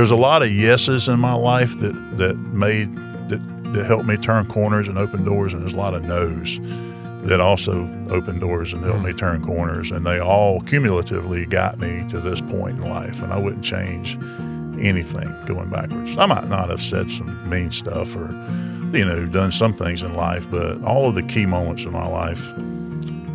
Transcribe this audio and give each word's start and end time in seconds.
there's 0.00 0.10
a 0.10 0.16
lot 0.16 0.42
of 0.42 0.50
yeses 0.50 1.08
in 1.08 1.20
my 1.20 1.34
life 1.34 1.78
that 1.78 1.92
that 2.16 2.34
made 2.54 2.90
that 3.28 3.38
that 3.74 3.84
helped 3.84 4.06
me 4.06 4.16
turn 4.16 4.46
corners 4.46 4.88
and 4.88 4.96
open 4.96 5.22
doors, 5.24 5.52
and 5.52 5.60
there's 5.60 5.74
a 5.74 5.76
lot 5.76 5.92
of 5.92 6.02
no's 6.02 6.58
that 7.28 7.38
also 7.38 7.82
opened 8.08 8.40
doors 8.40 8.72
and 8.72 8.82
helped 8.82 9.04
me 9.04 9.12
turn 9.12 9.44
corners, 9.44 9.90
and 9.90 10.06
they 10.06 10.18
all 10.18 10.62
cumulatively 10.62 11.44
got 11.44 11.78
me 11.78 12.02
to 12.08 12.18
this 12.18 12.40
point 12.40 12.78
in 12.78 12.88
life, 12.88 13.20
and 13.20 13.30
I 13.30 13.38
wouldn't 13.38 13.62
change 13.62 14.16
anything 14.82 15.28
going 15.44 15.68
backwards. 15.68 16.16
I 16.16 16.24
might 16.24 16.48
not 16.48 16.70
have 16.70 16.80
said 16.80 17.10
some 17.10 17.50
mean 17.50 17.70
stuff 17.70 18.16
or 18.16 18.32
you 18.96 19.04
know 19.04 19.26
done 19.26 19.52
some 19.52 19.74
things 19.74 20.00
in 20.00 20.14
life, 20.14 20.50
but 20.50 20.82
all 20.82 21.10
of 21.10 21.14
the 21.14 21.22
key 21.24 21.44
moments 21.44 21.84
in 21.84 21.92
my 21.92 22.06
life 22.06 22.54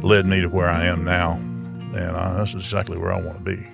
led 0.04 0.26
me 0.26 0.42
to 0.42 0.48
where 0.48 0.68
I 0.68 0.86
am 0.86 1.06
now, 1.06 1.34
and 1.34 2.16
uh, 2.16 2.34
that's 2.38 2.56
exactly 2.56 2.98
where 2.98 3.14
I 3.14 3.22
want 3.22 3.38
to 3.38 3.44
be. 3.44 3.68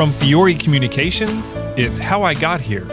From 0.00 0.14
Fiore 0.14 0.54
Communications, 0.54 1.52
it's 1.76 1.98
How 1.98 2.22
I 2.22 2.32
Got 2.32 2.62
Here, 2.62 2.86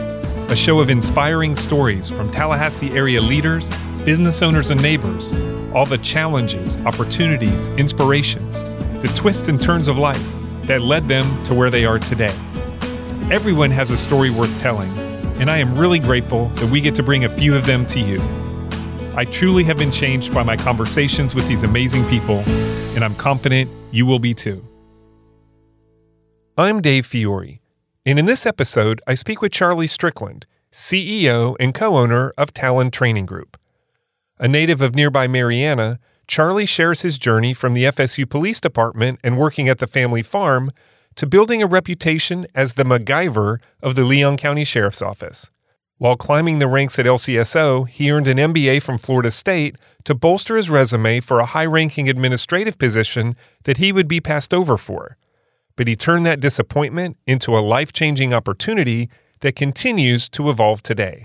a 0.50 0.54
show 0.54 0.78
of 0.78 0.90
inspiring 0.90 1.56
stories 1.56 2.10
from 2.10 2.30
Tallahassee 2.30 2.90
area 2.90 3.18
leaders, 3.18 3.70
business 4.04 4.42
owners, 4.42 4.70
and 4.70 4.82
neighbors. 4.82 5.32
All 5.72 5.86
the 5.86 5.96
challenges, 5.96 6.76
opportunities, 6.82 7.68
inspirations, 7.68 8.62
the 9.00 9.10
twists 9.16 9.48
and 9.48 9.62
turns 9.62 9.88
of 9.88 9.96
life 9.96 10.22
that 10.64 10.82
led 10.82 11.08
them 11.08 11.42
to 11.44 11.54
where 11.54 11.70
they 11.70 11.86
are 11.86 11.98
today. 11.98 12.34
Everyone 13.30 13.70
has 13.70 13.90
a 13.90 13.96
story 13.96 14.28
worth 14.28 14.60
telling, 14.60 14.90
and 15.40 15.50
I 15.50 15.56
am 15.56 15.78
really 15.78 16.00
grateful 16.00 16.48
that 16.56 16.70
we 16.70 16.82
get 16.82 16.94
to 16.96 17.02
bring 17.02 17.24
a 17.24 17.30
few 17.30 17.56
of 17.56 17.64
them 17.64 17.86
to 17.86 18.00
you. 18.00 18.20
I 19.16 19.24
truly 19.24 19.64
have 19.64 19.78
been 19.78 19.90
changed 19.90 20.34
by 20.34 20.42
my 20.42 20.58
conversations 20.58 21.34
with 21.34 21.48
these 21.48 21.62
amazing 21.62 22.06
people, 22.10 22.40
and 22.94 23.02
I'm 23.02 23.14
confident 23.14 23.70
you 23.92 24.04
will 24.04 24.18
be 24.18 24.34
too. 24.34 24.62
I'm 26.58 26.82
Dave 26.82 27.06
Fiore, 27.06 27.60
and 28.04 28.18
in 28.18 28.26
this 28.26 28.44
episode, 28.44 29.00
I 29.06 29.14
speak 29.14 29.40
with 29.40 29.52
Charlie 29.52 29.86
Strickland, 29.86 30.44
CEO 30.72 31.54
and 31.60 31.72
co 31.72 31.96
owner 31.96 32.32
of 32.36 32.52
Talon 32.52 32.90
Training 32.90 33.26
Group. 33.26 33.56
A 34.40 34.48
native 34.48 34.82
of 34.82 34.96
nearby 34.96 35.28
Marianna, 35.28 36.00
Charlie 36.26 36.66
shares 36.66 37.02
his 37.02 37.16
journey 37.16 37.54
from 37.54 37.74
the 37.74 37.84
FSU 37.84 38.28
Police 38.28 38.60
Department 38.60 39.20
and 39.22 39.38
working 39.38 39.68
at 39.68 39.78
the 39.78 39.86
family 39.86 40.20
farm 40.20 40.72
to 41.14 41.28
building 41.28 41.62
a 41.62 41.66
reputation 41.68 42.44
as 42.56 42.74
the 42.74 42.82
MacGyver 42.82 43.58
of 43.80 43.94
the 43.94 44.02
Leon 44.02 44.36
County 44.36 44.64
Sheriff's 44.64 45.00
Office. 45.00 45.50
While 45.98 46.16
climbing 46.16 46.58
the 46.58 46.66
ranks 46.66 46.98
at 46.98 47.06
LCSO, 47.06 47.88
he 47.88 48.10
earned 48.10 48.26
an 48.26 48.36
MBA 48.36 48.82
from 48.82 48.98
Florida 48.98 49.30
State 49.30 49.76
to 50.02 50.12
bolster 50.12 50.56
his 50.56 50.68
resume 50.68 51.20
for 51.20 51.38
a 51.38 51.46
high 51.46 51.66
ranking 51.66 52.08
administrative 52.08 52.78
position 52.78 53.36
that 53.62 53.76
he 53.76 53.92
would 53.92 54.08
be 54.08 54.20
passed 54.20 54.52
over 54.52 54.76
for 54.76 55.16
but 55.78 55.86
he 55.86 55.94
turned 55.94 56.26
that 56.26 56.40
disappointment 56.40 57.16
into 57.24 57.56
a 57.56 57.60
life 57.60 57.92
changing 57.92 58.34
opportunity 58.34 59.08
that 59.40 59.54
continues 59.54 60.28
to 60.28 60.50
evolve 60.50 60.82
today. 60.82 61.24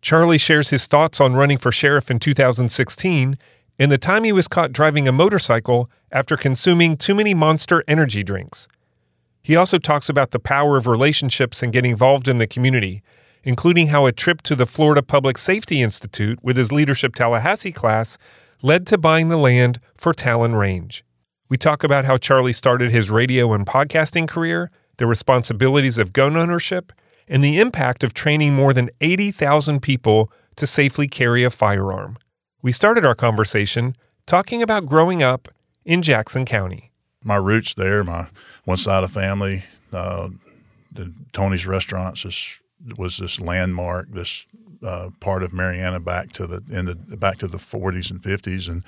Charlie 0.00 0.38
shares 0.38 0.70
his 0.70 0.86
thoughts 0.86 1.20
on 1.20 1.34
running 1.34 1.58
for 1.58 1.72
sheriff 1.72 2.08
in 2.08 2.20
2016 2.20 3.36
and 3.80 3.90
the 3.90 3.98
time 3.98 4.22
he 4.22 4.30
was 4.30 4.46
caught 4.46 4.72
driving 4.72 5.08
a 5.08 5.12
motorcycle 5.12 5.90
after 6.12 6.36
consuming 6.36 6.96
too 6.96 7.12
many 7.12 7.34
monster 7.34 7.82
energy 7.88 8.22
drinks. 8.22 8.68
He 9.42 9.56
also 9.56 9.78
talks 9.78 10.08
about 10.08 10.30
the 10.30 10.38
power 10.38 10.76
of 10.76 10.86
relationships 10.86 11.60
and 11.60 11.72
getting 11.72 11.90
involved 11.90 12.28
in 12.28 12.36
the 12.36 12.46
community, 12.46 13.02
including 13.42 13.88
how 13.88 14.06
a 14.06 14.12
trip 14.12 14.42
to 14.42 14.54
the 14.54 14.66
Florida 14.66 15.02
Public 15.02 15.36
Safety 15.36 15.82
Institute 15.82 16.38
with 16.40 16.56
his 16.56 16.70
Leadership 16.70 17.16
Tallahassee 17.16 17.72
class 17.72 18.16
led 18.62 18.86
to 18.86 18.96
buying 18.96 19.28
the 19.28 19.36
land 19.36 19.80
for 19.96 20.14
Talon 20.14 20.54
Range. 20.54 21.04
We 21.52 21.58
talk 21.58 21.84
about 21.84 22.06
how 22.06 22.16
Charlie 22.16 22.54
started 22.54 22.90
his 22.92 23.10
radio 23.10 23.52
and 23.52 23.66
podcasting 23.66 24.26
career, 24.26 24.70
the 24.96 25.06
responsibilities 25.06 25.98
of 25.98 26.14
gun 26.14 26.34
ownership, 26.34 26.94
and 27.28 27.44
the 27.44 27.60
impact 27.60 28.02
of 28.02 28.14
training 28.14 28.54
more 28.54 28.72
than 28.72 28.88
80,000 29.02 29.82
people 29.82 30.32
to 30.56 30.66
safely 30.66 31.06
carry 31.06 31.44
a 31.44 31.50
firearm. 31.50 32.16
We 32.62 32.72
started 32.72 33.04
our 33.04 33.14
conversation 33.14 33.94
talking 34.24 34.62
about 34.62 34.86
growing 34.86 35.22
up 35.22 35.48
in 35.84 36.00
Jackson 36.00 36.46
County. 36.46 36.90
My 37.22 37.36
roots 37.36 37.74
there, 37.74 38.02
my 38.02 38.28
one 38.64 38.78
side 38.78 39.04
of 39.04 39.10
family, 39.10 39.64
uh, 39.92 40.30
the 40.90 41.12
Tony's 41.34 41.66
Restaurants 41.66 42.24
is, 42.24 42.60
was 42.96 43.18
this 43.18 43.38
landmark, 43.38 44.10
this 44.10 44.46
uh, 44.82 45.10
part 45.20 45.42
of 45.42 45.52
Marianna 45.52 46.00
back 46.00 46.32
to 46.32 46.46
the 46.46 46.62
in 46.74 46.86
the 46.86 47.16
back 47.18 47.36
to 47.40 47.46
the 47.46 47.58
40s 47.58 48.10
and 48.10 48.22
50s, 48.22 48.70
and 48.70 48.82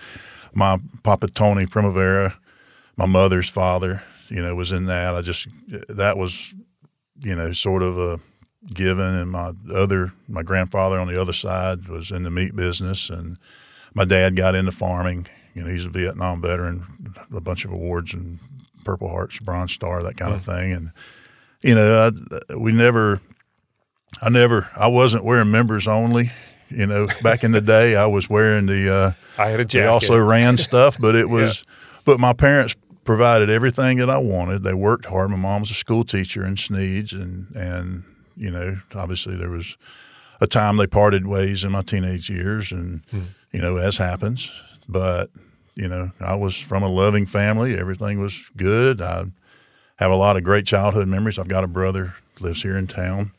my 0.54 0.78
Papa 1.02 1.28
Tony 1.28 1.66
Primavera 1.66 2.38
my 2.96 3.06
mother's 3.06 3.48
father, 3.48 4.02
you 4.28 4.42
know, 4.42 4.54
was 4.54 4.72
in 4.72 4.86
that. 4.86 5.14
I 5.14 5.22
just 5.22 5.48
that 5.88 6.16
was, 6.16 6.54
you 7.20 7.34
know, 7.34 7.52
sort 7.52 7.82
of 7.82 7.98
a 7.98 8.20
given. 8.72 9.14
And 9.14 9.30
my 9.30 9.52
other, 9.72 10.12
my 10.28 10.42
grandfather 10.42 10.98
on 10.98 11.08
the 11.08 11.20
other 11.20 11.32
side 11.32 11.88
was 11.88 12.10
in 12.10 12.22
the 12.22 12.30
meat 12.30 12.56
business, 12.56 13.10
and 13.10 13.38
my 13.94 14.04
dad 14.04 14.36
got 14.36 14.54
into 14.54 14.72
farming. 14.72 15.26
You 15.54 15.64
know, 15.64 15.70
he's 15.70 15.86
a 15.86 15.90
Vietnam 15.90 16.40
veteran, 16.40 16.84
a 17.34 17.40
bunch 17.40 17.64
of 17.64 17.72
awards 17.72 18.12
and 18.12 18.38
Purple 18.84 19.08
Hearts, 19.08 19.38
Bronze 19.38 19.72
Star, 19.72 20.02
that 20.02 20.16
kind 20.16 20.34
of 20.34 20.42
thing. 20.42 20.72
And 20.72 20.92
you 21.62 21.74
know, 21.74 22.10
I, 22.50 22.54
we 22.56 22.72
never, 22.72 23.20
I 24.20 24.28
never, 24.28 24.68
I 24.76 24.88
wasn't 24.88 25.24
wearing 25.24 25.50
members 25.50 25.86
only. 25.88 26.30
You 26.68 26.86
know, 26.86 27.06
back 27.22 27.44
in 27.44 27.52
the 27.52 27.60
day, 27.60 27.94
I 27.94 28.06
was 28.06 28.28
wearing 28.28 28.66
the. 28.66 28.92
Uh, 28.92 29.12
I 29.40 29.48
had 29.48 29.60
a 29.60 29.64
jacket. 29.64 29.84
They 29.84 29.88
also 29.88 30.18
ran 30.18 30.58
stuff, 30.58 30.96
but 30.98 31.14
it 31.14 31.28
was. 31.30 31.64
yeah. 31.66 31.74
But 32.06 32.20
my 32.20 32.34
parents 32.34 32.76
provided 33.04 33.50
everything 33.50 33.98
that 33.98 34.10
I 34.10 34.18
wanted. 34.18 34.62
They 34.62 34.74
worked 34.74 35.06
hard. 35.06 35.30
My 35.30 35.36
mom 35.36 35.60
was 35.62 35.70
a 35.70 35.74
school 35.74 36.04
teacher 36.04 36.44
in 36.44 36.56
Sneads, 36.56 37.12
and 37.12 37.54
and 37.54 38.04
you 38.36 38.50
know, 38.50 38.78
obviously 38.94 39.36
there 39.36 39.50
was 39.50 39.76
a 40.40 40.46
time 40.46 40.76
they 40.76 40.86
parted 40.86 41.26
ways 41.26 41.64
in 41.64 41.72
my 41.72 41.82
teenage 41.82 42.28
years, 42.28 42.72
and 42.72 43.06
mm. 43.08 43.26
you 43.52 43.60
know, 43.60 43.76
as 43.76 43.98
happens. 43.98 44.50
But 44.88 45.30
you 45.74 45.88
know, 45.88 46.10
I 46.20 46.34
was 46.34 46.58
from 46.58 46.82
a 46.82 46.88
loving 46.88 47.26
family. 47.26 47.78
Everything 47.78 48.20
was 48.20 48.50
good. 48.56 49.00
I 49.00 49.24
have 49.96 50.10
a 50.10 50.16
lot 50.16 50.36
of 50.36 50.44
great 50.44 50.66
childhood 50.66 51.08
memories. 51.08 51.38
I've 51.38 51.48
got 51.48 51.64
a 51.64 51.68
brother 51.68 52.14
lives 52.40 52.62
here 52.62 52.76
in 52.76 52.86
town. 52.86 53.32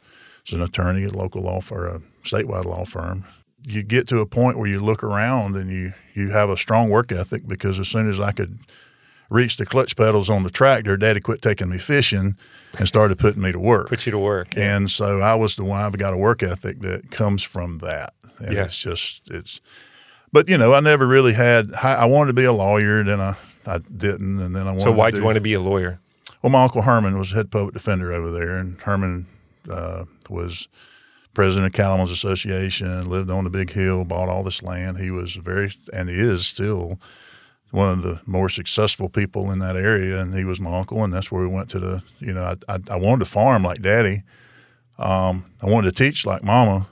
He's 0.44 0.58
an 0.58 0.62
attorney 0.62 1.04
at 1.04 1.16
local 1.16 1.42
law 1.42 1.60
for 1.62 1.88
a 1.88 2.00
statewide 2.24 2.66
law 2.66 2.86
firm. 2.86 3.26
You 3.64 3.84
get 3.84 4.08
to 4.10 4.20
a 4.20 4.26
point 4.26 4.58
where 4.58 4.70
you 4.70 4.80
look 4.80 5.04
around 5.04 5.56
and 5.56 5.70
you 5.70 5.94
you 6.14 6.30
have 6.30 6.50
a 6.50 6.58
strong 6.58 6.90
work 6.90 7.12
ethic 7.12 7.48
because 7.48 7.80
as 7.80 7.88
soon 7.88 8.10
as 8.10 8.20
I 8.20 8.32
could 8.32 8.60
reached 9.30 9.58
the 9.58 9.66
clutch 9.66 9.96
pedals 9.96 10.30
on 10.30 10.44
the 10.44 10.50
tractor, 10.50 10.98
Daddy 10.98 11.20
quit 11.20 11.42
taking 11.42 11.70
me 11.70 11.78
fishing 11.78 12.36
and 12.78 12.88
started 12.88 13.18
putting 13.18 13.42
me 13.42 13.52
to 13.52 13.60
work. 13.60 13.90
Put 13.90 14.06
you 14.06 14.12
to 14.12 14.20
work. 14.20 14.56
Yeah. 14.56 14.76
And 14.76 14.92
so 14.92 15.22
I 15.22 15.36
was 15.36 15.56
the 15.56 15.64
one. 15.64 15.82
I've 15.82 15.98
got 15.98 16.14
a 16.14 16.18
work 16.18 16.44
ethic 16.44 16.80
that 16.80 17.12
comes 17.12 17.44
from 17.44 17.80
that. 17.80 18.14
And 18.40 18.54
yeah. 18.54 18.66
it's 18.66 18.80
just 18.80 19.22
it's. 19.28 19.62
But 20.32 20.50
you 20.50 20.58
know, 20.58 20.74
I 20.74 20.82
never 20.82 21.08
really 21.08 21.34
had. 21.34 21.74
I 21.74 22.06
wanted 22.06 22.28
to 22.28 22.34
be 22.34 22.44
a 22.44 22.52
lawyer, 22.52 23.04
then 23.04 23.22
I 23.22 23.38
I 23.66 23.78
didn't, 23.78 24.42
and 24.42 24.56
then 24.56 24.64
I 24.64 24.72
wanted. 24.72 24.84
So 24.84 24.92
why 24.92 25.12
did 25.12 25.20
you 25.20 25.24
want 25.24 25.36
to 25.36 25.42
be 25.42 25.54
a 25.54 25.62
lawyer? 25.62 26.00
Well, 26.42 26.52
my 26.52 26.64
uncle 26.64 26.84
Herman 26.84 27.18
was 27.18 27.32
head 27.32 27.50
public 27.50 27.74
defender 27.74 28.12
over 28.12 28.30
there, 28.32 28.56
and 28.56 28.80
Herman 28.82 29.26
uh, 29.72 30.06
was 30.30 30.68
president 31.34 31.68
of 31.68 31.74
Cattlemen's 31.74 32.12
Association, 32.12 33.10
lived 33.10 33.30
on 33.30 33.44
the 33.44 33.50
big 33.50 33.72
hill, 33.72 34.06
bought 34.06 34.30
all 34.30 34.44
this 34.44 34.62
land. 34.62 34.98
He 34.98 35.12
was 35.12 35.36
very, 35.36 35.72
and 35.92 36.10
he 36.10 36.16
is 36.16 36.46
still 36.46 37.00
one 37.72 37.90
of 37.90 38.02
the 38.04 38.22
more 38.26 38.50
successful 38.50 39.10
people 39.10 39.52
in 39.52 39.60
that 39.60 39.76
area, 39.76 40.22
and 40.22 40.34
he 40.34 40.44
was 40.44 40.60
my 40.60 40.78
uncle, 40.78 41.04
and 41.04 41.14
that's 41.14 41.32
where 41.32 41.42
we 41.42 41.54
went 41.54 41.70
to 41.72 41.80
the. 41.80 42.04
You 42.20 42.34
know, 42.34 42.44
I 42.44 42.74
I, 42.74 42.80
I 42.92 42.96
wanted 42.96 43.26
to 43.26 43.32
farm 43.32 43.64
like 43.64 43.82
Daddy. 43.82 44.24
Um, 44.98 45.46
I 45.62 45.70
wanted 45.70 45.96
to 45.96 46.04
teach 46.04 46.26
like 46.26 46.44
Mama. 46.44 46.88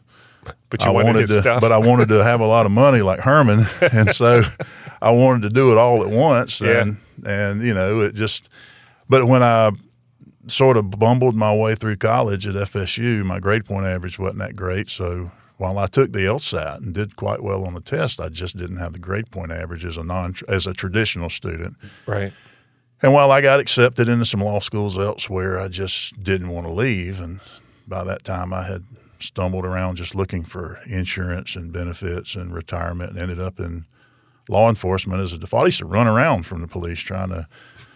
But 0.69 0.83
you 0.83 0.89
I 0.89 0.91
wanted, 0.91 1.13
wanted 1.13 1.27
to, 1.27 1.41
stuff. 1.41 1.61
but 1.61 1.71
I 1.71 1.77
wanted 1.77 2.09
to 2.09 2.23
have 2.23 2.41
a 2.41 2.45
lot 2.45 2.65
of 2.65 2.71
money 2.71 3.01
like 3.01 3.19
Herman, 3.19 3.65
and 3.93 4.11
so 4.11 4.43
I 5.01 5.11
wanted 5.11 5.43
to 5.43 5.49
do 5.49 5.71
it 5.71 5.77
all 5.77 6.03
at 6.03 6.09
once. 6.09 6.61
And 6.61 6.97
yeah. 7.23 7.49
and 7.49 7.61
you 7.61 7.73
know, 7.73 8.01
it 8.01 8.15
just. 8.15 8.49
But 9.07 9.25
when 9.25 9.43
I 9.43 9.71
sort 10.47 10.77
of 10.77 10.89
bumbled 10.91 11.35
my 11.35 11.55
way 11.55 11.75
through 11.75 11.97
college 11.97 12.47
at 12.47 12.55
FSU, 12.55 13.23
my 13.23 13.39
grade 13.39 13.65
point 13.65 13.85
average 13.85 14.17
wasn't 14.17 14.39
that 14.39 14.55
great, 14.55 14.89
so 14.89 15.31
while 15.57 15.77
I 15.77 15.87
took 15.87 16.11
the 16.11 16.19
LSAT 16.19 16.77
and 16.77 16.93
did 16.93 17.15
quite 17.15 17.43
well 17.43 17.65
on 17.65 17.73
the 17.73 17.81
test, 17.81 18.19
I 18.19 18.29
just 18.29 18.57
didn't 18.57 18.77
have 18.77 18.93
the 18.93 18.99
grade 18.99 19.31
point 19.31 19.51
average 19.51 19.85
as 19.85 19.97
a 19.97 20.03
non 20.03 20.35
as 20.47 20.67
a 20.67 20.73
traditional 20.73 21.29
student. 21.29 21.75
Right. 22.05 22.33
And 23.01 23.13
while 23.13 23.31
I 23.31 23.41
got 23.41 23.59
accepted 23.59 24.07
into 24.07 24.25
some 24.25 24.39
law 24.39 24.59
schools 24.59 24.97
elsewhere, 24.97 25.59
I 25.59 25.67
just 25.67 26.23
didn't 26.23 26.49
want 26.49 26.65
to 26.67 26.71
leave. 26.71 27.19
And 27.19 27.41
by 27.87 28.03
that 28.05 28.23
time, 28.23 28.53
I 28.53 28.63
had 28.63 28.83
stumbled 29.19 29.65
around 29.65 29.97
just 29.97 30.15
looking 30.15 30.43
for 30.43 30.79
insurance 30.85 31.55
and 31.55 31.73
benefits 31.73 32.35
and 32.35 32.53
retirement, 32.53 33.11
and 33.11 33.19
ended 33.19 33.39
up 33.39 33.59
in 33.59 33.85
law 34.49 34.69
enforcement 34.69 35.21
as 35.21 35.33
a 35.33 35.37
default. 35.37 35.63
I 35.63 35.65
used 35.67 35.79
to 35.79 35.85
run 35.85 36.07
around 36.07 36.45
from 36.45 36.61
the 36.61 36.67
police 36.67 36.99
trying 36.99 37.29
to 37.29 37.47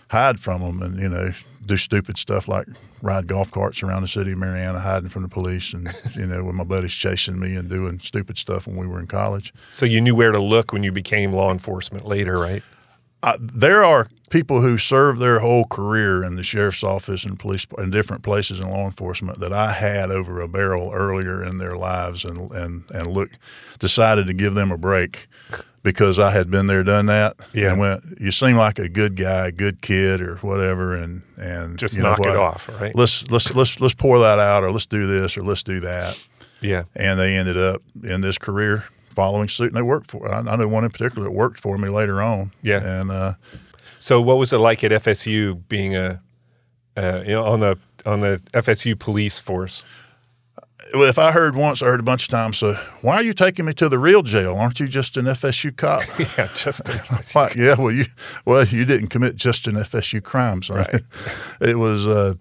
hide 0.09 0.39
from 0.39 0.61
them, 0.61 0.81
and 0.81 0.99
you 0.99 1.09
know, 1.09 1.31
do 1.65 1.77
stupid 1.77 2.17
stuff 2.17 2.47
like 2.47 2.67
ride 3.01 3.27
golf 3.27 3.51
carts 3.51 3.83
around 3.83 4.01
the 4.01 4.07
city 4.07 4.31
of 4.31 4.37
Marianna, 4.37 4.79
hiding 4.79 5.09
from 5.09 5.23
the 5.23 5.29
police, 5.29 5.73
and 5.73 5.89
you 6.15 6.25
know, 6.25 6.43
when 6.43 6.55
my 6.55 6.63
buddies 6.63 6.93
chasing 6.93 7.39
me 7.39 7.55
and 7.55 7.69
doing 7.69 7.99
stupid 7.99 8.37
stuff 8.37 8.67
when 8.67 8.77
we 8.77 8.87
were 8.87 8.99
in 8.99 9.07
college. 9.07 9.53
So 9.69 9.85
you 9.85 10.01
knew 10.01 10.15
where 10.15 10.31
to 10.31 10.39
look 10.39 10.71
when 10.73 10.83
you 10.83 10.91
became 10.91 11.33
law 11.33 11.51
enforcement 11.51 12.05
later, 12.05 12.33
right? 12.33 12.63
Uh, 13.23 13.37
there 13.41 13.83
are 13.83 14.07
people 14.29 14.61
who 14.61 14.77
serve 14.77 15.17
their 15.17 15.39
whole 15.39 15.65
career 15.65 16.23
in 16.23 16.35
the 16.35 16.43
sheriff's 16.43 16.83
office 16.83 17.25
and 17.25 17.39
police 17.39 17.65
in 17.77 17.89
different 17.89 18.23
places 18.23 18.59
in 18.59 18.69
law 18.69 18.85
enforcement 18.85 19.39
that 19.39 19.51
I 19.51 19.71
had 19.71 20.11
over 20.11 20.39
a 20.39 20.47
barrel 20.47 20.91
earlier 20.93 21.43
in 21.43 21.57
their 21.57 21.75
lives 21.75 22.23
and 22.23 22.51
and 22.51 22.83
and 22.91 23.07
look 23.07 23.31
decided 23.79 24.27
to 24.27 24.33
give 24.33 24.53
them 24.53 24.71
a 24.71 24.77
break 24.77 25.27
because 25.87 26.19
I 26.19 26.31
had 26.31 26.51
been 26.51 26.67
there, 26.67 26.83
done 26.83 27.05
that. 27.05 27.37
Yeah. 27.53 27.71
And 27.71 27.79
went, 27.79 28.03
you 28.19 28.33
seem 28.33 28.57
like 28.57 28.77
a 28.77 28.89
good 28.89 29.15
guy, 29.15 29.51
good 29.51 29.81
kid, 29.81 30.19
or 30.19 30.35
whatever, 30.37 30.93
and 30.93 31.21
and 31.37 31.79
Just 31.79 31.97
knock 31.97 32.19
it 32.19 32.35
off, 32.35 32.67
right? 32.81 32.93
Let's 32.93 33.25
let's 33.29 33.55
let's 33.55 33.79
let's 33.79 33.93
pour 33.93 34.19
that 34.19 34.37
out, 34.37 34.65
or 34.65 34.71
let's 34.71 34.85
do 34.85 35.07
this, 35.07 35.37
or 35.37 35.43
let's 35.43 35.63
do 35.63 35.79
that. 35.79 36.21
Yeah. 36.59 36.83
And 36.93 37.17
they 37.17 37.37
ended 37.37 37.57
up 37.57 37.81
in 38.03 38.19
this 38.19 38.37
career 38.37 38.83
following 39.05 39.47
suit, 39.47 39.67
and 39.67 39.75
they 39.75 39.81
worked 39.81 40.11
for. 40.11 40.29
I, 40.29 40.39
I 40.39 40.55
know 40.57 40.67
one 40.67 40.83
in 40.83 40.89
particular 40.89 41.23
that 41.23 41.31
worked 41.31 41.61
for 41.61 41.77
me 41.77 41.87
later 41.87 42.21
on. 42.21 42.51
Yeah. 42.61 42.83
And 42.83 43.09
uh, 43.09 43.33
So 43.99 44.19
what 44.19 44.37
was 44.37 44.51
it 44.51 44.57
like 44.57 44.83
at 44.83 44.91
FSU 44.91 45.61
being 45.69 45.95
a 45.95 46.21
uh, 46.97 47.23
you 47.25 47.31
know, 47.31 47.45
on 47.45 47.61
the 47.61 47.77
on 48.05 48.19
the 48.19 48.41
FSU 48.53 48.99
police 48.99 49.39
force? 49.39 49.85
Well, 50.93 51.03
if 51.09 51.17
I 51.17 51.31
heard 51.31 51.55
once, 51.55 51.81
I 51.81 51.87
heard 51.87 51.99
a 51.99 52.03
bunch 52.03 52.23
of 52.23 52.29
times. 52.29 52.57
So 52.59 52.73
why 53.01 53.15
are 53.17 53.23
you 53.23 53.33
taking 53.33 53.65
me 53.65 53.73
to 53.73 53.89
the 53.89 53.99
real 53.99 54.23
jail? 54.23 54.55
Aren't 54.55 54.79
you 54.79 54.87
just 54.87 55.17
an 55.17 55.25
FSU 55.25 55.75
cop? 55.75 56.03
Yeah, 56.19 56.47
just 56.55 56.87
an 56.89 56.97
FSU. 56.99 57.35
Like, 57.35 57.55
yeah, 57.55 57.75
well, 57.77 57.91
you 57.91 58.05
well, 58.45 58.63
you 58.65 58.85
didn't 58.85 59.07
commit 59.07 59.35
just 59.35 59.67
an 59.67 59.75
FSU 59.75 60.21
crime, 60.23 60.61
so 60.63 60.75
Right. 60.75 61.01
it 61.61 61.77
was. 61.77 62.05
Uh, 62.07 62.35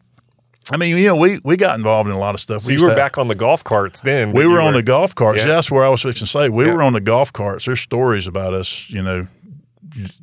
I 0.72 0.76
mean, 0.78 0.96
you 0.96 1.06
know, 1.06 1.16
we 1.16 1.38
we 1.44 1.56
got 1.56 1.76
involved 1.76 2.08
in 2.10 2.14
a 2.16 2.18
lot 2.18 2.34
of 2.34 2.40
stuff. 2.40 2.62
So 2.62 2.68
We 2.68 2.74
you 2.74 2.82
were 2.82 2.88
have- 2.88 2.96
back 2.96 3.18
on 3.18 3.28
the 3.28 3.34
golf 3.36 3.62
carts 3.64 4.00
then. 4.00 4.32
We 4.32 4.42
you 4.42 4.50
were 4.50 4.60
on 4.60 4.74
the 4.74 4.82
golf 4.82 5.14
carts. 5.14 5.38
Yeah. 5.40 5.46
Yeah. 5.48 5.54
That's 5.54 5.70
where 5.70 5.84
I 5.84 5.88
was 5.88 6.02
fixing 6.02 6.26
to 6.26 6.30
say. 6.30 6.48
We 6.48 6.64
Yeah. 6.66 6.72
were 6.74 6.82
on 6.82 6.92
the 6.92 7.00
golf 7.00 7.32
carts. 7.32 7.66
There's 7.66 7.80
stories 7.80 8.26
about 8.26 8.52
us, 8.52 8.90
you 8.90 9.00
know, 9.02 9.28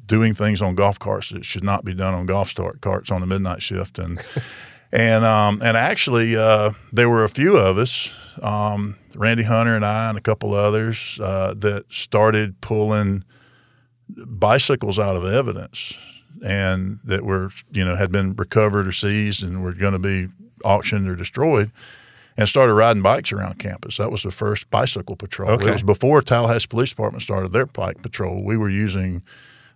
doing 0.06 0.34
things 0.34 0.62
on 0.62 0.76
golf 0.76 1.00
carts 1.00 1.30
that 1.30 1.46
should 1.46 1.64
not 1.64 1.84
be 1.86 1.94
done 1.94 2.14
on 2.14 2.26
golf 2.26 2.50
start 2.50 2.82
carts 2.82 3.10
on 3.10 3.22
the 3.22 3.28
midnight 3.28 3.62
shift, 3.64 3.98
and 3.98 4.22
and 4.94 5.26
um, 5.26 5.60
and 5.64 5.76
actually, 5.76 6.36
uh, 6.38 6.72
there 6.92 7.10
were 7.10 7.24
a 7.24 7.30
few 7.30 7.58
of 7.58 7.78
us, 7.78 8.12
um, 8.42 8.98
Randy 9.16 9.44
Hunter 9.44 9.76
and 9.76 9.84
I, 9.84 10.10
and 10.10 10.18
a 10.18 10.22
couple 10.22 10.54
others 10.54 11.20
uh, 11.22 11.56
that 11.58 11.86
started 11.90 12.62
pulling 12.62 13.24
bicycles 14.08 15.00
out 15.00 15.16
of 15.16 15.26
evidence, 15.26 15.94
and 16.46 17.00
that 17.04 17.24
were 17.24 17.50
you 17.72 17.84
know 17.84 17.96
had 17.96 18.12
been 18.12 18.36
recovered 18.36 18.88
or 18.88 18.92
seized 18.92 19.44
and 19.44 19.64
were 19.64 19.74
going 19.74 19.94
to 19.94 20.00
be 20.00 20.28
auctioned 20.64 21.10
or 21.10 21.16
destroyed 21.16 21.72
and 22.38 22.48
started 22.50 22.74
riding 22.74 23.02
bikes 23.02 23.32
around 23.32 23.60
campus. 23.60 23.98
That 23.98 24.12
was 24.12 24.24
the 24.24 24.32
first 24.32 24.70
bicycle 24.70 25.16
patrol. 25.16 25.52
Okay. 25.52 25.68
It 25.68 25.74
was 25.74 25.84
before 25.84 26.22
Tallahassee 26.22 26.68
Police 26.68 26.90
Department 26.90 27.24
started 27.24 27.54
their 27.54 27.66
bike 27.66 28.02
patrol. 28.02 28.44
We 28.44 28.58
were 28.58 28.70
using, 28.70 29.24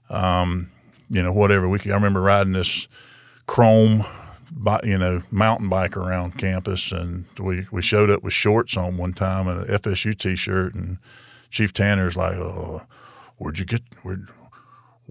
um, 0.09 0.69
you 1.09 1.21
know, 1.21 1.31
whatever 1.31 1.67
we 1.67 1.79
could. 1.79 1.91
I 1.91 1.95
remember 1.95 2.21
riding 2.21 2.53
this 2.53 2.87
chrome, 3.45 4.05
you 4.83 4.97
know, 4.97 5.21
mountain 5.31 5.69
bike 5.69 5.97
around 5.97 6.38
campus, 6.38 6.91
and 6.91 7.25
we 7.39 7.67
we 7.71 7.81
showed 7.81 8.09
up 8.09 8.23
with 8.23 8.33
shorts 8.33 8.77
on 8.77 8.97
one 8.97 9.13
time 9.13 9.47
and 9.47 9.61
an 9.61 9.79
FSU 9.79 10.17
T-shirt, 10.17 10.75
and 10.75 10.97
Chief 11.49 11.73
Tanner's 11.73 12.15
like, 12.15 12.35
"Oh, 12.35 12.83
where'd 13.38 13.59
you 13.59 13.65
get 13.65 13.81
where?" 14.03 14.17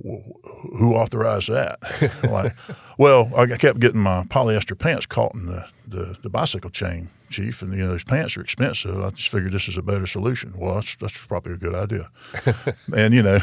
Who 0.03 0.93
authorized 0.95 1.49
that? 1.49 1.79
like, 2.31 2.55
well, 2.99 3.31
I 3.35 3.47
kept 3.47 3.81
getting 3.81 4.03
my 4.03 4.25
polyester 4.25 4.79
pants 4.79 5.07
caught 5.07 5.35
in 5.35 5.47
the, 5.47 5.69
the, 5.89 6.17
the 6.21 6.29
bicycle 6.29 6.69
chain, 6.69 7.09
Chief, 7.29 7.63
and 7.63 7.73
you 7.73 7.79
know 7.79 7.89
those 7.89 8.05
pants 8.05 8.37
are 8.37 8.41
expensive. 8.41 9.03
I 9.03 9.11
just 9.11 9.29
figured 9.29 9.53
this 9.53 9.69
is 9.69 9.77
a 9.77 9.83
better 9.83 10.07
solution. 10.07 10.53
Well, 10.57 10.77
that's, 10.77 10.97
that's 10.97 11.27
probably 11.27 11.53
a 11.53 11.57
good 11.57 11.75
idea. 11.75 12.11
and 12.97 13.15
you 13.15 13.23
know, 13.23 13.39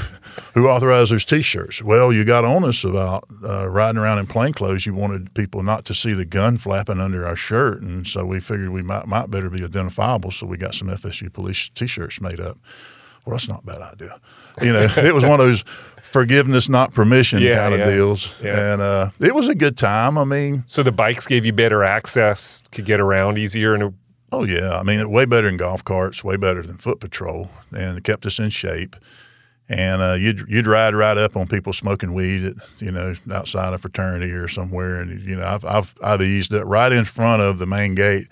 who 0.54 0.68
authorized 0.68 1.12
those 1.12 1.26
T-shirts? 1.26 1.82
Well, 1.82 2.12
you 2.12 2.26
got 2.26 2.46
on 2.46 2.64
us 2.64 2.84
about 2.84 3.26
uh, 3.48 3.68
riding 3.68 4.00
around 4.00 4.20
in 4.20 4.28
plain 4.28 4.54
clothes. 4.54 4.86
You 4.86 4.94
wanted 4.94 5.34
people 5.34 5.64
not 5.64 5.86
to 5.86 5.94
see 5.94 6.14
the 6.14 6.26
gun 6.26 6.58
flapping 6.58 7.00
under 7.00 7.26
our 7.26 7.36
shirt, 7.36 7.82
and 7.82 8.08
so 8.08 8.26
we 8.26 8.40
figured 8.40 8.70
we 8.70 8.82
might 8.82 9.08
might 9.08 9.30
better 9.30 9.50
be 9.50 9.64
identifiable. 9.64 10.32
So 10.32 10.48
we 10.48 10.58
got 10.58 10.76
some 10.76 10.88
FSU 10.88 11.32
police 11.32 11.70
T-shirts 11.70 12.22
made 12.22 12.40
up. 12.40 12.58
Well, 13.26 13.36
that's 13.36 13.48
not 13.48 13.64
a 13.64 13.66
bad 13.66 13.82
idea. 13.82 14.20
You 14.62 14.74
know, 14.74 14.88
it 14.98 15.14
was 15.14 15.24
one 15.24 15.40
of 15.40 15.46
those 15.46 15.64
forgiveness, 16.14 16.70
not 16.70 16.94
permission 16.94 17.42
Yeah, 17.42 17.58
kind 17.58 17.74
of 17.74 17.80
yeah. 17.82 17.86
deals. 17.94 18.42
Yeah. 18.42 18.74
And 18.74 18.82
uh, 18.82 19.10
it 19.20 19.36
was 19.36 19.50
a 19.50 19.56
good 19.56 19.76
time. 19.78 20.18
I 20.18 20.24
mean, 20.24 20.64
So 20.68 20.82
the 20.84 20.92
bikes 20.94 21.28
gave 21.28 21.46
you 21.46 21.52
better 21.54 21.84
access, 21.84 22.64
could 22.72 22.86
get 22.86 23.00
around 23.02 23.38
easier, 23.38 23.74
and 23.74 23.84
it- 23.84 23.94
oh 24.32 24.46
yeah, 24.46 24.80
I 24.80 24.84
mean, 24.84 25.10
way 25.12 25.26
better 25.26 25.48
than 25.48 25.58
golf 25.58 25.84
carts, 25.84 26.24
way 26.24 26.38
better 26.38 26.62
than 26.62 26.78
foot 26.78 27.00
patrol, 27.02 27.50
and 27.76 27.98
it 27.98 28.04
kept 28.06 28.26
us 28.26 28.40
in 28.40 28.50
shape. 28.50 28.96
And 29.70 30.02
uh, 30.02 30.14
you'd 30.20 30.46
you'd 30.50 30.68
ride 30.68 30.94
right 30.94 31.18
up 31.18 31.38
on 31.38 31.48
people 31.48 31.72
smoking 31.74 32.14
weed 32.14 32.44
at 32.44 32.54
you 32.80 32.92
know 32.92 33.16
outside 33.32 33.74
a 33.74 33.78
fraternity 33.78 34.30
or 34.32 34.48
somewhere, 34.50 35.00
and 35.00 35.22
you 35.22 35.38
know 35.38 35.46
I've 35.46 35.64
I've 35.66 35.94
I've 36.04 36.22
eased 36.22 36.54
up 36.54 36.64
right 36.68 36.92
in 36.92 37.06
front 37.06 37.42
of 37.42 37.60
the 37.60 37.66
main 37.66 37.96
gate. 37.96 38.28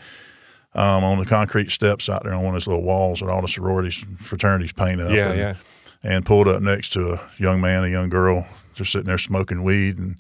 Um, 0.74 1.04
on 1.04 1.18
the 1.20 1.26
concrete 1.26 1.70
steps 1.70 2.08
out 2.08 2.24
there 2.24 2.34
on 2.34 2.40
one 2.44 2.50
of 2.50 2.54
those 2.54 2.68
little 2.68 2.84
walls 2.84 3.20
that 3.20 3.28
all 3.30 3.42
the 3.42 3.48
sororities 3.50 4.04
and 4.04 4.18
fraternities 4.20 4.72
paint 4.72 5.02
up. 5.02 5.12
yeah, 5.12 5.30
and, 5.32 5.38
yeah. 5.40 5.54
And 6.04 6.26
pulled 6.26 6.48
up 6.48 6.62
next 6.62 6.94
to 6.94 7.14
a 7.14 7.22
young 7.38 7.62
man, 7.62 7.84
a 7.84 7.88
young 7.90 8.10
girl, 8.10 8.48
just 8.74 8.92
sitting 8.92 9.08
there 9.08 9.18
smoking 9.18 9.64
weed. 9.64 9.98
And 9.98 10.16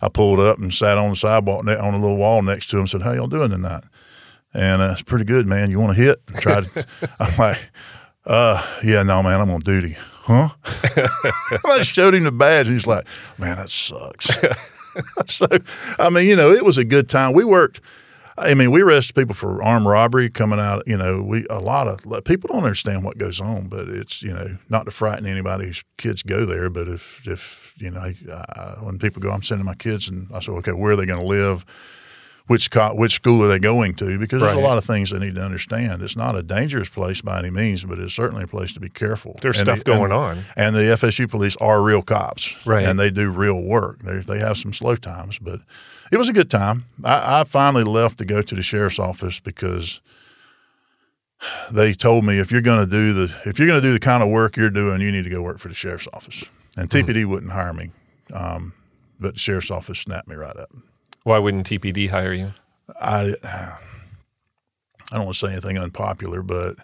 I 0.00 0.08
pulled 0.08 0.40
up 0.40 0.58
and 0.58 0.72
sat 0.72 0.98
on 0.98 1.10
the 1.10 1.16
sidewalk 1.16 1.64
ne- 1.64 1.76
on 1.76 1.94
a 1.94 1.98
little 1.98 2.16
wall 2.16 2.42
next 2.42 2.68
to 2.68 2.76
him. 2.76 2.80
and 2.82 2.90
Said, 2.90 3.02
"How 3.02 3.12
y'all 3.12 3.26
doing 3.26 3.50
tonight?" 3.50 3.84
And 4.54 4.80
uh, 4.80 4.90
it's 4.92 5.02
pretty 5.02 5.24
good, 5.24 5.46
man. 5.46 5.70
You 5.70 5.78
want 5.80 5.96
to 5.96 6.02
hit? 6.02 6.22
And 6.28 6.38
tried. 6.38 6.64
I'm 7.20 7.36
like, 7.36 7.58
uh, 8.24 8.64
yeah, 8.82 9.02
no, 9.02 9.22
man. 9.22 9.40
I'm 9.40 9.50
on 9.50 9.60
duty. 9.60 9.96
Huh? 10.22 10.48
I 11.64 11.82
showed 11.82 12.14
him 12.14 12.24
the 12.24 12.32
badge, 12.32 12.66
and 12.66 12.76
he's 12.76 12.86
like, 12.86 13.06
"Man, 13.38 13.56
that 13.56 13.70
sucks." 13.70 14.30
so, 15.26 15.46
I 15.98 16.10
mean, 16.10 16.26
you 16.26 16.36
know, 16.36 16.50
it 16.50 16.64
was 16.64 16.78
a 16.78 16.84
good 16.84 17.08
time. 17.08 17.32
We 17.32 17.44
worked. 17.44 17.80
I 18.38 18.54
mean, 18.54 18.70
we 18.70 18.82
arrest 18.82 19.14
people 19.14 19.34
for 19.34 19.62
armed 19.62 19.86
robbery 19.86 20.28
coming 20.28 20.60
out. 20.60 20.82
You 20.86 20.96
know, 20.96 21.22
we 21.22 21.46
a 21.48 21.58
lot 21.58 21.88
of 21.88 22.24
people 22.24 22.48
don't 22.48 22.64
understand 22.64 23.04
what 23.04 23.18
goes 23.18 23.40
on, 23.40 23.68
but 23.68 23.88
it's 23.88 24.22
you 24.22 24.32
know 24.32 24.58
not 24.68 24.84
to 24.84 24.90
frighten 24.90 25.26
anybody's 25.26 25.82
kids 25.96 26.22
go 26.22 26.44
there. 26.44 26.68
But 26.68 26.88
if 26.88 27.26
if 27.26 27.74
you 27.78 27.90
know 27.90 28.12
uh, 28.30 28.74
when 28.76 28.98
people 28.98 29.22
go, 29.22 29.30
I'm 29.30 29.42
sending 29.42 29.64
my 29.64 29.74
kids, 29.74 30.08
and 30.08 30.28
I 30.34 30.40
said, 30.40 30.52
okay, 30.56 30.72
where 30.72 30.92
are 30.92 30.96
they 30.96 31.06
going 31.06 31.20
to 31.20 31.26
live? 31.26 31.64
Which 32.46 32.70
co- 32.70 32.94
which 32.94 33.14
school 33.14 33.42
are 33.44 33.48
they 33.48 33.58
going 33.58 33.94
to? 33.94 34.18
Because 34.20 34.40
there's 34.40 34.52
a 34.54 34.58
lot 34.60 34.78
of 34.78 34.84
things 34.84 35.10
they 35.10 35.18
need 35.18 35.34
to 35.34 35.42
understand. 35.42 36.00
It's 36.00 36.14
not 36.16 36.36
a 36.36 36.42
dangerous 36.44 36.88
place 36.88 37.20
by 37.20 37.40
any 37.40 37.50
means, 37.50 37.84
but 37.84 37.98
it's 37.98 38.14
certainly 38.14 38.44
a 38.44 38.46
place 38.46 38.72
to 38.74 38.80
be 38.80 38.88
careful. 38.88 39.36
There's 39.42 39.58
And 39.58 39.66
stuff 39.66 39.82
the- 39.84 39.90
and- 39.92 40.00
going 40.00 40.12
on. 40.12 40.44
and 40.56 40.74
the 40.76 40.82
FSU 40.92 41.26
police 41.28 41.56
are 41.60 41.82
real 41.82 42.02
cops, 42.02 42.54
Right. 42.64 42.84
And 42.86 43.00
they 43.00 43.10
do 43.10 43.30
real 43.30 43.60
work. 43.60 44.02
They 44.02 44.18
they 44.20 44.38
have 44.38 44.56
some 44.58 44.72
slow 44.72 44.94
times, 44.94 45.38
but 45.40 45.60
it 46.12 46.18
was 46.18 46.28
a 46.28 46.32
good 46.32 46.48
time. 46.48 46.84
I, 47.02 47.40
I 47.40 47.44
finally 47.44 47.82
left 47.82 48.18
to 48.18 48.24
go 48.24 48.42
to 48.42 48.54
the 48.54 48.62
sheriff's 48.62 49.00
office 49.00 49.40
because 49.40 50.00
they 51.72 51.92
told 51.94 52.22
me 52.24 52.38
if 52.38 52.50
you're 52.52 52.62
going 52.62 52.78
to 52.84 52.90
do 52.90 53.12
the 53.12 53.34
if 53.44 53.58
you're 53.58 53.68
going 53.68 53.80
to 53.82 53.86
do 53.86 53.92
the 53.92 53.98
kind 54.00 54.22
of 54.22 54.28
work 54.28 54.56
you're 54.56 54.70
doing, 54.70 55.00
you 55.00 55.10
need 55.10 55.24
to 55.24 55.30
go 55.30 55.42
work 55.42 55.58
for 55.58 55.68
the 55.68 55.74
sheriff's 55.74 56.06
office. 56.12 56.44
And 56.76 56.88
TPD 56.88 57.24
wouldn't 57.24 57.52
hire 57.52 57.72
me, 57.72 57.90
um, 58.32 58.72
but 59.18 59.34
the 59.34 59.40
sheriff's 59.40 59.70
office 59.70 59.98
snapped 59.98 60.28
me 60.28 60.36
right 60.36 60.56
up. 60.56 60.70
Why 61.26 61.40
wouldn't 61.40 61.68
TPD 61.68 62.10
hire 62.10 62.32
you? 62.32 62.52
I 63.00 63.34
I 63.42 63.78
don't 65.10 65.24
want 65.24 65.36
to 65.38 65.46
say 65.46 65.52
anything 65.52 65.76
unpopular, 65.76 66.40
but 66.40 66.76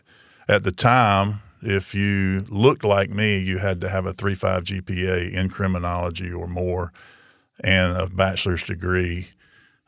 at 0.48 0.64
the 0.64 0.72
time, 0.72 1.42
if 1.60 1.94
you 1.94 2.44
looked 2.48 2.82
like 2.82 3.08
me, 3.08 3.38
you 3.38 3.58
had 3.58 3.80
to 3.82 3.88
have 3.88 4.04
a 4.04 4.12
3.5 4.12 4.64
GPA 4.82 5.32
in 5.32 5.48
criminology 5.48 6.32
or 6.32 6.48
more 6.48 6.92
and 7.62 7.96
a 7.96 8.08
bachelor's 8.08 8.64
degree 8.64 9.28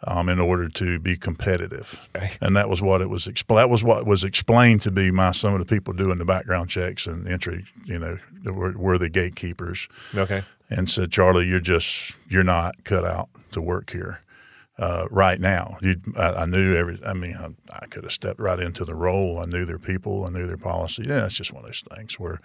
um, 0.07 0.29
in 0.29 0.39
order 0.39 0.69
to 0.69 1.01
be 1.01 1.17
competitive. 1.17 2.09
Okay. 2.15 2.31
And 2.41 2.55
that 2.55 2.69
was 2.69 2.81
what 2.81 3.01
it 3.01 3.11
was. 3.11 3.27
Expl- 3.27 3.57
that 3.57 3.69
was 3.69 3.83
what 3.83 4.07
was 4.07 4.23
explained 4.23 4.83
to 4.83 4.93
be 4.93 5.11
my 5.11 5.33
some 5.33 5.53
of 5.53 5.59
the 5.59 5.67
people 5.67 5.95
doing 5.95 6.19
the 6.19 6.25
background 6.25 6.71
checks 6.71 7.09
and 7.09 7.27
entry. 7.27 7.65
You 7.87 7.99
know, 7.99 8.19
were, 8.53 8.79
were 8.79 8.99
the 8.99 9.09
gatekeepers 9.11 9.89
Okay. 10.15 10.45
and 10.71 10.89
said, 10.89 11.11
Charlie, 11.11 11.49
you're 11.49 11.59
just 11.59 12.21
you're 12.29 12.45
not 12.45 12.85
cut 12.85 13.05
out 13.05 13.29
to 13.51 13.61
work 13.61 13.91
here 13.91 14.21
uh, 14.79 15.07
right 15.11 15.39
now. 15.41 15.77
I, 16.19 16.31
I 16.33 16.47
knew 16.47 16.75
every. 16.77 16.99
I 17.07 17.13
mean, 17.15 17.35
I, 17.37 17.49
I 17.83 17.87
could 17.87 18.05
have 18.05 18.13
stepped 18.13 18.41
right 18.41 18.59
into 18.59 18.85
the 18.85 18.95
role. 18.95 19.39
I 19.39 19.45
knew 19.45 19.65
their 19.65 19.79
people. 19.79 20.25
I 20.25 20.31
knew 20.31 20.47
their 20.47 20.57
policy. 20.57 21.05
Yeah, 21.07 21.27
it's 21.27 21.35
just 21.37 21.53
one 21.53 21.63
of 21.63 21.67
those 21.69 21.83
things 21.95 22.19
where. 22.19 22.41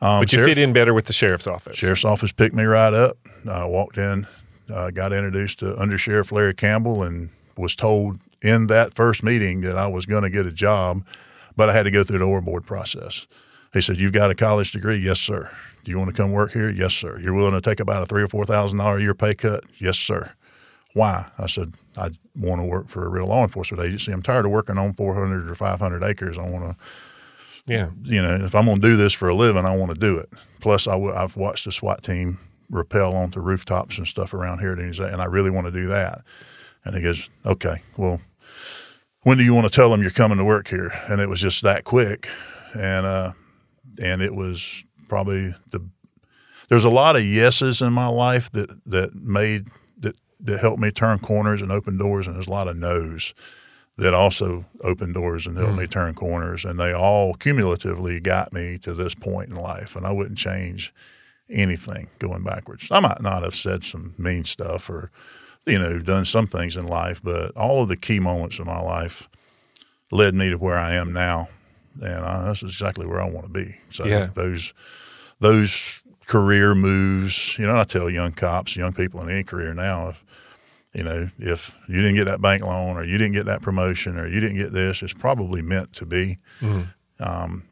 Um, 0.00 0.20
But 0.22 0.32
you 0.32 0.38
sheriff- 0.38 0.50
fit 0.50 0.58
in 0.58 0.72
better 0.72 0.92
with 0.92 1.04
the 1.06 1.12
sheriff's 1.12 1.46
office. 1.46 1.78
Sheriff's 1.78 2.04
office 2.04 2.32
picked 2.32 2.54
me 2.56 2.64
right 2.64 2.92
up. 2.92 3.16
I 3.48 3.64
walked 3.66 3.98
in, 3.98 4.26
uh, 4.68 4.90
got 4.90 5.12
introduced 5.12 5.60
to 5.60 5.78
Under 5.80 5.96
Sheriff 5.96 6.32
Larry 6.32 6.54
Campbell, 6.54 7.04
and 7.04 7.30
was 7.56 7.76
told 7.76 8.18
in 8.42 8.66
that 8.66 8.94
first 8.94 9.22
meeting 9.22 9.60
that 9.60 9.76
I 9.76 9.86
was 9.86 10.04
going 10.04 10.24
to 10.24 10.30
get 10.30 10.44
a 10.44 10.50
job, 10.52 11.04
but 11.56 11.68
I 11.68 11.72
had 11.72 11.84
to 11.84 11.92
go 11.92 12.02
through 12.02 12.18
the 12.18 12.24
oral 12.24 12.42
board 12.42 12.66
process. 12.66 13.28
He 13.72 13.80
said, 13.80 13.98
"You've 13.98 14.12
got 14.12 14.30
a 14.30 14.34
college 14.34 14.72
degree, 14.72 14.96
yes, 14.96 15.20
sir. 15.20 15.48
Do 15.84 15.90
you 15.92 15.98
want 15.98 16.10
to 16.10 16.16
come 16.16 16.32
work 16.32 16.52
here? 16.52 16.68
Yes, 16.70 16.94
sir. 16.94 17.20
You're 17.20 17.34
willing 17.34 17.52
to 17.52 17.60
take 17.60 17.78
about 17.78 18.02
a 18.02 18.06
three 18.06 18.22
or 18.22 18.28
four 18.28 18.44
thousand 18.44 18.78
dollar 18.78 18.98
a 18.98 19.00
year 19.02 19.14
pay 19.14 19.34
cut? 19.36 19.62
Yes, 19.78 19.98
sir. 19.98 20.32
Why? 20.94 21.26
I 21.38 21.46
said, 21.46 21.74
I 21.96 22.10
want 22.36 22.60
to 22.60 22.66
work 22.66 22.88
for 22.88 23.04
a 23.04 23.08
real 23.08 23.26
law 23.26 23.42
enforcement 23.42 23.82
agency. 23.82 24.12
I'm 24.12 24.22
tired 24.22 24.44
of 24.46 24.50
working 24.52 24.78
on 24.78 24.92
400 24.94 25.48
or 25.48 25.54
500 25.54 26.02
acres. 26.04 26.36
I 26.38 26.48
want 26.48 26.76
to, 26.76 26.84
Yeah. 27.66 27.90
you 28.02 28.20
know, 28.22 28.34
if 28.34 28.54
I'm 28.54 28.66
going 28.66 28.80
to 28.80 28.90
do 28.90 28.96
this 28.96 29.12
for 29.12 29.28
a 29.28 29.34
living, 29.34 29.64
I 29.64 29.74
want 29.76 29.92
to 29.92 29.98
do 29.98 30.18
it. 30.18 30.28
Plus, 30.60 30.86
I 30.86 30.92
w- 30.92 31.14
I've 31.14 31.36
watched 31.36 31.64
the 31.64 31.72
SWAT 31.72 32.02
team 32.02 32.38
rappel 32.70 33.14
onto 33.16 33.40
rooftops 33.40 33.98
and 33.98 34.06
stuff 34.06 34.34
around 34.34 34.58
here, 34.60 34.72
and, 34.72 34.86
he's 34.86 34.98
and 34.98 35.20
I 35.20 35.26
really 35.26 35.50
want 35.50 35.66
to 35.66 35.72
do 35.72 35.86
that. 35.88 36.20
And 36.84 36.94
he 36.96 37.02
goes, 37.02 37.28
okay, 37.46 37.82
well, 37.96 38.20
when 39.22 39.38
do 39.38 39.44
you 39.44 39.54
want 39.54 39.66
to 39.66 39.72
tell 39.72 39.90
them 39.90 40.02
you're 40.02 40.10
coming 40.10 40.38
to 40.38 40.44
work 40.44 40.68
here? 40.68 40.92
And 41.08 41.20
it 41.20 41.28
was 41.28 41.40
just 41.40 41.62
that 41.62 41.84
quick, 41.84 42.28
and 42.74 43.06
uh, 43.06 43.32
and 44.02 44.20
it 44.20 44.34
was 44.34 44.82
probably 45.08 45.54
the 45.70 45.86
there's 46.68 46.84
a 46.84 46.90
lot 46.90 47.16
of 47.16 47.24
yeses 47.24 47.80
in 47.82 47.92
my 47.92 48.08
life 48.08 48.50
that 48.52 48.84
that 48.86 49.14
made 49.14 49.68
that 50.42 50.60
helped 50.60 50.80
me 50.80 50.90
turn 50.90 51.18
corners 51.18 51.62
and 51.62 51.70
open 51.70 51.96
doors, 51.96 52.26
and 52.26 52.36
there's 52.36 52.48
a 52.48 52.50
lot 52.50 52.68
of 52.68 52.76
nos 52.76 53.32
that 53.96 54.14
also 54.14 54.64
opened 54.82 55.14
doors 55.14 55.46
and 55.46 55.56
helped 55.56 55.78
me 55.78 55.86
turn 55.86 56.14
corners, 56.14 56.64
and 56.64 56.78
they 56.78 56.92
all 56.92 57.34
cumulatively 57.34 58.18
got 58.20 58.52
me 58.52 58.78
to 58.78 58.94
this 58.94 59.14
point 59.14 59.50
in 59.50 59.56
life, 59.56 59.94
and 59.94 60.06
I 60.06 60.12
wouldn't 60.12 60.38
change 60.38 60.92
anything 61.50 62.08
going 62.18 62.42
backwards. 62.42 62.88
I 62.90 63.00
might 63.00 63.20
not 63.20 63.42
have 63.42 63.54
said 63.54 63.84
some 63.84 64.14
mean 64.18 64.44
stuff 64.44 64.88
or 64.88 65.10
you 65.66 65.78
know 65.78 66.00
done 66.00 66.24
some 66.24 66.46
things 66.46 66.76
in 66.76 66.86
life, 66.86 67.20
but 67.22 67.56
all 67.56 67.82
of 67.82 67.88
the 67.88 67.96
key 67.96 68.18
moments 68.18 68.58
in 68.58 68.66
my 68.66 68.80
life 68.80 69.28
led 70.10 70.34
me 70.34 70.50
to 70.50 70.56
where 70.56 70.78
I 70.78 70.94
am 70.94 71.12
now, 71.12 71.48
and 72.00 72.24
uh, 72.24 72.44
that's 72.46 72.62
exactly 72.62 73.06
where 73.06 73.20
I 73.20 73.28
want 73.28 73.46
to 73.46 73.52
be. 73.52 73.76
So 73.90 74.06
Yeah. 74.06 74.26
those 74.34 74.72
those 75.38 76.02
career 76.26 76.74
moves, 76.74 77.58
you 77.58 77.66
know, 77.66 77.76
I 77.76 77.84
tell 77.84 78.08
young 78.08 78.32
cops, 78.32 78.74
young 78.76 78.92
people 78.92 79.20
in 79.20 79.28
any 79.28 79.44
career 79.44 79.74
now, 79.74 80.08
if 80.08 80.24
you 80.94 81.02
know, 81.02 81.30
if 81.38 81.74
you 81.88 81.96
didn't 81.96 82.16
get 82.16 82.24
that 82.24 82.40
bank 82.40 82.62
loan 82.62 82.96
or 82.96 83.04
you 83.04 83.16
didn't 83.16 83.32
get 83.32 83.46
that 83.46 83.62
promotion 83.62 84.18
or 84.18 84.26
you 84.26 84.40
didn't 84.40 84.56
get 84.56 84.72
this, 84.72 85.02
it's 85.02 85.12
probably 85.12 85.62
meant 85.62 85.92
to 85.94 86.06
be. 86.06 86.38
Mm-hmm. 86.60 86.82
Um, 87.22 87.64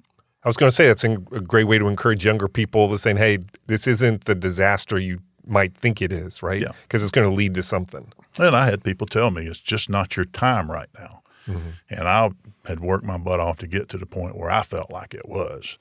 I 0.43 0.49
was 0.49 0.57
going 0.57 0.69
to 0.71 0.75
say 0.75 0.87
that's 0.87 1.05
a 1.05 1.19
great 1.19 1.65
way 1.65 1.79
to 1.79 1.87
encourage 1.87 2.25
younger 2.25 2.49
people 2.49 2.89
to 2.89 2.97
saying, 2.97 3.19
"Hey, 3.19 3.39
this 3.67 3.87
isn't 3.87 4.25
the 4.25 4.35
disaster 4.35 4.99
you 4.99 5.21
might 5.47 5.75
think 5.75 6.01
it 6.01 6.13
is, 6.13 6.43
right? 6.43 6.63
Yeah. 6.63 6.73
Because 6.83 7.03
it's 7.03 7.13
going 7.13 7.29
to 7.29 7.35
lead 7.35 7.55
to 7.55 7.63
something." 7.63 8.11
And 8.39 8.57
I 8.57 8.65
had 8.65 8.83
people 8.83 9.07
tell 9.07 9.31
me 9.31 9.47
it's 9.47 9.61
just 9.61 9.91
not 9.91 10.17
your 10.17 10.25
time 10.25 10.71
right 10.71 10.89
now. 10.99 11.23
Mm-hmm. 11.47 11.71
And 11.91 12.09
I 12.09 12.31
had 12.65 12.81
worked 12.81 13.05
my 13.05 13.19
butt 13.19 13.41
off 13.41 13.59
to 13.59 13.67
get 13.67 13.89
to 13.91 13.99
the 13.99 14.07
point 14.07 14.39
where 14.39 14.51
I 14.51 14.63
felt 14.63 14.91
like 14.91 15.13
it 15.13 15.29
was. 15.29 15.77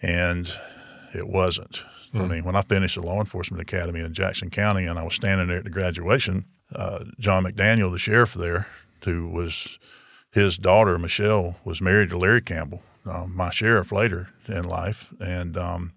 And 0.00 0.52
it 1.14 1.28
wasn't. 1.28 1.82
I 2.14 2.26
mean, 2.26 2.44
when 2.44 2.56
I 2.56 2.62
finished 2.62 2.96
the 2.96 3.02
law 3.02 3.20
enforcement 3.20 3.62
academy 3.62 4.00
in 4.00 4.12
Jackson 4.12 4.50
County 4.50 4.84
and 4.84 4.98
I 4.98 5.04
was 5.04 5.14
standing 5.14 5.46
there 5.48 5.58
at 5.58 5.64
the 5.64 5.70
graduation, 5.70 6.44
uh, 6.74 7.04
John 7.18 7.44
McDaniel, 7.44 7.90
the 7.90 7.98
sheriff 7.98 8.34
there, 8.34 8.66
who 9.04 9.28
was 9.28 9.78
his 10.30 10.56
daughter, 10.58 10.98
Michelle, 10.98 11.56
was 11.64 11.80
married 11.80 12.10
to 12.10 12.18
Larry 12.18 12.42
Campbell, 12.42 12.82
um, 13.06 13.34
my 13.34 13.50
sheriff 13.50 13.92
later 13.92 14.28
in 14.46 14.64
life. 14.64 15.14
And 15.20 15.56
um, 15.56 15.92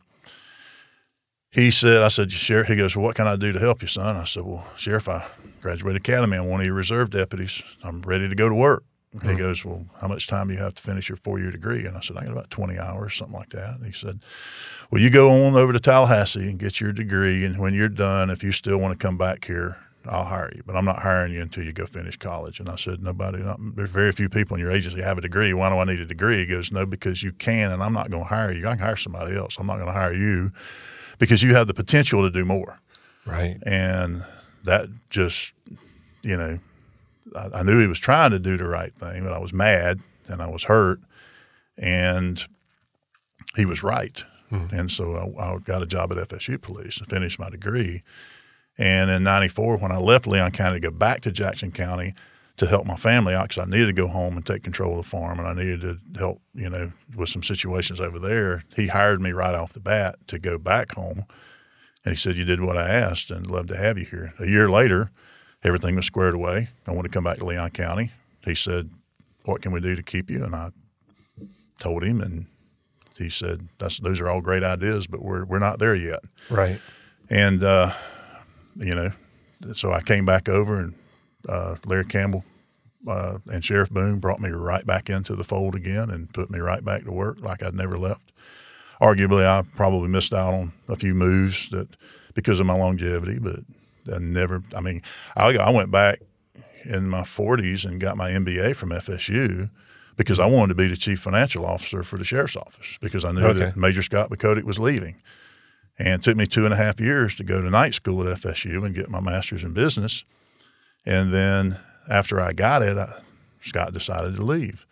he 1.51 1.71
said, 1.71 2.01
I 2.01 2.09
said, 2.09 2.31
Sheriff, 2.31 2.67
he 2.67 2.75
goes, 2.75 2.95
well, 2.95 3.05
what 3.05 3.15
can 3.15 3.27
I 3.27 3.35
do 3.35 3.51
to 3.51 3.59
help 3.59 3.81
you, 3.81 3.87
son? 3.87 4.15
I 4.15 4.25
said, 4.25 4.43
well, 4.43 4.67
Sheriff, 4.77 5.07
I 5.07 5.25
graduated 5.61 6.01
academy. 6.01 6.37
I'm 6.37 6.49
one 6.49 6.59
of 6.59 6.65
your 6.65 6.75
reserve 6.75 7.09
deputies. 7.09 7.61
I'm 7.83 8.01
ready 8.01 8.27
to 8.27 8.35
go 8.35 8.49
to 8.49 8.55
work. 8.55 8.83
He 9.21 9.29
uh-huh. 9.29 9.37
goes, 9.37 9.63
well, 9.63 9.85
how 10.01 10.07
much 10.07 10.27
time 10.27 10.49
do 10.49 10.53
you 10.53 10.59
have 10.59 10.75
to 10.75 10.81
finish 10.81 11.07
your 11.07 11.17
four-year 11.17 11.51
degree? 11.51 11.85
And 11.85 11.95
I 11.95 12.01
said, 12.01 12.17
I 12.17 12.23
got 12.23 12.33
about 12.33 12.49
20 12.49 12.77
hours, 12.77 13.15
something 13.15 13.35
like 13.35 13.49
that. 13.49 13.75
And 13.77 13.85
he 13.85 13.93
said, 13.93 14.19
well, 14.91 15.01
you 15.01 15.09
go 15.09 15.29
on 15.29 15.55
over 15.55 15.71
to 15.71 15.79
Tallahassee 15.79 16.49
and 16.49 16.59
get 16.59 16.81
your 16.81 16.91
degree. 16.91 17.45
And 17.45 17.57
when 17.59 17.73
you're 17.73 17.89
done, 17.89 18.29
if 18.29 18.43
you 18.43 18.51
still 18.51 18.77
want 18.77 18.91
to 18.91 18.97
come 18.97 19.17
back 19.17 19.45
here, 19.45 19.77
I'll 20.07 20.25
hire 20.25 20.51
you. 20.55 20.63
But 20.65 20.75
I'm 20.75 20.85
not 20.85 20.99
hiring 20.99 21.33
you 21.33 21.41
until 21.41 21.63
you 21.63 21.73
go 21.73 21.85
finish 21.85 22.17
college. 22.17 22.59
And 22.59 22.69
I 22.69 22.75
said, 22.75 23.01
nobody, 23.01 23.39
not, 23.39 23.59
there's 23.75 23.89
very 23.89 24.11
few 24.11 24.29
people 24.29 24.55
in 24.55 24.61
your 24.61 24.71
agency 24.71 25.01
have 25.01 25.17
a 25.17 25.21
degree. 25.21 25.53
Why 25.53 25.69
do 25.69 25.77
I 25.77 25.85
need 25.85 25.99
a 25.99 26.05
degree? 26.05 26.39
He 26.39 26.45
goes, 26.45 26.71
no, 26.71 26.85
because 26.85 27.23
you 27.23 27.31
can, 27.31 27.71
and 27.71 27.81
I'm 27.81 27.93
not 27.93 28.09
going 28.09 28.23
to 28.23 28.29
hire 28.29 28.51
you. 28.51 28.67
I 28.67 28.71
can 28.71 28.79
hire 28.79 28.97
somebody 28.97 29.35
else. 29.35 29.57
I'm 29.59 29.67
not 29.67 29.75
going 29.75 29.87
to 29.87 29.93
hire 29.93 30.13
you 30.13 30.51
because 31.17 31.41
you 31.41 31.55
have 31.55 31.67
the 31.67 31.73
potential 31.73 32.21
to 32.23 32.29
do 32.29 32.45
more. 32.45 32.79
Right. 33.25 33.57
And 33.65 34.23
that 34.65 34.89
just, 35.09 35.53
you 36.21 36.37
know, 36.37 36.59
I, 37.35 37.59
I 37.59 37.63
knew 37.63 37.79
he 37.79 37.87
was 37.87 37.99
trying 37.99 38.31
to 38.31 38.39
do 38.39 38.57
the 38.57 38.67
right 38.67 38.93
thing, 38.93 39.23
but 39.23 39.33
I 39.33 39.39
was 39.39 39.53
mad 39.53 39.99
and 40.27 40.41
I 40.41 40.47
was 40.47 40.63
hurt. 40.63 40.99
And 41.77 42.43
he 43.55 43.65
was 43.65 43.83
right. 43.83 44.23
Hmm. 44.49 44.67
And 44.71 44.91
so 44.91 45.15
I, 45.15 45.43
I 45.43 45.57
got 45.59 45.81
a 45.81 45.87
job 45.87 46.11
at 46.11 46.17
FSU 46.17 46.61
Police 46.61 46.99
and 46.99 47.07
finished 47.07 47.39
my 47.39 47.49
degree. 47.49 48.01
And 48.77 49.09
in 49.09 49.23
'94, 49.23 49.77
when 49.77 49.91
I 49.91 49.97
left 49.97 50.27
Leon 50.27 50.51
County 50.51 50.79
to 50.79 50.91
go 50.91 50.91
back 50.91 51.21
to 51.21 51.31
Jackson 51.31 51.71
County 51.71 52.13
to 52.57 52.67
help 52.67 52.85
my 52.85 52.95
family 52.95 53.33
out, 53.33 53.49
because 53.49 53.67
I 53.67 53.69
needed 53.69 53.87
to 53.87 53.93
go 53.93 54.07
home 54.07 54.37
and 54.37 54.45
take 54.45 54.63
control 54.63 54.91
of 54.91 55.03
the 55.03 55.09
farm, 55.09 55.39
and 55.39 55.47
I 55.47 55.53
needed 55.53 55.81
to 55.81 55.99
help, 56.17 56.41
you 56.53 56.69
know, 56.69 56.91
with 57.15 57.29
some 57.29 57.43
situations 57.43 57.99
over 57.99 58.17
there. 58.17 58.63
He 58.75 58.87
hired 58.87 59.19
me 59.21 59.31
right 59.31 59.55
off 59.55 59.73
the 59.73 59.81
bat 59.81 60.15
to 60.27 60.39
go 60.39 60.57
back 60.57 60.93
home, 60.93 61.25
and 62.03 62.13
he 62.13 62.17
said, 62.17 62.37
"You 62.37 62.45
did 62.45 62.61
what 62.61 62.77
I 62.77 62.89
asked, 62.89 63.31
and 63.31 63.47
love 63.47 63.67
to 63.67 63.77
have 63.77 63.97
you 63.97 64.05
here." 64.05 64.33
A 64.39 64.45
year 64.45 64.69
later, 64.69 65.11
everything 65.65 65.95
was 65.95 66.05
squared 66.05 66.35
away. 66.35 66.69
I 66.87 66.91
want 66.91 67.05
to 67.05 67.11
come 67.11 67.23
back 67.23 67.37
to 67.37 67.45
Leon 67.45 67.71
County. 67.71 68.11
He 68.45 68.55
said, 68.55 68.89
"What 69.43 69.61
can 69.61 69.71
we 69.71 69.81
do 69.81 69.95
to 69.95 70.03
keep 70.03 70.29
you?" 70.29 70.43
And 70.43 70.55
I 70.55 70.69
told 71.79 72.03
him, 72.03 72.21
and 72.21 72.45
he 73.17 73.29
said, 73.29 73.67
"That's 73.79 73.99
those 73.99 74.21
are 74.21 74.29
all 74.29 74.41
great 74.41 74.63
ideas, 74.63 75.07
but 75.07 75.21
we're 75.21 75.43
we're 75.43 75.59
not 75.59 75.79
there 75.79 75.95
yet." 75.95 76.19
Right. 76.49 76.79
And 77.29 77.63
uh, 77.63 77.91
you 78.75 78.93
know, 78.93 79.09
so 79.73 79.91
I 79.91 80.01
came 80.01 80.25
back 80.25 80.47
over, 80.47 80.79
and 80.79 80.93
uh, 81.49 81.75
Larry 81.85 82.05
Campbell 82.05 82.45
uh, 83.07 83.39
and 83.47 83.65
Sheriff 83.65 83.89
Boone 83.89 84.19
brought 84.19 84.39
me 84.39 84.49
right 84.49 84.85
back 84.85 85.09
into 85.09 85.35
the 85.35 85.43
fold 85.43 85.75
again 85.75 86.09
and 86.09 86.31
put 86.33 86.49
me 86.49 86.59
right 86.59 86.83
back 86.85 87.03
to 87.03 87.11
work 87.11 87.41
like 87.41 87.63
I'd 87.63 87.73
never 87.73 87.97
left. 87.97 88.31
Arguably, 89.01 89.45
I 89.45 89.63
probably 89.75 90.07
missed 90.07 90.33
out 90.33 90.53
on 90.53 90.71
a 90.87 90.95
few 90.95 91.13
moves 91.13 91.69
that 91.69 91.87
because 92.33 92.59
of 92.59 92.65
my 92.65 92.73
longevity, 92.73 93.39
but 93.39 93.59
I 94.13 94.19
never. 94.19 94.61
I 94.75 94.81
mean, 94.81 95.01
I, 95.35 95.55
I 95.57 95.69
went 95.71 95.91
back 95.91 96.19
in 96.85 97.09
my 97.09 97.21
40s 97.21 97.85
and 97.85 97.99
got 97.99 98.17
my 98.17 98.29
MBA 98.31 98.75
from 98.75 98.89
FSU 98.89 99.69
because 100.17 100.39
I 100.39 100.45
wanted 100.45 100.69
to 100.69 100.75
be 100.75 100.87
the 100.87 100.95
chief 100.97 101.19
financial 101.19 101.65
officer 101.65 102.03
for 102.03 102.17
the 102.17 102.23
sheriff's 102.23 102.55
office 102.55 102.97
because 103.01 103.25
I 103.25 103.31
knew 103.31 103.41
Okay. 103.45 103.59
that 103.59 103.77
Major 103.77 104.01
Scott 104.01 104.29
Bakotic 104.29 104.63
was 104.63 104.79
leaving. 104.79 105.15
And 105.97 106.09
it 106.15 106.23
took 106.23 106.37
me 106.37 106.45
two 106.45 106.65
and 106.65 106.73
a 106.73 106.77
half 106.77 106.99
years 106.99 107.35
to 107.35 107.43
go 107.43 107.61
to 107.61 107.69
night 107.69 107.93
school 107.93 108.27
at 108.27 108.37
FSU 108.39 108.83
and 108.85 108.93
get 108.93 109.09
my 109.09 109.19
master's 109.21 109.63
in 109.63 109.73
business. 109.73 110.23
And 111.05 111.33
then 111.33 111.77
after 112.09 112.39
I 112.39 112.53
got 112.53 112.81
it, 112.81 112.97
I, 112.97 113.11
Scott 113.61 113.93
decided 113.93 114.35
to 114.35 114.43
leave. 114.43 114.85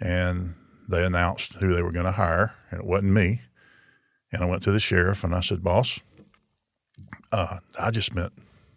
And 0.00 0.54
they 0.88 1.04
announced 1.04 1.54
who 1.54 1.74
they 1.74 1.82
were 1.82 1.92
going 1.92 2.04
to 2.06 2.12
hire, 2.12 2.54
and 2.70 2.80
it 2.80 2.86
wasn't 2.86 3.12
me. 3.12 3.40
And 4.32 4.42
I 4.42 4.46
went 4.46 4.62
to 4.64 4.70
the 4.72 4.80
sheriff 4.80 5.24
and 5.24 5.34
I 5.34 5.40
said, 5.40 5.62
Boss, 5.64 6.00
uh, 7.32 7.58
I 7.80 7.90
just 7.90 8.14
meant, 8.14 8.32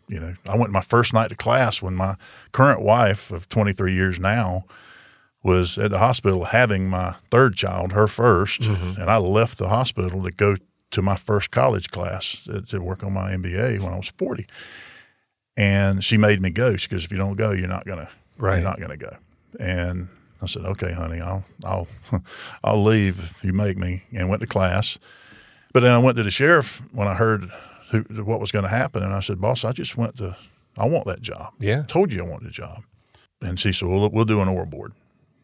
you 0.07 0.19
know, 0.19 0.33
I 0.47 0.57
went 0.57 0.71
my 0.71 0.81
first 0.81 1.13
night 1.13 1.29
to 1.29 1.35
class 1.35 1.81
when 1.81 1.95
my 1.95 2.15
current 2.51 2.81
wife 2.81 3.31
of 3.31 3.47
23 3.49 3.93
years 3.93 4.19
now 4.19 4.65
was 5.43 5.77
at 5.77 5.89
the 5.91 5.97
hospital 5.99 6.45
having 6.45 6.87
my 6.89 7.15
third 7.31 7.55
child, 7.55 7.93
her 7.93 8.05
1st, 8.05 8.97
and 8.99 9.09
I 9.09 9.17
left 9.17 9.57
the 9.57 9.69
hospital 9.69 10.21
to 10.23 10.31
go 10.31 10.55
to 10.91 11.01
my 11.01 11.15
first 11.15 11.49
college 11.51 11.89
class 11.89 12.43
to, 12.45 12.61
to 12.61 12.79
work 12.79 13.03
on 13.03 13.13
my 13.13 13.31
MBA 13.31 13.79
when 13.79 13.93
I 13.93 13.97
was 13.97 14.09
40. 14.17 14.45
And 15.57 16.03
she 16.03 16.17
made 16.17 16.41
me 16.41 16.49
go. 16.49 16.75
She 16.77 16.87
goes, 16.87 17.03
"If 17.03 17.11
you 17.11 17.17
don't 17.17 17.35
go, 17.35 17.51
you're 17.51 17.67
not 17.67 17.85
gonna, 17.85 18.09
Right. 18.37 18.55
you're 18.55 18.63
not 18.63 18.79
gonna 18.79 18.97
go." 18.97 19.15
And 19.59 20.07
I 20.41 20.45
said, 20.47 20.63
"Okay, 20.63 20.93
honey, 20.93 21.19
I'll, 21.21 21.45
I'll, 21.63 21.87
I'll 22.63 22.83
leave 22.83 23.19
if 23.19 23.43
you 23.43 23.53
make 23.53 23.77
me." 23.77 24.03
And 24.13 24.29
went 24.29 24.41
to 24.41 24.47
class. 24.47 24.97
But 25.73 25.81
then 25.81 25.93
I 25.93 25.97
went 25.99 26.17
to 26.17 26.23
the 26.23 26.31
sheriff 26.31 26.81
when 26.93 27.07
I 27.07 27.13
heard 27.15 27.49
who, 27.91 27.99
what 28.23 28.39
was 28.39 28.51
going 28.51 28.63
to 28.63 28.69
happen, 28.69 29.03
and 29.03 29.13
I 29.13 29.19
said, 29.21 29.39
"Boss, 29.39 29.63
I 29.63 29.71
just 29.71 29.95
went 29.97 30.17
to, 30.17 30.35
I 30.77 30.87
want 30.87 31.05
that 31.05 31.21
job. 31.21 31.53
Yeah. 31.59 31.83
told 31.87 32.11
you 32.11 32.23
I 32.23 32.27
want 32.29 32.43
the 32.43 32.49
job." 32.49 32.83
And 33.41 33.59
she 33.59 33.71
said, 33.73 33.87
"Well, 33.87 34.09
we'll 34.09 34.25
do 34.25 34.41
an 34.41 34.47
oral 34.47 34.65
board, 34.65 34.93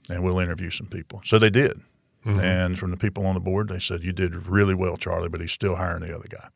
and 0.09 0.23
we'll 0.23 0.39
interview 0.39 0.69
some 0.71 0.87
people." 0.87 1.21
So 1.25 1.37
they 1.39 1.49
did. 1.49 1.79
And 2.25 2.77
from 2.77 2.91
the 2.91 2.97
people 2.97 3.25
on 3.25 3.35
the 3.35 3.39
board, 3.39 3.69
they 3.69 3.79
said, 3.79 4.03
"You 4.03 4.11
did 4.11 4.47
really 4.47 4.73
well, 4.75 4.97
Charlie, 4.97 5.29
but 5.29 5.39
he's 5.39 5.53
still 5.53 5.75
hiring 5.77 6.01
the 6.01 6.13
other 6.13 6.27
guy." 6.29 6.49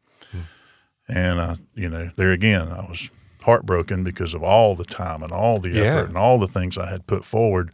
And 1.08 1.40
uh, 1.40 1.56
you 1.76 1.90
know, 1.90 2.10
there 2.16 2.32
again, 2.32 2.68
I 2.68 2.86
was 2.90 3.10
heartbroken 3.44 4.04
because 4.04 4.34
of 4.34 4.44
all 4.44 4.76
the 4.76 4.84
time 4.86 5.24
and 5.24 5.32
all 5.32 5.60
the 5.60 5.70
Yeah. 5.70 5.82
effort 5.84 6.08
and 6.10 6.18
all 6.18 6.38
the 6.40 6.48
things 6.48 6.78
I 6.78 6.90
had 6.92 7.08
put 7.08 7.26
forward 7.26 7.72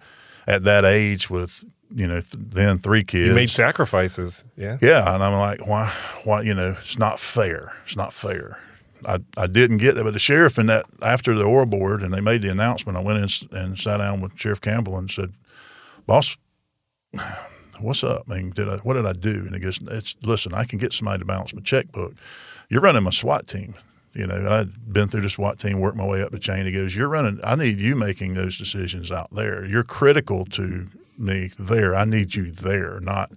at 0.47 0.63
that 0.63 0.85
age 0.85 1.29
with 1.29 1.65
you 1.89 2.07
know 2.07 2.21
th- 2.21 2.33
then 2.37 2.77
three 2.77 3.03
kids. 3.03 3.27
You 3.27 3.35
made 3.35 3.49
sacrifices. 3.49 4.45
Yeah. 4.55 4.77
Yeah, 4.81 5.13
and 5.13 5.23
I'm 5.23 5.33
like, 5.33 5.67
why? 5.67 5.93
Why? 6.23 6.41
You 6.41 6.53
know, 6.53 6.75
it's 6.79 6.99
not 6.99 7.19
fair. 7.19 7.73
It's 7.85 7.95
not 7.95 8.13
fair. 8.13 8.59
I, 9.05 9.19
I 9.37 9.47
didn't 9.47 9.77
get 9.77 9.95
that, 9.95 10.03
but 10.03 10.13
the 10.13 10.19
sheriff 10.19 10.57
in 10.57 10.65
that 10.67 10.85
after 11.01 11.35
the 11.35 11.43
oral 11.43 11.67
board 11.67 12.01
and 12.01 12.13
they 12.13 12.19
made 12.19 12.41
the 12.41 12.49
announcement, 12.49 12.97
I 12.97 13.01
went 13.01 13.19
in 13.19 13.57
and 13.57 13.77
sat 13.79 13.97
down 13.97 14.21
with 14.21 14.37
Sheriff 14.39 14.59
Campbell 14.59 14.97
and 14.97 15.09
said, 15.09 15.33
"Boss, 16.07 16.35
what's 17.79 18.03
up? 18.03 18.23
I 18.29 18.35
mean, 18.35 18.51
did 18.51 18.67
I, 18.67 18.77
what 18.77 18.95
did 18.95 19.05
I 19.05 19.13
do? 19.13 19.43
And 19.45 19.53
he 19.53 19.59
goes, 19.59 19.79
it's, 19.89 20.15
listen, 20.23 20.53
I 20.53 20.65
can 20.65 20.79
get 20.79 20.93
somebody 20.93 21.19
to 21.19 21.25
balance 21.25 21.53
my 21.53 21.61
checkbook. 21.61 22.13
You're 22.69 22.81
running 22.81 23.03
my 23.03 23.11
SWAT 23.11 23.47
team. 23.47 23.75
You 24.13 24.25
know, 24.25 24.49
I'd 24.49 24.91
been 24.91 25.09
through 25.09 25.21
the 25.21 25.29
SWAT 25.29 25.59
team, 25.59 25.79
worked 25.79 25.97
my 25.97 26.05
way 26.05 26.23
up 26.23 26.31
the 26.31 26.39
chain. 26.39 26.65
He 26.65 26.71
goes, 26.71 26.95
you're 26.95 27.07
running, 27.07 27.39
I 27.43 27.55
need 27.55 27.77
you 27.77 27.95
making 27.95 28.33
those 28.33 28.57
decisions 28.57 29.11
out 29.11 29.29
there. 29.31 29.63
You're 29.63 29.83
critical 29.83 30.45
to 30.45 30.87
me 31.19 31.51
there. 31.57 31.95
I 31.95 32.05
need 32.05 32.35
you 32.35 32.51
there, 32.51 32.99
not 32.99 33.31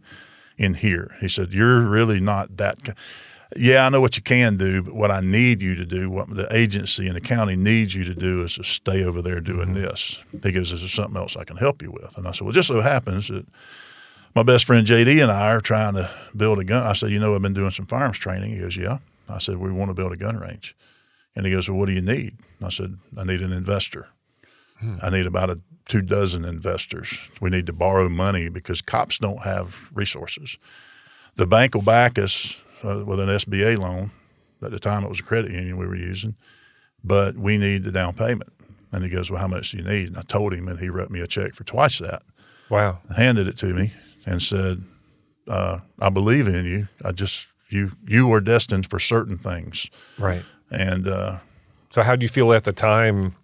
in 0.56 0.74
here. 0.74 1.16
He 1.20 1.28
said, 1.28 1.52
you're 1.52 1.80
really 1.80 2.20
not 2.20 2.56
that. 2.58 2.96
Yeah, 3.56 3.86
I 3.86 3.88
know 3.88 4.00
what 4.00 4.16
you 4.16 4.22
can 4.22 4.56
do, 4.56 4.82
but 4.82 4.94
what 4.94 5.10
I 5.10 5.20
need 5.20 5.60
you 5.60 5.74
to 5.74 5.84
do, 5.84 6.08
what 6.08 6.28
the 6.28 6.46
agency 6.54 7.06
and 7.06 7.16
the 7.16 7.20
county 7.20 7.56
needs 7.56 7.94
you 7.94 8.04
to 8.04 8.14
do 8.14 8.44
is 8.44 8.54
to 8.54 8.64
stay 8.64 9.02
over 9.02 9.22
there 9.22 9.40
doing 9.40 9.68
mm-hmm. 9.68 9.74
this. 9.74 10.22
He 10.42 10.52
goes, 10.52 10.70
Is 10.70 10.80
there 10.80 10.88
something 10.88 11.16
else 11.16 11.36
I 11.36 11.44
can 11.44 11.56
help 11.56 11.82
you 11.82 11.90
with? 11.90 12.16
And 12.16 12.28
I 12.28 12.32
said, 12.32 12.42
Well, 12.42 12.52
just 12.52 12.68
so 12.68 12.80
happens 12.80 13.28
that 13.28 13.46
my 14.36 14.44
best 14.44 14.66
friend 14.66 14.86
JD 14.86 15.20
and 15.20 15.32
I 15.32 15.50
are 15.52 15.60
trying 15.60 15.94
to 15.94 16.10
build 16.36 16.60
a 16.60 16.64
gun. 16.64 16.86
I 16.86 16.92
said, 16.92 17.10
You 17.10 17.18
know, 17.18 17.34
I've 17.34 17.42
been 17.42 17.52
doing 17.52 17.72
some 17.72 17.86
firearms 17.86 18.18
training. 18.18 18.52
He 18.52 18.58
goes, 18.58 18.76
Yeah. 18.76 18.98
I 19.28 19.38
said, 19.38 19.56
We 19.56 19.72
want 19.72 19.90
to 19.90 19.94
build 19.94 20.12
a 20.12 20.16
gun 20.16 20.36
range. 20.36 20.76
And 21.34 21.44
he 21.44 21.52
goes, 21.52 21.68
Well, 21.68 21.78
what 21.78 21.86
do 21.86 21.92
you 21.92 22.00
need? 22.00 22.36
I 22.62 22.68
said, 22.68 22.98
I 23.18 23.24
need 23.24 23.40
an 23.40 23.52
investor. 23.52 24.08
Hmm. 24.78 24.98
I 25.02 25.10
need 25.10 25.26
about 25.26 25.50
a 25.50 25.60
two 25.90 26.00
dozen 26.00 26.44
investors. 26.44 27.20
We 27.40 27.50
need 27.50 27.66
to 27.66 27.72
borrow 27.72 28.08
money 28.08 28.48
because 28.48 28.80
cops 28.80 29.18
don't 29.18 29.42
have 29.42 29.90
resources. 29.92 30.56
The 31.34 31.48
bank 31.48 31.74
will 31.74 31.82
back 31.82 32.16
us 32.16 32.56
uh, 32.84 33.04
with 33.04 33.18
an 33.18 33.28
SBA 33.28 33.76
loan. 33.76 34.12
At 34.62 34.70
the 34.70 34.78
time, 34.78 35.04
it 35.04 35.08
was 35.08 35.18
a 35.18 35.24
credit 35.24 35.50
union 35.50 35.78
we 35.78 35.86
were 35.86 35.96
using, 35.96 36.36
but 37.02 37.34
we 37.34 37.58
need 37.58 37.82
the 37.82 37.90
down 37.90 38.14
payment. 38.14 38.52
And 38.92 39.02
he 39.02 39.10
goes, 39.10 39.30
"Well, 39.30 39.40
how 39.40 39.48
much 39.48 39.72
do 39.72 39.78
you 39.78 39.82
need?" 39.82 40.08
And 40.08 40.16
I 40.16 40.22
told 40.22 40.54
him, 40.54 40.68
and 40.68 40.78
he 40.78 40.88
wrote 40.88 41.10
me 41.10 41.20
a 41.20 41.26
check 41.26 41.54
for 41.54 41.64
twice 41.64 41.98
that. 41.98 42.22
Wow! 42.68 42.98
Handed 43.16 43.48
it 43.48 43.56
to 43.58 43.72
me 43.72 43.92
and 44.26 44.42
said, 44.42 44.84
uh, 45.48 45.80
"I 46.00 46.10
believe 46.10 46.46
in 46.46 46.64
you. 46.66 46.88
I 47.04 47.12
just 47.12 47.48
you 47.68 47.92
you 48.06 48.32
are 48.32 48.40
destined 48.40 48.88
for 48.88 49.00
certain 49.00 49.38
things." 49.38 49.90
Right. 50.18 50.42
And 50.70 51.08
uh, 51.08 51.38
so, 51.90 52.02
how 52.02 52.14
do 52.14 52.24
you 52.24 52.28
feel 52.28 52.52
at 52.52 52.64
the 52.64 52.72
time? 52.72 53.34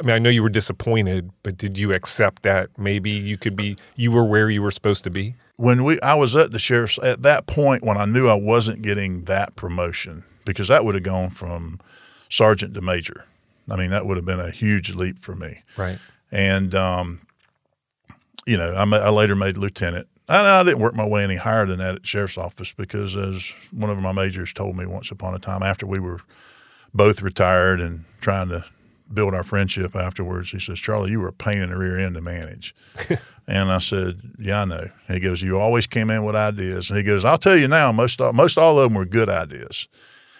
I 0.00 0.06
mean, 0.06 0.14
I 0.14 0.18
know 0.18 0.30
you 0.30 0.42
were 0.42 0.48
disappointed, 0.48 1.30
but 1.42 1.56
did 1.56 1.76
you 1.76 1.92
accept 1.92 2.42
that 2.42 2.70
maybe 2.78 3.10
you 3.10 3.36
could 3.36 3.56
be 3.56 3.76
you 3.96 4.12
were 4.12 4.24
where 4.24 4.48
you 4.48 4.62
were 4.62 4.70
supposed 4.70 5.04
to 5.04 5.10
be? 5.10 5.34
when 5.58 5.82
we 5.84 6.00
I 6.00 6.14
was 6.14 6.34
at 6.34 6.52
the 6.52 6.58
sheriff's 6.58 6.98
at 7.02 7.22
that 7.22 7.46
point 7.46 7.82
when 7.84 7.98
I 7.98 8.06
knew 8.06 8.28
I 8.28 8.34
wasn't 8.34 8.80
getting 8.80 9.24
that 9.24 9.56
promotion 9.56 10.24
because 10.46 10.68
that 10.68 10.84
would 10.84 10.94
have 10.94 11.04
gone 11.04 11.30
from 11.30 11.80
sergeant 12.30 12.74
to 12.74 12.80
major. 12.80 13.26
I 13.68 13.76
mean, 13.76 13.90
that 13.90 14.06
would 14.06 14.16
have 14.16 14.24
been 14.24 14.40
a 14.40 14.50
huge 14.50 14.94
leap 14.94 15.18
for 15.18 15.34
me. 15.34 15.62
Right. 15.76 15.98
And 16.30 16.74
um, 16.74 17.20
you 18.46 18.56
know, 18.56 18.72
I, 18.72 18.82
I 18.82 19.10
later 19.10 19.34
made 19.34 19.58
lieutenant. 19.58 20.08
I, 20.28 20.60
I 20.60 20.62
didn't 20.62 20.80
work 20.80 20.94
my 20.94 21.06
way 21.06 21.24
any 21.24 21.36
higher 21.36 21.66
than 21.66 21.78
that 21.80 21.96
at 21.96 22.06
sheriff's 22.06 22.38
office 22.38 22.72
because, 22.72 23.16
as 23.16 23.52
one 23.72 23.90
of 23.90 24.00
my 24.00 24.12
majors 24.12 24.52
told 24.52 24.76
me 24.76 24.86
once 24.86 25.10
upon 25.10 25.34
a 25.34 25.38
time, 25.38 25.62
after 25.62 25.86
we 25.86 25.98
were 25.98 26.20
both 26.94 27.20
retired 27.20 27.80
and 27.80 28.04
trying 28.20 28.48
to 28.48 28.64
build 29.12 29.34
our 29.34 29.42
friendship 29.42 29.94
afterwards. 29.94 30.50
He 30.50 30.60
says, 30.60 30.78
Charlie, 30.78 31.10
you 31.10 31.20
were 31.20 31.28
a 31.28 31.32
pain 31.32 31.60
in 31.60 31.70
the 31.70 31.76
rear 31.76 31.98
end 31.98 32.14
to 32.14 32.20
manage. 32.20 32.74
and 33.46 33.70
I 33.70 33.78
said, 33.78 34.20
Yeah, 34.38 34.62
I 34.62 34.64
know. 34.64 34.90
And 35.06 35.14
he 35.14 35.20
goes, 35.20 35.42
You 35.42 35.58
always 35.58 35.86
came 35.86 36.10
in 36.10 36.24
with 36.24 36.36
ideas. 36.36 36.90
And 36.90 36.96
he 36.96 37.02
goes, 37.02 37.24
I'll 37.24 37.38
tell 37.38 37.56
you 37.56 37.68
now, 37.68 37.92
most 37.92 38.20
all, 38.20 38.32
most 38.32 38.58
all 38.58 38.78
of 38.78 38.88
them 38.88 38.98
were 38.98 39.04
good 39.04 39.28
ideas. 39.28 39.88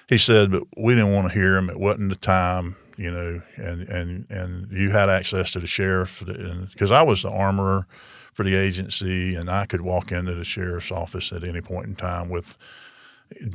He 0.08 0.18
said, 0.18 0.50
but 0.50 0.62
we 0.76 0.94
didn't 0.94 1.12
want 1.12 1.28
to 1.28 1.34
hear 1.34 1.54
them. 1.54 1.68
It 1.68 1.78
wasn't 1.78 2.08
the 2.08 2.16
time, 2.16 2.76
you 2.96 3.10
know, 3.10 3.42
and, 3.56 3.82
and, 3.82 4.30
and 4.30 4.72
you 4.72 4.88
had 4.88 5.10
access 5.10 5.50
to 5.50 5.60
the 5.60 5.66
sheriff 5.66 6.24
because 6.72 6.90
I 6.90 7.02
was 7.02 7.22
the 7.22 7.30
armorer 7.30 7.86
for 8.32 8.42
the 8.42 8.56
agency 8.56 9.34
and 9.34 9.50
I 9.50 9.66
could 9.66 9.82
walk 9.82 10.10
into 10.10 10.34
the 10.34 10.44
sheriff's 10.44 10.90
office 10.90 11.30
at 11.30 11.44
any 11.44 11.60
point 11.60 11.86
in 11.86 11.94
time 11.94 12.30
with– 12.30 12.56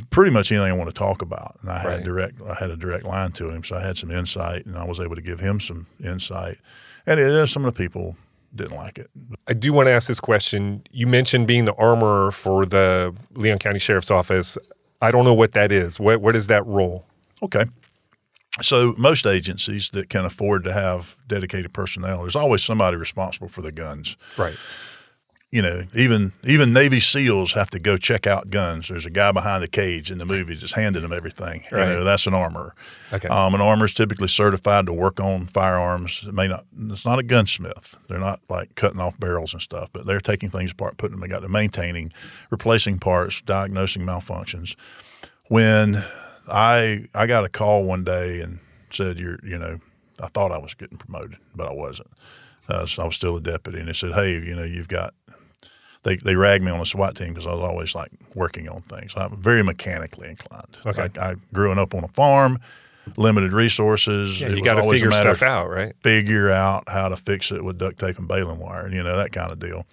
pretty 0.10 0.32
much 0.32 0.51
anything 0.51 0.72
I 0.72 0.75
want 0.75 0.89
to 0.89 0.94
talk 0.94 1.22
about. 1.22 1.58
And 1.62 1.70
I 1.70 1.84
right. 1.84 1.94
had 1.94 2.03
direct, 2.03 2.42
I 2.42 2.56
had 2.56 2.70
a 2.70 2.75
direct 2.75 3.06
line 3.06 3.32
to 3.34 3.50
him, 3.50 3.63
so 3.63 3.75
I 3.75 3.82
had 3.82 3.98
some 3.98 4.12
insight, 4.12 4.65
and 4.65 4.77
I 4.77 4.86
was 4.86 5.00
able 5.00 5.15
to 5.15 5.22
give 5.22 5.39
him 5.39 5.60
some 5.60 5.88
insight. 6.03 6.58
And 7.06 7.20
it 7.20 7.48
some 7.48 7.65
of 7.65 7.74
the 7.74 7.77
people 7.77 8.15
didn't 8.56 8.75
like 8.75 8.98
it. 8.98 9.10
I 9.48 9.53
do 9.53 9.74
want 9.74 9.88
to 9.88 9.92
ask 9.92 10.08
this 10.08 10.20
question. 10.20 10.84
You 10.92 11.08
mentioned 11.08 11.48
being 11.48 11.65
the 11.65 11.74
armorer 11.74 12.31
for 12.31 12.66
the 12.66 13.16
Leon 13.33 13.59
County 13.59 13.79
Sheriff's 13.79 14.12
Office. 14.12 14.57
I 15.01 15.12
don't 15.12 15.25
know 15.25 15.33
what 15.33 15.53
that 15.53 15.72
is. 15.72 16.00
What 16.00 16.22
what 16.22 16.36
is 16.36 16.48
that 16.48 16.66
role? 16.66 17.05
Okay. 17.42 17.66
So 18.62 18.94
most 18.98 19.25
agencies 19.25 19.90
that 19.90 20.09
can 20.09 20.25
afford 20.25 20.64
to 20.66 20.74
have 20.74 21.18
dedicated 21.27 21.74
personnel, 21.74 22.22
there's 22.22 22.36
always 22.36 22.64
somebody 22.64 22.96
responsible 22.96 23.48
for 23.48 23.64
the 23.64 23.72
guns. 23.72 24.16
Right 24.38 24.55
you 25.53 25.61
know, 25.61 25.83
even 25.94 26.33
even 26.44 26.74
Navy 26.74 27.00
SEALs 27.00 27.53
have 27.53 27.70
to 27.70 27.79
go 27.79 27.96
check 27.96 28.25
out 28.25 28.50
guns. 28.50 28.87
There's 28.87 29.05
a 29.05 29.11
guy 29.11 29.31
behind 29.31 29.61
the 29.61 29.68
cage 29.68 30.09
in 30.09 30.18
the 30.18 30.25
movie 30.25 30.55
just 30.55 30.74
handing 30.74 31.03
them 31.03 31.13
everything. 31.13 31.63
Right. 31.72 31.89
You 31.89 31.94
know, 31.94 32.03
that's 32.03 32.25
an 32.25 32.33
armorer. 32.33 32.74
Okay. 33.13 33.27
Um, 33.27 33.53
an 33.53 33.61
armorer 33.61 33.85
is 33.85 33.94
typically 33.94 34.29
certified 34.29 34.87
to 34.87 34.94
work 34.94 35.20
on 35.20 35.46
firearms. 35.46 36.25
It 36.27 36.33
may 36.33 36.48
not. 36.48 36.66
It's 36.89 37.05
not 37.05 37.20
a 37.20 37.24
gunsmith. 37.24 38.00
They're 38.07 38.18
not 38.18 38.39
like 38.50 38.74
cutting 38.74 39.00
off 39.00 39.20
barrels 39.20 39.53
and 39.53 39.61
stuff, 39.61 39.92
but 39.94 40.07
they're 40.07 40.20
taking 40.20 40.50
things 40.50 40.72
apart, 40.72 40.98
putting 40.98 41.20
them 41.20 41.29
together, 41.29 41.48
maintaining, 41.48 42.11
replacing 42.50 42.98
parts, 42.98 43.39
diagnosing 43.39 44.01
malfunctions. 44.01 44.75
When 45.50 46.03
I 46.51 47.05
I 47.13 47.27
got 47.27 47.46
a 47.46 47.50
call 47.50 47.83
one 47.83 48.03
day 48.03 48.42
and 48.42 48.57
said, 48.89 49.20
"You're 49.20 49.37
you 49.44 49.59
know," 49.59 49.81
I 50.20 50.29
thought 50.29 50.51
I 50.51 50.57
was 50.57 50.74
getting 50.74 50.98
promoted, 50.98 51.37
but 51.55 51.68
I 51.68 51.74
wasn't. 51.74 52.09
Uh, 52.68 52.85
so 52.85 53.03
I 53.03 53.05
was 53.05 53.16
still 53.16 53.35
a 53.35 53.42
deputy, 53.42 53.79
and 53.79 53.87
they 53.87 53.94
said, 53.94 54.13
"Hey, 54.13 54.31
you 54.31 54.55
know, 54.55 54.63
you've 54.63 54.87
got 54.87 55.13
they 56.03 56.18
they 56.18 56.35
ragged 56.35 56.63
me 56.63 56.72
on 56.72 56.79
the 56.79 56.85
SWAT 56.85 57.16
team 57.16 57.29
because 57.29 57.46
I 57.46 57.51
was 57.51 57.61
always 57.61 57.96
like 57.96 58.11
working 58.35 58.70
on 58.70 58.81
things. 58.81 59.13
I'm 59.16 59.42
very 59.42 59.63
mechanically 59.63 60.29
inclined. 60.29 60.77
Okay. 60.85 61.01
Like 61.01 61.18
I 61.18 61.35
grew 61.53 61.72
up 61.72 61.96
on 61.96 62.03
a 62.03 62.09
farm, 62.09 62.59
limited 63.18 63.53
resources. 63.53 64.39
Yeah, 64.39 64.50
you 64.50 64.63
got 64.63 64.75
to 64.75 64.89
figure 64.89 65.11
stuff 65.11 65.42
out, 65.42 65.70
right? 65.70 65.94
Figure 66.01 66.50
out 66.50 66.83
how 66.87 67.09
to 67.09 67.18
fix 67.18 67.51
it 67.51 67.63
with 67.63 67.77
duct 67.77 68.00
tape 68.00 68.18
and 68.20 68.27
baling 68.27 68.59
wire, 68.59 68.87
you 68.89 69.03
know 69.03 69.18
that 69.18 69.31
kind 69.31 69.51
of 69.51 69.59
deal. 69.59 69.85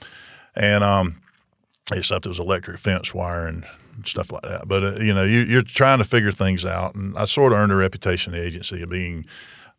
And 0.55 0.83
um, 0.83 1.21
except 1.93 2.27
it 2.27 2.29
was 2.29 2.41
electric 2.41 2.79
fence 2.79 3.15
wire 3.15 3.47
and 3.47 3.65
stuff 4.05 4.33
like 4.33 4.43
that. 4.43 4.67
But 4.67 4.83
uh, 4.83 4.95
you 4.97 5.15
know, 5.15 5.25
you, 5.25 5.41
you're 5.41 5.63
trying 5.63 5.99
to 5.99 6.05
figure 6.05 6.33
things 6.33 6.65
out, 6.65 6.95
and 6.95 7.17
I 7.17 7.25
sort 7.25 7.53
of 7.53 7.59
earned 7.59 7.73
a 7.73 7.77
reputation 7.77 8.35
in 8.35 8.41
the 8.41 8.47
agency 8.47 8.83
of 8.83 8.91
being 8.91 9.27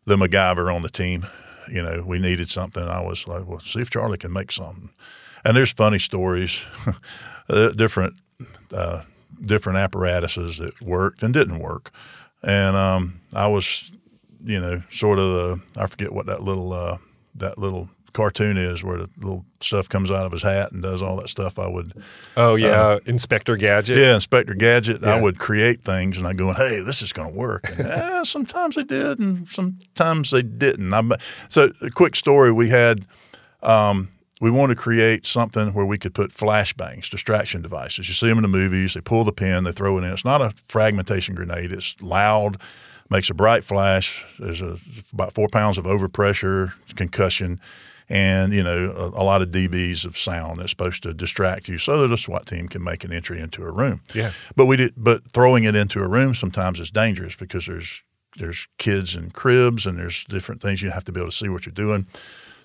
the 0.04 0.16
MacGyver 0.16 0.74
on 0.74 0.82
the 0.82 0.90
team. 0.90 1.26
You 1.70 1.82
know, 1.82 2.02
we 2.06 2.18
needed 2.18 2.48
something. 2.48 2.82
I 2.82 3.00
was 3.02 3.28
like, 3.28 3.46
well, 3.46 3.60
see 3.60 3.80
if 3.80 3.90
Charlie 3.90 4.18
can 4.18 4.32
make 4.32 4.50
something. 4.50 4.90
And 5.44 5.56
there's 5.56 5.72
funny 5.72 5.98
stories, 5.98 6.60
uh, 7.48 7.70
different 7.70 8.14
uh, 8.72 9.02
different 9.44 9.78
apparatuses 9.78 10.58
that 10.58 10.80
worked 10.80 11.22
and 11.22 11.34
didn't 11.34 11.58
work. 11.58 11.90
And 12.42 12.76
um, 12.76 13.20
I 13.34 13.46
was, 13.48 13.90
you 14.44 14.60
know, 14.60 14.82
sort 14.90 15.18
of 15.18 15.32
the 15.32 15.62
I 15.76 15.86
forget 15.86 16.12
what 16.12 16.26
that 16.26 16.42
little 16.42 16.72
uh, 16.72 16.98
that 17.34 17.58
little 17.58 17.88
cartoon 18.12 18.56
is 18.56 18.84
where 18.84 18.98
the 18.98 19.08
little 19.18 19.44
stuff 19.60 19.88
comes 19.88 20.10
out 20.10 20.26
of 20.26 20.32
his 20.32 20.42
hat 20.42 20.72
and 20.72 20.82
does 20.82 21.02
all 21.02 21.16
that 21.16 21.28
stuff. 21.28 21.58
I 21.58 21.68
would. 21.68 21.92
Oh 22.36 22.54
yeah, 22.54 22.80
uh, 22.80 22.98
Inspector 23.06 23.56
Gadget. 23.56 23.98
Yeah, 23.98 24.14
Inspector 24.14 24.54
Gadget. 24.54 25.02
Yeah. 25.02 25.14
I 25.14 25.20
would 25.20 25.38
create 25.38 25.80
things 25.80 26.18
and 26.18 26.26
I 26.26 26.32
go, 26.32 26.52
hey, 26.52 26.80
this 26.80 27.02
is 27.02 27.12
going 27.12 27.32
to 27.32 27.38
work. 27.38 27.70
And, 27.78 27.86
eh, 27.86 28.22
sometimes 28.24 28.76
they 28.76 28.84
did, 28.84 29.18
and 29.18 29.48
sometimes 29.48 30.30
they 30.30 30.42
didn't. 30.42 30.92
I'm, 30.92 31.12
so 31.48 31.72
a 31.80 31.90
quick 31.90 32.16
story: 32.16 32.52
we 32.52 32.68
had. 32.68 33.06
Um, 33.62 34.08
we 34.42 34.50
want 34.50 34.70
to 34.70 34.74
create 34.74 35.24
something 35.24 35.72
where 35.72 35.84
we 35.86 35.96
could 35.96 36.14
put 36.14 36.32
flashbangs, 36.32 37.08
distraction 37.08 37.62
devices. 37.62 38.08
You 38.08 38.14
see 38.14 38.26
them 38.26 38.38
in 38.38 38.42
the 38.42 38.48
movies. 38.48 38.94
They 38.94 39.00
pull 39.00 39.22
the 39.22 39.32
pin, 39.32 39.62
they 39.62 39.70
throw 39.70 39.96
it 39.96 40.02
in. 40.02 40.10
It's 40.10 40.24
not 40.24 40.40
a 40.40 40.50
fragmentation 40.64 41.36
grenade. 41.36 41.70
It's 41.70 42.02
loud, 42.02 42.60
makes 43.08 43.30
a 43.30 43.34
bright 43.34 43.62
flash. 43.62 44.24
There's 44.40 44.60
a, 44.60 44.78
about 45.12 45.32
four 45.32 45.46
pounds 45.46 45.78
of 45.78 45.84
overpressure, 45.84 46.72
concussion, 46.96 47.60
and 48.08 48.52
you 48.52 48.64
know 48.64 48.90
a, 48.90 49.20
a, 49.20 49.22
lot 49.22 49.42
of 49.42 49.50
dBs 49.50 50.04
of 50.04 50.18
sound 50.18 50.58
that's 50.58 50.70
supposed 50.70 51.04
to 51.04 51.14
distract 51.14 51.68
you, 51.68 51.78
so 51.78 52.00
that 52.00 52.12
a 52.12 52.18
SWAT 52.18 52.44
team 52.44 52.66
can 52.66 52.82
make 52.82 53.04
an 53.04 53.12
entry 53.12 53.40
into 53.40 53.62
a 53.62 53.70
room. 53.70 54.00
Yeah. 54.12 54.32
But 54.56 54.66
we 54.66 54.76
did. 54.76 54.94
But 54.96 55.30
throwing 55.30 55.62
it 55.62 55.76
into 55.76 56.00
a 56.00 56.08
room 56.08 56.34
sometimes 56.34 56.80
is 56.80 56.90
dangerous 56.90 57.36
because 57.36 57.66
there's 57.66 58.02
there's 58.38 58.66
kids 58.78 59.14
in 59.14 59.30
cribs 59.30 59.86
and 59.86 59.98
there's 59.98 60.24
different 60.24 60.60
things 60.60 60.82
you 60.82 60.90
have 60.90 61.04
to 61.04 61.12
be 61.12 61.20
able 61.20 61.30
to 61.30 61.36
see 61.36 61.48
what 61.48 61.64
you're 61.64 61.72
doing. 61.72 62.08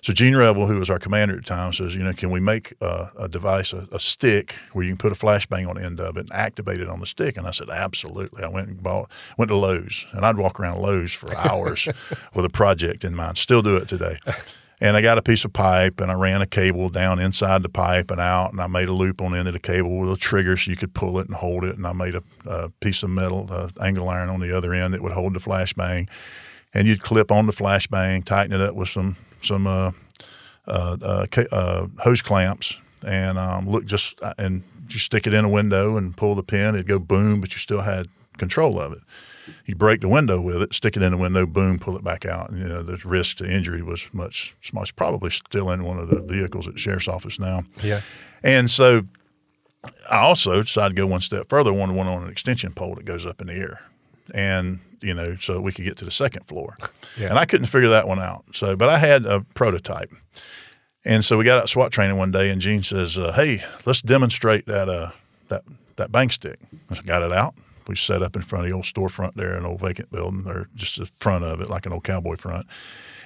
So 0.02 0.12
Gene 0.12 0.36
Revel, 0.36 0.66
who 0.66 0.78
was 0.78 0.90
our 0.90 0.98
commander 0.98 1.34
at 1.36 1.44
the 1.44 1.48
time, 1.48 1.72
says, 1.72 1.94
you 1.94 2.02
know, 2.02 2.12
can 2.12 2.30
we 2.30 2.40
make 2.40 2.74
a, 2.80 3.10
a 3.18 3.28
device, 3.28 3.72
a, 3.72 3.88
a, 3.92 4.00
stick 4.00 4.54
where 4.72 4.84
you 4.84 4.90
can 4.92 4.98
put 4.98 5.12
a 5.12 5.14
flashbang 5.14 5.68
on 5.68 5.76
the 5.76 5.84
end 5.84 6.00
of 6.00 6.16
it 6.16 6.20
and 6.20 6.32
activate 6.32 6.80
it 6.80 6.88
on 6.88 7.00
the 7.00 7.06
stick? 7.06 7.36
And 7.36 7.46
I 7.46 7.50
said, 7.50 7.68
absolutely. 7.70 8.44
I 8.44 8.48
went 8.48 8.68
and 8.68 8.82
bought, 8.82 9.10
went 9.36 9.50
to 9.50 9.56
Lowe's, 9.56 10.06
and 10.12 10.24
I'd 10.24 10.36
walk 10.36 10.60
around 10.60 10.80
Lowe's 10.80 11.12
for 11.12 11.36
hours 11.48 11.88
with 12.34 12.44
a 12.44 12.50
project 12.50 13.04
in 13.04 13.14
mind. 13.14 13.38
Still 13.38 13.62
do 13.62 13.76
it 13.76 13.88
today. 13.88 14.18
And 14.80 14.96
I 14.96 15.02
got 15.02 15.18
a 15.18 15.22
piece 15.22 15.44
of 15.44 15.52
pipe 15.52 16.00
and 16.00 16.10
I 16.10 16.14
ran 16.14 16.40
a 16.40 16.46
cable 16.46 16.88
down 16.88 17.18
inside 17.18 17.62
the 17.64 17.68
pipe 17.68 18.12
and 18.12 18.20
out, 18.20 18.52
and 18.52 18.60
I 18.60 18.68
made 18.68 18.88
a 18.88 18.92
loop 18.92 19.20
on 19.20 19.32
the 19.32 19.38
end 19.38 19.48
of 19.48 19.54
the 19.54 19.60
cable 19.60 19.98
with 19.98 20.12
a 20.12 20.16
trigger 20.16 20.56
so 20.56 20.70
you 20.70 20.76
could 20.76 20.94
pull 20.94 21.18
it 21.18 21.26
and 21.26 21.34
hold 21.34 21.64
it. 21.64 21.76
And 21.76 21.84
I 21.84 21.92
made 21.92 22.14
a, 22.14 22.22
a 22.46 22.68
piece 22.80 23.02
of 23.02 23.10
metal, 23.10 23.48
uh, 23.50 23.70
angle 23.82 24.08
iron 24.08 24.28
on 24.28 24.38
the 24.40 24.56
other 24.56 24.72
end 24.72 24.94
that 24.94 25.02
would 25.02 25.12
hold 25.12 25.34
the 25.34 25.40
flashbang. 25.40 26.08
And 26.72 26.86
you'd 26.86 27.02
clip 27.02 27.32
on 27.32 27.46
the 27.46 27.52
flashbang, 27.52 28.24
tighten 28.24 28.52
it 28.52 28.60
up 28.60 28.76
with 28.76 28.88
some 28.88 29.16
some 29.42 29.66
uh, 29.66 29.92
uh, 30.66 30.96
uh, 31.02 31.26
uh, 31.52 31.86
hose 32.02 32.22
clamps, 32.22 32.76
and 33.06 33.38
um, 33.38 33.68
look 33.68 33.84
just 33.86 34.20
and 34.38 34.62
you 34.88 34.98
stick 34.98 35.26
it 35.26 35.34
in 35.34 35.44
a 35.44 35.48
window 35.48 35.96
and 35.96 36.16
pull 36.16 36.34
the 36.34 36.42
pin, 36.42 36.74
it'd 36.74 36.88
go 36.88 36.98
boom, 36.98 37.40
but 37.40 37.52
you 37.52 37.58
still 37.58 37.82
had 37.82 38.06
control 38.38 38.80
of 38.80 38.92
it. 38.92 39.00
You 39.64 39.74
break 39.74 40.00
the 40.00 40.08
window 40.08 40.40
with 40.40 40.62
it, 40.62 40.74
stick 40.74 40.96
it 40.96 41.02
in 41.02 41.12
the 41.12 41.18
window, 41.18 41.46
boom, 41.46 41.78
pull 41.78 41.96
it 41.96 42.04
back 42.04 42.26
out. 42.26 42.50
And, 42.50 42.58
you 42.58 42.68
know, 42.68 42.82
the 42.82 42.98
risk 42.98 43.38
to 43.38 43.50
injury 43.50 43.82
was 43.82 44.06
much 44.12 44.54
small. 44.62 44.82
It's 44.82 44.92
probably 44.92 45.30
still 45.30 45.70
in 45.70 45.84
one 45.84 45.98
of 45.98 46.08
the 46.08 46.20
vehicles 46.20 46.66
at 46.68 46.74
the 46.74 46.78
sheriff's 46.78 47.08
office 47.08 47.38
now. 47.38 47.62
Yeah. 47.82 48.02
And 48.42 48.70
so 48.70 49.04
I 50.10 50.18
also 50.18 50.62
decided 50.62 50.96
to 50.96 51.02
go 51.02 51.06
one 51.06 51.22
step 51.22 51.48
further, 51.48 51.72
one 51.72 51.94
one 51.94 52.06
on 52.06 52.24
an 52.24 52.30
extension 52.30 52.72
pole 52.72 52.94
that 52.96 53.04
goes 53.04 53.24
up 53.24 53.40
in 53.40 53.46
the 53.46 53.54
air. 53.54 53.80
And, 54.34 54.80
you 55.00 55.14
know, 55.14 55.36
so 55.36 55.60
we 55.60 55.72
could 55.72 55.84
get 55.84 55.96
to 55.98 56.04
the 56.04 56.10
second 56.10 56.46
floor. 56.46 56.76
Yeah. 57.18 57.28
And 57.30 57.38
I 57.38 57.44
couldn't 57.44 57.66
figure 57.66 57.88
that 57.88 58.06
one 58.06 58.18
out. 58.18 58.44
So, 58.54 58.76
but 58.76 58.88
I 58.88 58.98
had 58.98 59.24
a 59.24 59.40
prototype. 59.54 60.10
And 61.04 61.24
so 61.24 61.38
we 61.38 61.44
got 61.44 61.58
out 61.58 61.68
SWAT 61.68 61.90
training 61.90 62.18
one 62.18 62.30
day, 62.30 62.50
and 62.50 62.60
Gene 62.60 62.82
says, 62.82 63.16
uh, 63.16 63.32
"Hey, 63.32 63.64
let's 63.86 64.02
demonstrate 64.02 64.66
that 64.66 64.88
uh, 64.88 65.10
that 65.48 65.62
that 65.96 66.12
bang 66.12 66.28
stick." 66.28 66.58
I 66.90 66.96
got 67.06 67.22
it 67.22 67.32
out. 67.32 67.54
We 67.86 67.96
set 67.96 68.20
up 68.22 68.36
in 68.36 68.42
front 68.42 68.64
of 68.64 68.70
the 68.70 68.74
old 68.74 68.84
storefront 68.84 69.34
there, 69.34 69.54
an 69.54 69.64
old 69.64 69.80
vacant 69.80 70.10
building, 70.12 70.44
or 70.46 70.68
just 70.74 70.98
the 70.98 71.06
front 71.06 71.44
of 71.44 71.60
it, 71.62 71.70
like 71.70 71.86
an 71.86 71.92
old 71.92 72.04
cowboy 72.04 72.36
front. 72.36 72.66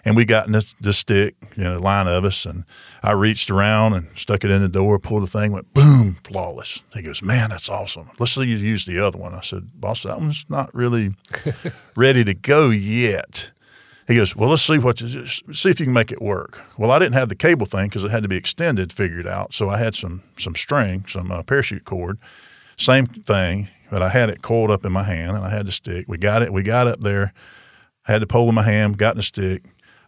And 0.05 0.17
we 0.17 0.25
got 0.25 0.47
in 0.47 0.53
this, 0.53 0.73
this 0.75 0.99
stick, 0.99 1.37
you 1.57 1.63
know, 1.63 1.79
line 1.79 2.09
of 2.09 2.25
us, 2.25 2.45
and 2.45 2.65
I 3.05 3.13
reached 3.13 3.51
around 3.51 3.93
and 3.95 4.09
stuck 4.17 4.43
it 4.43 4.51
in 4.51 4.61
the 4.61 4.69
door, 4.69 4.99
pulled 4.99 5.23
the 5.23 5.27
thing, 5.29 5.53
went 5.53 5.73
boom, 5.75 6.17
flawless. 6.25 6.83
He 6.93 7.03
goes, 7.03 7.23
"Man, 7.23 7.51
that's 7.51 7.69
awesome. 7.69 8.11
Let's 8.19 8.33
see 8.33 8.43
you 8.43 8.57
use 8.57 8.85
the 8.85 8.99
other 8.99 9.19
one." 9.19 9.33
I 9.33 9.43
said, 9.43 9.81
"Boss, 9.81 10.03
that 10.03 10.19
one's 10.19 10.47
not 10.49 10.75
really 10.75 11.15
ready 11.97 12.25
to 12.25 12.35
go 12.35 12.71
yet." 12.71 13.53
He 14.09 14.17
goes, 14.17 14.35
well, 14.35 14.51
let's 14.51 14.63
see 14.63 14.79
what 14.79 15.01
you, 15.01 15.27
see 15.27 15.71
if 15.71 15.79
you 15.79 15.87
can 15.87 15.93
make 15.93 16.11
it 16.11 16.21
work. 16.21 16.61
Well, 16.77 16.91
I 16.91 16.99
didn't 16.99 17.15
have 17.15 17.29
the 17.29 17.37
cable 17.37 17.67
thing 17.67 17.89
because 17.89 18.03
it 18.03 18.11
had 18.11 18.25
to 18.25 18.29
be 18.29 18.37
extended, 18.37 18.93
figured 18.93 19.29
out. 19.29 19.55
So 19.55 19.71
I 19.71 19.79
had 19.79 19.95
some 19.95 20.23
some 20.37 20.57
string, 20.57 21.05
some 21.07 21.31
uh, 21.31 21.43
parachute 21.45 21.85
cord, 21.85 22.19
same 22.77 23.07
thing, 23.07 23.69
but 23.91 24.03
I 24.03 24.09
had 24.09 24.29
it 24.29 24.43
coiled 24.43 24.71
up 24.71 24.85
in 24.85 24.93
my 24.93 25.05
hand 25.05 25.37
and 25.37 25.45
I 25.45 25.51
had 25.51 25.67
the 25.67 25.73
stick. 25.73 26.07
We 26.09 26.19
got 26.19 26.43
it. 26.43 26.53
We 26.53 26.63
got 26.63 26.87
up 26.89 27.01
there. 27.01 27.33
Had 28.03 28.21
the 28.21 28.27
pole 28.27 28.49
in 28.49 28.55
my 28.57 28.65
hand, 28.65 28.99
got 28.99 29.15
in 29.15 29.19
the 29.19 29.23
stick. 29.23 29.63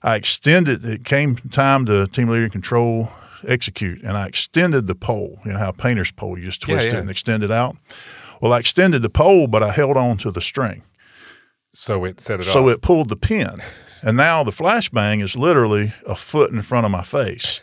I 0.04 0.16
extended. 0.16 0.84
It 0.84 1.04
came 1.04 1.34
time 1.36 1.86
to 1.86 2.06
team 2.06 2.28
leader 2.28 2.44
and 2.44 2.52
control 2.52 3.08
execute, 3.48 4.02
and 4.02 4.16
I 4.16 4.26
extended 4.26 4.86
the 4.86 4.94
pole. 4.94 5.40
You 5.44 5.52
know 5.54 5.58
how 5.58 5.70
a 5.70 5.72
painter's 5.72 6.12
pole, 6.12 6.38
you 6.38 6.44
just 6.44 6.66
Yeah, 6.68 6.74
twist 6.74 6.88
yeah. 6.88 6.96
it 6.98 7.00
and 7.00 7.10
extend 7.10 7.42
it 7.42 7.50
out. 7.50 7.76
Well, 8.40 8.52
I 8.52 8.58
extended 8.58 9.02
the 9.02 9.10
pole, 9.10 9.46
but 9.46 9.62
I 9.62 9.72
held 9.72 9.96
on 9.96 10.18
to 10.18 10.30
the 10.30 10.42
string. 10.42 10.82
So 11.72 12.04
it 12.04 12.20
set 12.20 12.40
it 12.40 12.44
So 12.44 12.68
off. 12.68 12.74
it 12.74 12.82
pulled 12.82 13.08
the 13.08 13.16
pin. 13.16 13.56
And 14.02 14.16
now 14.18 14.44
the 14.44 14.50
flashbang 14.50 15.22
is 15.24 15.34
literally 15.34 15.94
a 16.06 16.14
foot 16.14 16.50
in 16.52 16.60
front 16.60 16.84
of 16.84 16.92
my 16.92 17.02
face. 17.02 17.60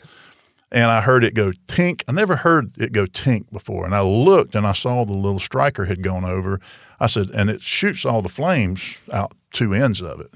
And 0.72 0.90
I 0.90 1.02
heard 1.02 1.24
it 1.24 1.36
go 1.36 1.52
tink. 1.68 2.02
I 2.08 2.12
never 2.14 2.38
heard 2.38 2.72
it 2.82 2.94
go 2.94 3.06
tink 3.06 3.52
before. 3.52 3.86
And 3.86 3.94
I 3.94 4.02
looked 4.02 4.56
and 4.56 4.66
I 4.66 4.74
saw 4.74 5.06
the 5.06 5.14
little 5.14 5.40
striker 5.40 5.86
had 5.86 6.02
gone 6.02 6.26
over. 6.26 6.60
I 7.00 7.08
said, 7.08 7.30
and 7.30 7.50
it 7.50 7.62
shoots 7.62 8.06
all 8.06 8.22
the 8.24 8.30
flames 8.30 8.98
out 9.14 9.34
two 9.52 9.74
ends 9.74 10.02
of 10.02 10.20
it. 10.20 10.32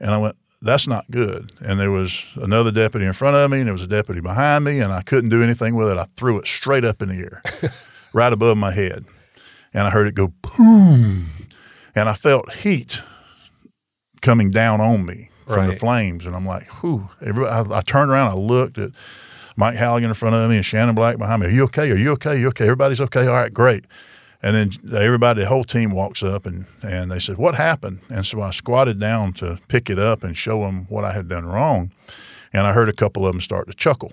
And 0.00 0.10
I 0.10 0.18
went, 0.18 0.36
that's 0.62 0.86
not 0.86 1.10
good. 1.10 1.52
And 1.60 1.78
there 1.78 1.90
was 1.90 2.24
another 2.36 2.70
deputy 2.70 3.06
in 3.06 3.12
front 3.12 3.36
of 3.36 3.50
me, 3.50 3.58
and 3.58 3.66
there 3.66 3.72
was 3.72 3.82
a 3.82 3.86
deputy 3.86 4.20
behind 4.20 4.64
me, 4.64 4.80
and 4.80 4.92
I 4.92 5.02
couldn't 5.02 5.30
do 5.30 5.42
anything 5.42 5.76
with 5.76 5.88
it. 5.88 5.98
I 5.98 6.06
threw 6.16 6.38
it 6.38 6.46
straight 6.46 6.84
up 6.84 7.02
in 7.02 7.08
the 7.10 7.16
air, 7.16 7.42
right 8.12 8.32
above 8.32 8.56
my 8.56 8.72
head. 8.72 9.04
And 9.74 9.86
I 9.86 9.90
heard 9.90 10.06
it 10.06 10.14
go 10.14 10.28
boom. 10.28 11.26
And 11.94 12.08
I 12.08 12.14
felt 12.14 12.52
heat 12.52 13.02
coming 14.22 14.50
down 14.50 14.80
on 14.80 15.04
me 15.04 15.30
from 15.46 15.68
the 15.68 15.76
flames. 15.76 16.26
And 16.26 16.34
I'm 16.34 16.46
like, 16.46 16.66
whew. 16.82 17.08
Everybody, 17.20 17.70
I, 17.70 17.78
I 17.78 17.80
turned 17.82 18.10
around, 18.10 18.30
I 18.30 18.34
looked 18.34 18.78
at 18.78 18.90
Mike 19.56 19.76
Halligan 19.76 20.10
in 20.10 20.14
front 20.14 20.34
of 20.34 20.48
me 20.50 20.56
and 20.56 20.66
Shannon 20.66 20.94
Black 20.94 21.18
behind 21.18 21.42
me. 21.42 21.48
Are 21.48 21.50
you 21.50 21.64
okay? 21.64 21.90
Are 21.90 21.96
you 21.96 22.12
okay? 22.12 22.30
Are 22.30 22.36
you 22.36 22.48
okay? 22.48 22.64
Everybody's 22.64 23.00
okay. 23.00 23.26
All 23.26 23.34
right, 23.34 23.52
great. 23.52 23.84
And 24.42 24.54
then 24.54 24.70
everybody, 24.96 25.40
the 25.40 25.48
whole 25.48 25.64
team 25.64 25.90
walks 25.92 26.22
up 26.22 26.46
and, 26.46 26.66
and 26.82 27.10
they 27.10 27.18
said, 27.18 27.36
What 27.38 27.54
happened? 27.54 28.00
And 28.08 28.24
so 28.26 28.40
I 28.42 28.50
squatted 28.50 29.00
down 29.00 29.32
to 29.34 29.58
pick 29.68 29.88
it 29.90 29.98
up 29.98 30.22
and 30.22 30.36
show 30.36 30.60
them 30.62 30.86
what 30.88 31.04
I 31.04 31.12
had 31.12 31.28
done 31.28 31.46
wrong. 31.46 31.90
And 32.52 32.66
I 32.66 32.72
heard 32.72 32.88
a 32.88 32.92
couple 32.92 33.26
of 33.26 33.32
them 33.32 33.40
start 33.40 33.66
to 33.68 33.74
chuckle. 33.74 34.12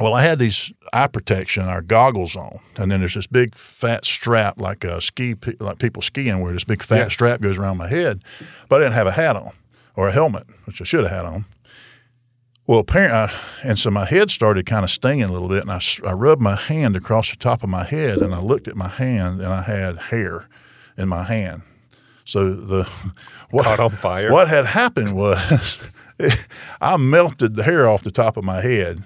Well, 0.00 0.14
I 0.14 0.22
had 0.22 0.38
these 0.38 0.72
eye 0.92 1.08
protection, 1.08 1.64
our 1.64 1.82
goggles 1.82 2.36
on, 2.36 2.60
and 2.76 2.88
then 2.90 3.00
there's 3.00 3.14
this 3.14 3.26
big 3.26 3.56
fat 3.56 4.04
strap 4.04 4.56
like 4.60 4.84
a 4.84 5.00
ski, 5.00 5.34
like 5.58 5.80
people 5.80 6.02
skiing, 6.02 6.40
where 6.40 6.52
this 6.52 6.62
big 6.62 6.84
fat 6.84 6.96
Yeah. 6.98 7.08
strap 7.08 7.40
goes 7.40 7.58
around 7.58 7.78
my 7.78 7.88
head, 7.88 8.22
but 8.68 8.76
I 8.80 8.84
didn't 8.84 8.94
have 8.94 9.08
a 9.08 9.12
hat 9.12 9.34
on 9.34 9.50
or 9.96 10.08
a 10.08 10.12
helmet, 10.12 10.44
which 10.66 10.80
I 10.80 10.84
should 10.84 11.02
have 11.02 11.10
had 11.12 11.24
on. 11.24 11.46
Well, 12.68 12.80
apparently, 12.80 13.18
uh, 13.18 13.28
and 13.62 13.78
so 13.78 13.90
my 13.90 14.04
head 14.04 14.30
started 14.30 14.66
kind 14.66 14.84
of 14.84 14.90
stinging 14.90 15.24
a 15.24 15.32
little 15.32 15.48
bit, 15.48 15.62
and 15.62 15.70
I, 15.70 15.80
I 16.06 16.12
rubbed 16.12 16.42
my 16.42 16.54
hand 16.54 16.96
across 16.96 17.30
the 17.30 17.36
top 17.36 17.62
of 17.62 17.70
my 17.70 17.82
head, 17.82 18.18
and 18.18 18.34
I 18.34 18.40
looked 18.40 18.68
at 18.68 18.76
my 18.76 18.88
hand, 18.88 19.40
and 19.40 19.50
I 19.50 19.62
had 19.62 19.96
hair 19.96 20.50
in 20.98 21.08
my 21.08 21.22
hand. 21.22 21.62
So 22.26 22.52
the 22.52 22.84
what, 23.50 23.64
Caught 23.64 23.80
on 23.80 23.90
fire. 23.92 24.30
What 24.30 24.48
had 24.48 24.66
happened 24.66 25.16
was 25.16 25.82
I 26.80 26.98
melted 26.98 27.56
the 27.56 27.62
hair 27.62 27.88
off 27.88 28.04
the 28.04 28.10
top 28.10 28.36
of 28.36 28.44
my 28.44 28.60
head. 28.60 29.02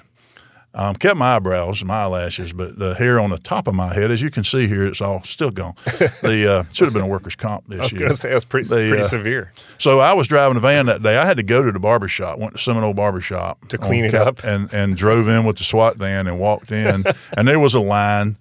Um, 0.74 0.94
kept 0.94 1.18
my 1.18 1.36
eyebrows 1.36 1.82
and 1.82 1.88
my 1.88 2.02
eyelashes, 2.04 2.54
but 2.54 2.78
the 2.78 2.94
hair 2.94 3.20
on 3.20 3.28
the 3.28 3.36
top 3.36 3.66
of 3.66 3.74
my 3.74 3.92
head, 3.92 4.10
as 4.10 4.22
you 4.22 4.30
can 4.30 4.42
see 4.42 4.66
here, 4.66 4.86
it's 4.86 5.02
all 5.02 5.22
still 5.22 5.50
gone. 5.50 5.74
The 6.22 6.50
uh, 6.50 6.64
should 6.72 6.86
have 6.86 6.94
been 6.94 7.02
a 7.02 7.06
workers' 7.06 7.34
comp 7.36 7.66
this 7.66 7.78
I 7.78 7.82
was 7.82 7.92
going 7.92 8.10
to 8.10 8.16
say 8.16 8.30
that's 8.30 8.46
pretty, 8.46 8.68
They, 8.68 8.88
pretty 8.88 9.02
uh, 9.02 9.06
severe. 9.06 9.52
So 9.76 10.00
I 10.00 10.14
was 10.14 10.28
driving 10.28 10.56
a 10.56 10.60
van 10.60 10.86
that 10.86 11.02
day. 11.02 11.18
I 11.18 11.26
had 11.26 11.36
to 11.36 11.42
go 11.42 11.62
to 11.62 11.72
the 11.72 11.78
barber 11.78 12.08
shop. 12.08 12.38
Went 12.38 12.52
to 12.54 12.58
Seminole 12.58 12.94
Barber 12.94 13.20
Shop 13.20 13.68
To 13.68 13.76
clean 13.76 14.04
it 14.06 14.14
up. 14.14 14.42
and 14.44 14.72
and 14.72 14.96
drove 14.96 15.28
in 15.28 15.44
with 15.44 15.58
the 15.58 15.64
SWAT 15.64 15.96
van 15.96 16.26
and 16.26 16.38
walked 16.40 16.70
in, 16.72 17.04
and 17.36 17.46
there 17.46 17.60
was 17.60 17.74
a 17.74 17.80
line, 17.80 18.36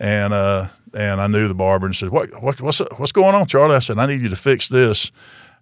and 0.00 0.32
uh 0.32 0.68
and 0.94 1.20
I 1.20 1.26
knew 1.26 1.48
the 1.48 1.54
barber 1.54 1.84
and 1.86 1.94
said, 1.94 2.08
"What 2.10 2.42
what 2.42 2.60
what's 2.62 2.78
what's 2.96 3.12
going 3.12 3.34
on, 3.34 3.46
Charlie?" 3.46 3.74
I 3.74 3.80
said, 3.80 3.98
"I 3.98 4.06
need 4.06 4.22
you 4.22 4.28
to 4.30 4.36
fix 4.36 4.68
this," 4.68 5.12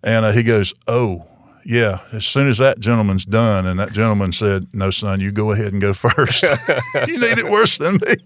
and 0.05 0.25
uh, 0.25 0.31
he 0.33 0.43
goes, 0.45 0.73
"Oh." 0.87 1.27
Yeah, 1.65 2.01
as 2.13 2.25
soon 2.27 2.49
as 2.49 2.59
that 2.59 2.81
gentleman's 2.81 3.25
done, 3.25 3.67
and 3.67 3.79
that 3.79 3.93
gentleman 3.93 4.33
said, 4.33 4.67
"No, 4.73 4.91
son, 4.91 5.21
you 5.21 5.31
go 5.33 5.53
ahead 5.53 5.73
and 5.73 5.81
go 5.81 5.93
first. 5.95 6.43
you 7.07 7.19
need 7.21 7.39
it 7.39 7.49
worse 7.49 7.79
than 7.79 7.95
me." 7.95 8.01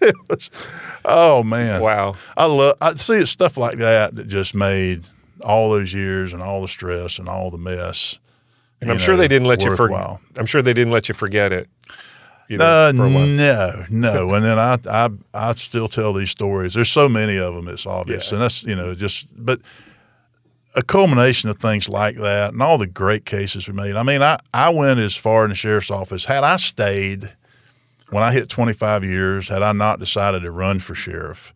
it 0.00 0.14
was, 0.28 0.50
oh 1.04 1.42
man, 1.42 1.82
Wow. 1.82 2.16
I 2.36 2.46
love. 2.46 2.76
I 2.80 2.94
see 2.94 3.14
it's 3.14 3.30
stuff 3.30 3.56
like 3.56 3.78
that 3.78 4.14
that 4.14 4.28
just 4.28 4.54
made 4.54 5.02
all 5.44 5.70
those 5.70 5.92
years 5.92 6.32
and 6.32 6.42
all 6.42 6.62
the 6.62 6.68
stress 6.68 7.18
and 7.18 7.28
all 7.28 7.50
the 7.50 7.58
mess. 7.58 8.18
And 8.80 8.90
I'm 8.90 8.96
you 8.96 9.02
sure 9.02 9.16
they 9.16 9.28
didn't 9.28 9.48
let 9.48 9.62
you 9.62 9.74
forget. 9.76 10.18
I'm 10.36 10.46
sure 10.46 10.62
they 10.62 10.72
didn't 10.72 10.92
let 10.92 11.08
you 11.08 11.14
forget 11.14 11.52
it. 11.52 11.68
Uh, 12.50 12.92
for 12.94 13.04
a 13.04 13.10
while. 13.10 13.26
no, 13.26 13.84
no. 13.90 14.34
and 14.34 14.42
then 14.44 14.58
I, 14.58 14.78
I, 14.88 15.10
I 15.34 15.54
still 15.54 15.86
tell 15.86 16.14
these 16.14 16.30
stories. 16.30 16.72
There's 16.72 16.88
so 16.90 17.06
many 17.08 17.36
of 17.38 17.54
them. 17.54 17.68
It's 17.68 17.84
obvious, 17.86 18.28
Yeah. 18.30 18.36
and 18.36 18.42
that's 18.42 18.62
you 18.64 18.74
know 18.74 18.94
just. 18.94 19.26
But 19.36 19.60
a 20.74 20.82
culmination 20.82 21.48
of 21.50 21.58
things 21.58 21.88
like 21.88 22.16
that, 22.16 22.52
and 22.52 22.62
all 22.62 22.78
the 22.78 22.86
great 22.86 23.24
cases 23.24 23.66
we 23.66 23.74
made. 23.74 23.96
I 23.96 24.02
mean, 24.02 24.22
I, 24.22 24.38
I 24.54 24.70
went 24.70 25.00
as 25.00 25.16
far 25.16 25.44
in 25.44 25.50
the 25.50 25.56
sheriff's 25.56 25.90
office. 25.90 26.26
Had 26.26 26.44
I 26.44 26.56
stayed 26.56 27.32
when 28.10 28.22
I 28.22 28.32
hit 28.32 28.48
25 28.48 29.04
years, 29.04 29.48
had 29.48 29.62
I 29.62 29.72
not 29.72 29.98
decided 29.98 30.42
to 30.42 30.50
run 30.50 30.78
for 30.78 30.94
sheriff, 30.94 31.52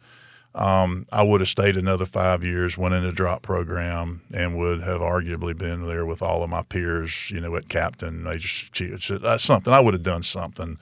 um, 0.55 1.07
I 1.11 1.22
would 1.22 1.40
have 1.40 1.48
stayed 1.48 1.77
another 1.77 2.05
five 2.05 2.44
years, 2.44 2.77
went 2.77 2.94
in 2.94 3.03
the 3.03 3.12
drop 3.12 3.40
program, 3.42 4.20
and 4.35 4.59
would 4.59 4.83
have 4.83 5.01
arguably 5.01 5.57
been 5.57 5.87
there 5.87 6.05
with 6.05 6.20
all 6.20 6.42
of 6.42 6.51
my 6.51 6.62
peers, 6.62 7.31
you 7.31 7.40
know, 7.40 7.57
at 7.57 7.68
captain, 7.70 8.22
major 8.22 8.48
chief. 8.72 9.09
That's 9.09 9.44
something 9.44 9.72
I 9.72 9.81
would 9.81 9.94
have 9.94 10.03
done 10.03 10.22
something 10.22 10.77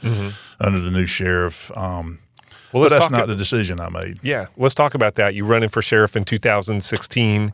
under 0.58 0.80
the 0.80 0.90
new 0.90 1.06
sheriff. 1.06 1.70
Um, 1.76 2.18
Well, 2.72 2.82
but 2.84 2.88
that's 2.90 3.02
talk. 3.02 3.12
not 3.12 3.26
the 3.28 3.36
decision 3.36 3.78
I 3.78 3.90
made. 3.90 4.18
yeah, 4.24 4.46
let's 4.56 4.74
talk 4.74 4.94
about 4.94 5.14
that. 5.16 5.34
You 5.34 5.44
running 5.44 5.68
for 5.68 5.82
sheriff 5.82 6.16
in 6.16 6.24
2016. 6.24 7.52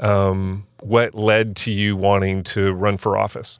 Um, 0.00 0.66
what 0.80 1.14
led 1.14 1.56
to 1.56 1.72
you 1.72 1.96
wanting 1.96 2.42
to 2.44 2.72
run 2.72 2.96
for 2.96 3.16
office? 3.16 3.58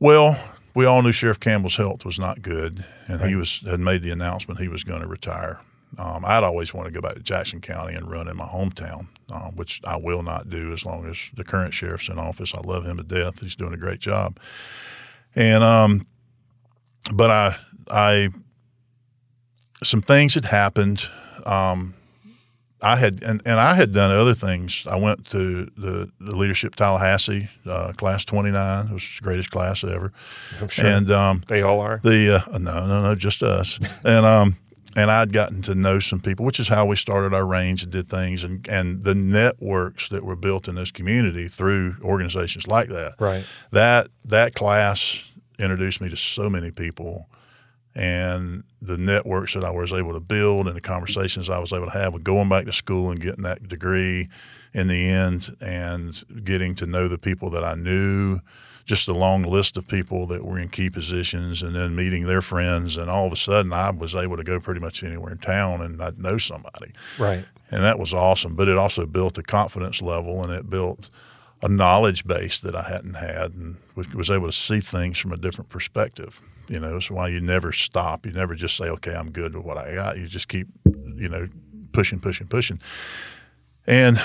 Well, 0.00 0.38
we 0.74 0.86
all 0.86 1.02
knew 1.02 1.12
Sheriff 1.12 1.40
Campbell's 1.40 1.76
health 1.76 2.04
was 2.04 2.18
not 2.18 2.42
good, 2.42 2.84
and 3.08 3.20
he 3.22 3.34
was 3.34 3.62
had 3.68 3.80
made 3.80 4.02
the 4.02 4.10
announcement 4.10 4.60
he 4.60 4.68
was 4.68 4.84
going 4.84 5.00
to 5.00 5.08
retire. 5.08 5.60
Um, 5.98 6.24
I'd 6.24 6.44
always 6.44 6.74
want 6.74 6.86
to 6.86 6.92
go 6.92 7.00
back 7.00 7.14
to 7.14 7.22
Jackson 7.22 7.60
County 7.60 7.94
and 7.94 8.10
run 8.10 8.28
in 8.28 8.36
my 8.36 8.44
hometown, 8.44 9.08
um, 9.32 9.56
which 9.56 9.80
I 9.84 9.96
will 9.96 10.22
not 10.22 10.50
do 10.50 10.72
as 10.72 10.84
long 10.84 11.06
as 11.06 11.30
the 11.34 11.44
current 11.44 11.72
sheriff's 11.72 12.08
in 12.08 12.18
office. 12.18 12.54
I 12.54 12.60
love 12.60 12.84
him 12.84 12.98
to 12.98 13.02
death; 13.02 13.40
he's 13.40 13.56
doing 13.56 13.72
a 13.72 13.78
great 13.78 14.00
job. 14.00 14.38
And 15.34 15.64
um, 15.64 16.06
but 17.14 17.30
I, 17.30 17.56
I, 17.90 18.28
some 19.82 20.02
things 20.02 20.34
had 20.34 20.46
happened. 20.46 21.08
Um, 21.46 21.94
I 22.80 22.96
had 22.96 23.22
and, 23.24 23.42
and 23.44 23.58
I 23.58 23.74
had 23.74 23.92
done 23.92 24.10
other 24.16 24.34
things. 24.34 24.86
I 24.88 24.96
went 24.96 25.26
to 25.30 25.66
the, 25.76 26.10
the 26.20 26.36
leadership 26.36 26.76
Tallahassee 26.76 27.48
uh, 27.66 27.92
class 27.96 28.24
twenty 28.24 28.50
nine. 28.50 28.86
It 28.86 28.92
was 28.92 29.16
the 29.18 29.24
greatest 29.24 29.50
class 29.50 29.82
ever. 29.82 30.12
I'm 30.60 30.68
sure 30.68 30.86
And 30.86 31.10
um, 31.10 31.42
they 31.48 31.62
all 31.62 31.80
are. 31.80 32.00
the 32.02 32.42
uh, 32.46 32.58
no 32.58 32.86
no 32.86 33.02
no 33.02 33.14
just 33.14 33.42
us 33.42 33.78
and 34.04 34.24
um 34.24 34.56
and 34.96 35.10
I'd 35.12 35.32
gotten 35.32 35.62
to 35.62 35.74
know 35.76 36.00
some 36.00 36.18
people, 36.20 36.44
which 36.44 36.58
is 36.58 36.68
how 36.68 36.84
we 36.86 36.96
started 36.96 37.32
our 37.32 37.46
range 37.46 37.82
and 37.84 37.92
did 37.92 38.08
things, 38.08 38.42
and 38.42 38.66
and 38.68 39.04
the 39.04 39.14
networks 39.14 40.08
that 40.08 40.24
were 40.24 40.34
built 40.36 40.66
in 40.68 40.74
this 40.74 40.90
community 40.90 41.46
through 41.48 41.96
organizations 42.02 42.66
like 42.66 42.88
that. 42.88 43.14
Right. 43.20 43.44
That 43.70 44.08
that 44.24 44.54
class 44.54 45.24
introduced 45.58 46.00
me 46.00 46.08
to 46.10 46.16
so 46.16 46.48
many 46.48 46.70
people, 46.70 47.28
and 47.98 48.62
the 48.80 48.96
networks 48.96 49.54
that 49.54 49.64
I 49.64 49.70
was 49.70 49.92
able 49.92 50.12
to 50.12 50.20
build 50.20 50.68
and 50.68 50.76
the 50.76 50.80
conversations 50.80 51.50
I 51.50 51.58
was 51.58 51.72
able 51.72 51.86
to 51.86 51.98
have 51.98 52.14
with 52.14 52.22
going 52.22 52.48
back 52.48 52.64
to 52.66 52.72
school 52.72 53.10
and 53.10 53.20
getting 53.20 53.42
that 53.42 53.66
degree 53.66 54.28
in 54.72 54.86
the 54.86 55.10
end 55.10 55.56
and 55.60 56.22
getting 56.44 56.76
to 56.76 56.86
know 56.86 57.08
the 57.08 57.18
people 57.18 57.50
that 57.50 57.64
I 57.64 57.74
knew, 57.74 58.38
just 58.84 59.08
a 59.08 59.12
long 59.12 59.42
list 59.42 59.76
of 59.76 59.88
people 59.88 60.28
that 60.28 60.44
were 60.44 60.60
in 60.60 60.68
key 60.68 60.88
positions 60.88 61.60
and 61.60 61.74
then 61.74 61.96
meeting 61.96 62.26
their 62.26 62.40
friends. 62.40 62.96
And 62.96 63.10
all 63.10 63.26
of 63.26 63.32
a 63.32 63.36
sudden, 63.36 63.72
I 63.72 63.90
was 63.90 64.14
able 64.14 64.36
to 64.36 64.44
go 64.44 64.60
pretty 64.60 64.80
much 64.80 65.02
anywhere 65.02 65.32
in 65.32 65.38
town 65.38 65.82
and 65.82 66.00
I'd 66.00 66.20
know 66.20 66.38
somebody. 66.38 66.92
Right. 67.18 67.44
And 67.68 67.82
that 67.82 67.98
was 67.98 68.14
awesome. 68.14 68.54
But 68.54 68.68
it 68.68 68.78
also 68.78 69.06
built 69.06 69.36
a 69.38 69.42
confidence 69.42 70.00
level 70.00 70.44
and 70.44 70.52
it 70.52 70.70
built 70.70 71.10
a 71.62 71.68
knowledge 71.68 72.24
base 72.24 72.60
that 72.60 72.76
I 72.76 72.82
hadn't 72.82 73.14
had 73.14 73.54
and 73.54 73.76
was 73.96 74.30
able 74.30 74.46
to 74.46 74.52
see 74.52 74.78
things 74.78 75.18
from 75.18 75.32
a 75.32 75.36
different 75.36 75.68
perspective. 75.68 76.40
You 76.68 76.80
know, 76.80 76.92
that's 76.94 77.10
why 77.10 77.28
you 77.28 77.40
never 77.40 77.72
stop. 77.72 78.26
You 78.26 78.32
never 78.32 78.54
just 78.54 78.76
say, 78.76 78.84
okay, 78.84 79.14
I'm 79.14 79.30
good 79.30 79.54
with 79.54 79.64
what 79.64 79.78
I 79.78 79.94
got. 79.94 80.18
You 80.18 80.26
just 80.26 80.48
keep, 80.48 80.68
you 80.84 81.28
know, 81.28 81.48
pushing, 81.92 82.20
pushing, 82.20 82.46
pushing. 82.46 82.80
And, 83.86 84.20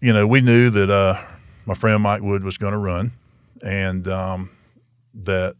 you 0.00 0.12
know, 0.12 0.26
we 0.26 0.40
knew 0.40 0.70
that 0.70 0.90
uh, 0.90 1.20
my 1.66 1.74
friend 1.74 2.02
Mike 2.02 2.22
Wood 2.22 2.44
was 2.44 2.56
going 2.56 2.72
to 2.72 2.78
run 2.78 3.12
and 3.62 4.06
um, 4.08 4.50
that 5.14 5.56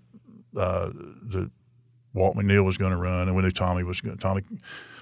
uh, 0.56 0.90
the 0.90 1.50
Walt 2.14 2.36
McNeil 2.36 2.64
was 2.64 2.78
going 2.78 2.92
to 2.92 2.96
run, 2.96 3.28
and 3.28 3.36
we 3.36 3.42
knew 3.42 3.50
Tommy 3.50 3.82
was 3.82 4.00
going, 4.00 4.16
Tommy 4.18 4.42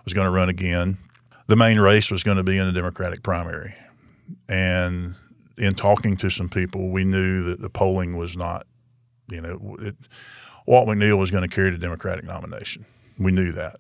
was 0.05 0.13
going 0.13 0.27
to 0.27 0.31
run 0.31 0.49
again. 0.49 0.99
The 1.47 1.57
main 1.57 1.79
race 1.79 2.11
was 2.11 2.23
going 2.23 2.37
to 2.37 2.43
be 2.43 2.59
in 2.59 2.67
the 2.67 2.73
Democratic 2.73 3.23
primary, 3.23 3.75
and 4.49 5.15
in 5.59 5.75
talking 5.75 6.17
to 6.19 6.31
some 6.31 6.49
people, 6.49 6.91
we 6.91 7.05
knew 7.05 7.45
that 7.45 7.61
the 7.61 7.71
polling 7.71 8.17
was 8.17 8.37
not, 8.37 8.67
you 9.29 9.41
know, 9.41 9.77
it, 9.81 9.95
Walt 10.67 10.89
McNeil 10.89 11.19
was 11.19 11.31
going 11.31 11.49
to 11.49 11.55
carry 11.55 11.71
the 11.71 11.79
Democratic 11.79 12.25
nomination. 12.25 12.85
We 13.19 13.33
knew 13.33 13.53
that. 13.53 13.77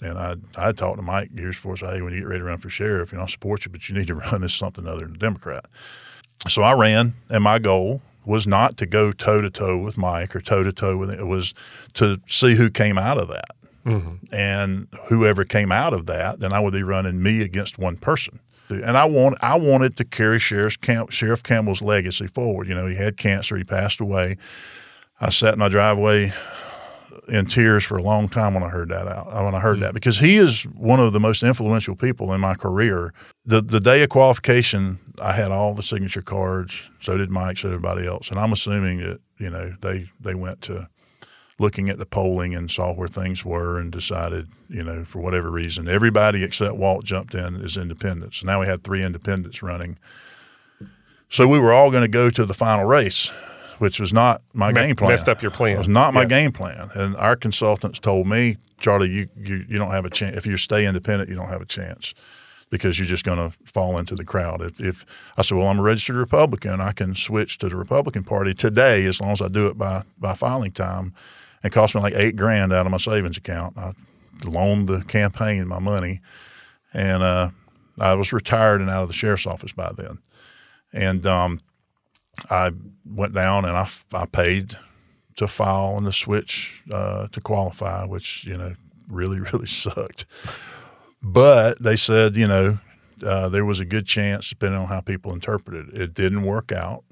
And 0.00 0.18
I 0.18 0.34
I 0.56 0.72
talked 0.72 0.96
to 0.96 1.02
Mike 1.02 1.30
years 1.32 1.56
before, 1.56 1.76
say, 1.76 1.86
hey, 1.86 2.02
when 2.02 2.12
you 2.12 2.20
get 2.20 2.28
ready 2.28 2.40
to 2.40 2.46
run 2.46 2.58
for 2.58 2.70
sheriff, 2.70 3.12
you 3.12 3.18
know, 3.18 3.24
I 3.24 3.28
support 3.28 3.64
you, 3.64 3.70
but 3.70 3.88
you 3.88 3.94
need 3.94 4.08
to 4.08 4.14
run 4.32 4.42
as 4.42 4.54
something 4.54 4.86
other 4.86 5.04
than 5.04 5.14
a 5.14 5.18
Democrat. 5.18 5.66
So 6.48 6.62
I 6.62 6.72
ran, 6.72 7.14
and 7.28 7.44
my 7.44 7.58
goal 7.58 8.02
was 8.24 8.46
not 8.46 8.76
to 8.76 8.86
go 8.86 9.10
toe 9.10 9.40
to 9.40 9.50
toe 9.50 9.78
with 9.78 9.96
Mike 9.96 10.36
or 10.36 10.40
toe 10.40 10.62
to 10.62 10.72
toe 10.72 10.96
with 10.96 11.10
it. 11.10 11.18
It 11.18 11.26
was 11.26 11.54
to 11.94 12.20
see 12.26 12.54
who 12.54 12.70
came 12.70 12.98
out 12.98 13.18
of 13.18 13.28
that. 13.28 13.56
Mm-hmm. 13.86 14.34
And 14.34 14.88
whoever 15.08 15.44
came 15.44 15.72
out 15.72 15.94
of 15.94 16.06
that, 16.06 16.40
then 16.40 16.52
I 16.52 16.60
would 16.60 16.74
be 16.74 16.82
running 16.82 17.22
me 17.22 17.40
against 17.40 17.78
one 17.78 17.96
person. 17.96 18.40
And 18.68 18.98
I 18.98 19.06
want 19.06 19.38
I 19.40 19.56
wanted 19.56 19.96
to 19.96 20.04
carry 20.04 20.38
Sheriff, 20.38 20.78
Camp, 20.80 21.10
Sheriff 21.10 21.42
Campbell's 21.42 21.80
legacy 21.80 22.26
forward. 22.26 22.68
You 22.68 22.74
know, 22.74 22.86
he 22.86 22.96
had 22.96 23.16
cancer, 23.16 23.56
he 23.56 23.64
passed 23.64 23.98
away. 23.98 24.36
I 25.20 25.30
sat 25.30 25.54
in 25.54 25.58
my 25.58 25.68
driveway 25.68 26.32
in 27.28 27.46
tears 27.46 27.84
for 27.84 27.98
a 27.98 28.02
long 28.02 28.28
time 28.28 28.54
when 28.54 28.62
I 28.62 28.68
heard 28.68 28.88
that 28.90 29.06
out. 29.06 29.26
When 29.26 29.54
I 29.54 29.60
heard 29.60 29.76
mm-hmm. 29.76 29.82
that 29.82 29.94
because 29.94 30.18
he 30.18 30.36
is 30.36 30.62
one 30.62 31.00
of 31.00 31.12
the 31.12 31.20
most 31.20 31.42
influential 31.42 31.94
people 31.94 32.32
in 32.32 32.40
my 32.40 32.54
career. 32.54 33.12
The 33.44 33.60
the 33.60 33.80
day 33.80 34.02
of 34.02 34.08
qualification, 34.10 34.98
I 35.20 35.32
had 35.32 35.50
all 35.50 35.74
the 35.74 35.82
signature 35.82 36.22
cards. 36.22 36.88
So 37.00 37.16
did 37.16 37.30
Mike. 37.30 37.58
So 37.58 37.68
did 37.68 37.74
everybody 37.74 38.06
else. 38.06 38.30
And 38.30 38.38
I'm 38.38 38.52
assuming 38.52 38.98
that 38.98 39.20
you 39.38 39.50
know 39.50 39.74
they 39.80 40.06
they 40.20 40.34
went 40.34 40.62
to 40.62 40.88
looking 41.60 41.90
at 41.90 41.98
the 41.98 42.06
polling 42.06 42.54
and 42.54 42.70
saw 42.70 42.94
where 42.94 43.08
things 43.08 43.44
were 43.44 43.80
and 43.80 43.90
decided, 43.90 44.46
you 44.68 44.84
know, 44.84 45.04
for 45.04 45.18
whatever 45.18 45.50
reason, 45.50 45.88
everybody 45.88 46.44
except 46.44 46.76
Walt 46.76 47.04
jumped 47.04 47.34
in 47.34 47.56
as 47.56 47.76
independents. 47.76 48.38
So 48.38 48.46
now 48.46 48.60
we 48.60 48.66
had 48.66 48.84
three 48.84 49.02
independents 49.02 49.60
running. 49.60 49.98
So 51.30 51.48
we 51.48 51.58
were 51.58 51.72
all 51.72 51.90
going 51.90 52.04
to 52.04 52.08
go 52.08 52.30
to 52.30 52.46
the 52.46 52.54
final 52.54 52.86
race 52.86 53.32
which 53.78 54.00
was 54.00 54.12
not 54.12 54.42
my 54.54 54.72
Mess, 54.72 54.86
game 54.86 54.96
plan. 54.96 55.10
Messed 55.10 55.28
up 55.28 55.42
your 55.42 55.50
plan. 55.50 55.76
It 55.76 55.78
was 55.78 55.88
not 55.88 56.14
my 56.14 56.24
game 56.24 56.52
plan. 56.52 56.90
And 56.94 57.16
our 57.16 57.36
consultants 57.36 57.98
told 57.98 58.26
me, 58.26 58.56
Charlie, 58.80 59.10
you, 59.10 59.28
you, 59.36 59.64
you 59.68 59.78
don't 59.78 59.90
have 59.90 60.04
a 60.04 60.10
chance. 60.10 60.36
If 60.36 60.46
you 60.46 60.56
stay 60.56 60.86
independent, 60.86 61.28
you 61.28 61.36
don't 61.36 61.48
have 61.48 61.62
a 61.62 61.66
chance 61.66 62.14
because 62.70 62.98
you're 62.98 63.08
just 63.08 63.24
going 63.24 63.38
to 63.38 63.56
fall 63.64 63.98
into 63.98 64.14
the 64.14 64.24
crowd. 64.24 64.60
If, 64.60 64.80
if, 64.80 65.06
I 65.36 65.42
said, 65.42 65.56
well, 65.56 65.68
I'm 65.68 65.78
a 65.78 65.82
registered 65.82 66.16
Republican, 66.16 66.80
I 66.80 66.92
can 66.92 67.14
switch 67.14 67.58
to 67.58 67.68
the 67.68 67.76
Republican 67.76 68.24
Party 68.24 68.54
today 68.54 69.04
as 69.04 69.20
long 69.20 69.30
as 69.30 69.42
I 69.42 69.48
do 69.48 69.66
it 69.66 69.78
by 69.78 70.02
by 70.18 70.34
filing 70.34 70.72
time. 70.72 71.14
It 71.64 71.70
cost 71.70 71.94
me 71.94 72.00
like 72.00 72.14
eight 72.14 72.36
grand 72.36 72.72
out 72.72 72.86
of 72.86 72.92
my 72.92 72.98
savings 72.98 73.36
account. 73.36 73.76
I 73.76 73.92
loaned 74.44 74.88
the 74.88 75.02
campaign 75.04 75.66
my 75.66 75.80
money, 75.80 76.20
and 76.92 77.22
uh, 77.22 77.50
I 77.98 78.14
was 78.14 78.32
retired 78.32 78.80
and 78.80 78.90
out 78.90 79.02
of 79.02 79.08
the 79.08 79.14
sheriff's 79.14 79.46
office 79.46 79.72
by 79.72 79.90
then. 79.96 80.18
And 80.92 81.26
um, 81.26 81.60
I 82.50 82.70
went 83.06 83.34
down 83.34 83.64
and 83.64 83.76
I, 83.76 83.88
I 84.12 84.26
paid 84.26 84.76
to 85.36 85.48
file 85.48 85.96
and 85.96 86.06
to 86.06 86.12
switch 86.12 86.82
uh, 86.92 87.28
to 87.28 87.40
qualify, 87.40 88.04
which 88.04 88.44
you 88.44 88.56
know 88.56 88.72
really 89.10 89.40
really 89.52 89.66
sucked. 89.66 90.26
But 91.22 91.82
they 91.82 91.96
said 91.96 92.36
you 92.36 92.48
know 92.48 92.78
uh, 93.24 93.48
there 93.48 93.64
was 93.64 93.80
a 93.80 93.84
good 93.84 94.06
chance, 94.06 94.50
depending 94.50 94.80
on 94.80 94.86
how 94.86 95.00
people 95.00 95.32
interpreted 95.32 95.88
it. 95.88 96.00
It 96.00 96.14
didn't 96.14 96.42
work 96.42 96.72
out. 96.72 97.04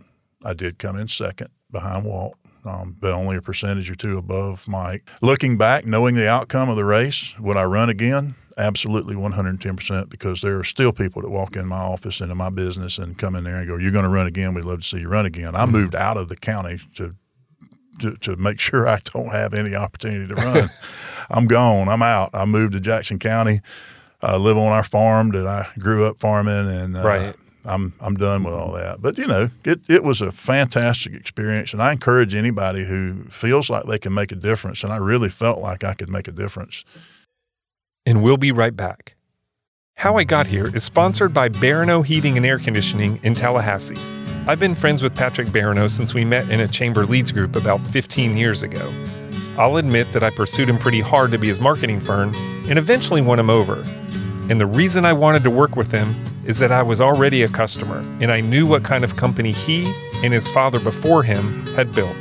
I 0.45 0.53
did 0.53 0.79
come 0.79 0.97
in 0.97 1.09
second 1.09 1.49
behind 1.71 2.05
Walt, 2.05 2.37
um, 2.65 2.97
but 3.01 3.13
only 3.13 3.37
a 3.37 3.43
percentage 3.43 3.91
or 3.91 3.97
two 3.97 4.17
above 4.19 4.69
Mike. 4.69 5.09
Looking 5.23 5.59
back, 5.59 5.85
knowing 5.85 6.15
the 6.15 6.29
outcome 6.29 6.69
of 6.69 6.77
the 6.77 6.85
race, 6.85 7.39
would 7.41 7.57
I 7.57 7.65
run 7.65 7.89
again? 7.89 8.35
Absolutely 8.57 9.15
110% 9.15 10.09
because 10.09 10.41
there 10.41 10.59
are 10.59 10.65
still 10.65 10.93
people 10.93 11.23
that 11.23 11.31
walk 11.31 11.57
in 11.57 11.67
my 11.67 11.77
office 11.77 12.21
into 12.21 12.35
my 12.35 12.51
business 12.51 12.99
and 12.99 13.19
come 13.19 13.37
in 13.37 13.45
there 13.45 13.57
and 13.57 13.69
go, 13.69 13.77
You're 13.77 13.93
going 13.93 14.05
to 14.05 14.11
run 14.11 14.27
again. 14.27 14.55
We'd 14.55 14.65
love 14.65 14.81
to 14.81 14.87
see 14.87 15.01
you 15.01 15.09
run 15.09 15.27
again. 15.27 15.55
I 15.55 15.63
mm-hmm. 15.63 15.73
moved 15.73 15.95
out 15.95 16.17
of 16.17 16.29
the 16.29 16.37
county 16.37 16.79
to, 16.97 17.13
to, 18.01 18.17
to 18.17 18.37
make 18.37 18.61
sure 18.61 18.89
I 18.89 19.01
don't 19.05 19.33
have 19.33 19.55
any 19.55 19.75
opportunity 19.75 20.27
to 20.29 20.35
run. 20.35 20.71
I'm 21.31 21.47
gone. 21.47 21.89
I'm 21.89 22.03
out. 22.03 22.31
I 22.35 22.45
moved 22.45 22.73
to 22.75 22.81
Jackson 22.81 23.19
County. 23.19 23.61
I 24.23 24.37
live 24.37 24.57
on 24.57 24.73
our 24.73 24.85
farm 24.85 25.31
that 25.31 25.47
I 25.47 25.69
grew 25.79 26.07
up 26.07 26.19
farming, 26.19 26.69
and 26.69 26.97
uh, 26.97 27.03
right. 27.03 27.35
I'm 27.65 27.93
I'm 28.01 28.15
done 28.15 28.45
with 28.45 28.55
all 28.55 28.73
that. 28.73 29.03
But 29.03 29.19
you 29.19 29.27
know, 29.27 29.51
it 29.65 29.81
it 29.89 30.03
was 30.05 30.21
a 30.21 30.33
fantastic 30.33 31.13
experience, 31.15 31.73
and 31.73 31.83
I 31.83 31.93
encourage 31.93 32.35
anybody 32.35 32.85
who 32.85 33.25
feels 33.25 33.69
like 33.69 33.85
they 33.85 33.99
can 33.99 34.15
make 34.15 34.33
a 34.33 34.37
difference, 34.37 34.83
and 34.83 34.93
I 34.93 34.97
really 34.97 35.29
felt 35.29 35.59
like 35.59 35.85
I 35.85 35.95
could 35.95 36.09
make 36.09 36.29
a 36.29 36.33
difference 36.33 36.85
and 38.07 38.23
we'll 38.23 38.37
be 38.37 38.53
right 38.53 38.75
back. 38.75 39.17
How 39.97 40.17
I 40.17 40.25
Got 40.25 40.47
Here 40.47 40.75
is 40.75 40.85
sponsored 40.85 41.35
by 41.35 41.49
Barano 41.49 42.05
Heating 42.05 42.37
and 42.37 42.47
Air 42.47 42.59
Conditioning 42.59 43.19
in 43.25 43.35
Tallahassee. 43.35 43.97
I've 44.47 44.61
been 44.61 44.75
friends 44.75 45.03
with 45.03 45.17
Patrick 45.17 45.49
Barano 45.49 45.91
since 45.91 46.15
we 46.15 46.25
met 46.25 46.49
in 46.51 46.61
a 46.61 46.69
chamber 46.69 47.05
leads 47.05 47.33
group 47.33 47.57
about 47.57 47.81
15 47.81 48.37
years 48.37 48.63
ago. 48.63 48.93
I'll 49.59 49.79
admit 49.79 50.13
that 50.13 50.23
I 50.23 50.31
pursued 50.31 50.69
him 50.69 50.79
pretty 50.79 51.01
hard 51.01 51.33
to 51.33 51.39
be 51.39 51.49
his 51.49 51.59
marketing 51.59 51.99
firm 51.99 52.33
and 52.69 52.79
eventually 52.79 53.23
won 53.23 53.41
him 53.41 53.51
over. 53.51 53.83
And 54.49 54.61
the 54.61 54.67
reason 54.67 55.05
I 55.05 55.15
wanted 55.15 55.43
to 55.45 55.51
work 55.51 55.75
with 55.75 55.91
him 55.91 56.15
is 56.45 56.59
that 56.59 56.71
I 56.71 56.83
was 56.83 57.01
already 57.01 57.43
a 57.43 57.49
customer 57.49 57.99
and 58.21 58.31
I 58.31 58.41
knew 58.41 58.67
what 58.67 58.85
kind 58.85 59.03
of 59.03 59.17
company 59.17 59.51
he 59.51 59.93
and 60.23 60.33
his 60.33 60.47
father 60.47 60.79
before 60.79 61.25
him 61.25 61.67
had 61.75 61.93
built. 61.93 62.17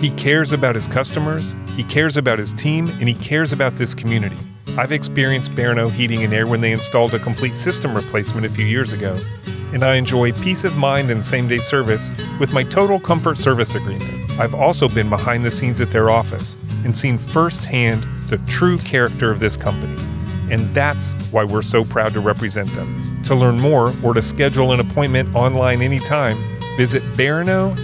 He 0.00 0.10
cares 0.10 0.52
about 0.52 0.74
his 0.74 0.88
customers, 0.88 1.54
he 1.76 1.84
cares 1.84 2.16
about 2.16 2.38
his 2.38 2.52
team, 2.52 2.88
and 2.98 3.08
he 3.08 3.14
cares 3.14 3.52
about 3.52 3.76
this 3.76 3.94
community. 3.94 4.36
I've 4.78 4.92
experienced 4.92 5.52
Barano 5.52 5.90
Heating 5.90 6.22
and 6.22 6.32
Air 6.32 6.46
when 6.46 6.60
they 6.60 6.72
installed 6.72 7.12
a 7.14 7.18
complete 7.18 7.58
system 7.58 7.94
replacement 7.94 8.46
a 8.46 8.50
few 8.50 8.64
years 8.64 8.92
ago, 8.92 9.18
and 9.72 9.82
I 9.82 9.96
enjoy 9.96 10.32
peace 10.32 10.64
of 10.64 10.76
mind 10.76 11.10
and 11.10 11.24
same 11.24 11.48
day 11.48 11.58
service 11.58 12.10
with 12.38 12.52
my 12.52 12.62
Total 12.62 13.00
Comfort 13.00 13.36
Service 13.36 13.74
Agreement. 13.74 14.30
I've 14.38 14.54
also 14.54 14.88
been 14.88 15.08
behind 15.10 15.44
the 15.44 15.50
scenes 15.50 15.80
at 15.80 15.90
their 15.90 16.08
office 16.08 16.56
and 16.84 16.96
seen 16.96 17.18
firsthand 17.18 18.06
the 18.28 18.38
true 18.46 18.78
character 18.78 19.30
of 19.30 19.40
this 19.40 19.56
company. 19.56 20.00
And 20.50 20.72
that's 20.74 21.12
why 21.30 21.44
we're 21.44 21.62
so 21.62 21.84
proud 21.84 22.12
to 22.14 22.20
represent 22.20 22.72
them. 22.74 23.20
To 23.24 23.34
learn 23.34 23.60
more 23.60 23.94
or 24.02 24.14
to 24.14 24.22
schedule 24.22 24.72
an 24.72 24.80
appointment 24.80 25.34
online 25.34 25.82
anytime, 25.82 26.38
visit 26.76 27.02
baranoac.com. 27.16 27.76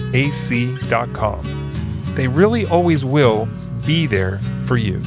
They 2.15 2.27
really 2.27 2.65
always 2.65 3.05
will 3.05 3.47
be 3.85 4.07
there 4.07 4.39
for 4.63 4.77
you. 4.77 5.01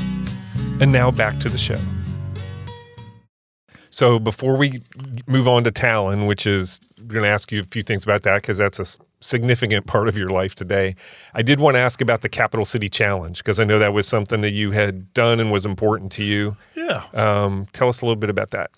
And 0.81 0.93
now 0.93 1.11
back 1.11 1.39
to 1.41 1.49
the 1.49 1.59
show. 1.59 1.79
So 3.91 4.19
before 4.19 4.57
we 4.57 4.81
move 5.27 5.47
on 5.47 5.65
to 5.65 5.71
Talon, 5.71 6.27
which 6.27 6.47
is 6.47 6.81
going 7.07 7.23
to 7.23 7.29
ask 7.29 7.53
you 7.53 7.61
a 7.61 7.65
few 7.65 7.83
things 7.83 8.03
about 8.03 8.23
that 8.23 8.41
because 8.41 8.57
that's 8.57 8.81
a 8.81 8.87
significant 9.21 9.87
part 9.87 10.09
of 10.09 10.17
your 10.17 10.31
life 10.31 10.55
today. 10.55 10.95
I 11.35 11.43
did 11.43 11.61
want 11.61 11.75
to 11.75 11.81
ask 11.81 12.01
about 12.01 12.23
the 12.23 12.29
Capital 12.29 12.65
City 12.65 12.89
Challenge 12.89 13.39
because 13.39 13.61
I 13.61 13.65
know 13.65 13.79
that 13.79 13.93
was 13.93 14.07
something 14.07 14.41
that 14.41 14.53
you 14.53 14.71
had 14.71 15.13
done 15.13 15.41
and 15.41 15.53
was 15.53 15.67
important 15.67 16.13
to 16.13 16.25
you. 16.25 16.57
Yeah. 16.75 17.03
Um, 17.13 17.67
tell 17.73 17.89
us 17.89 18.01
a 18.01 18.07
little 18.07 18.17
bit 18.17 18.31
about 18.31 18.51
that. 18.51 18.71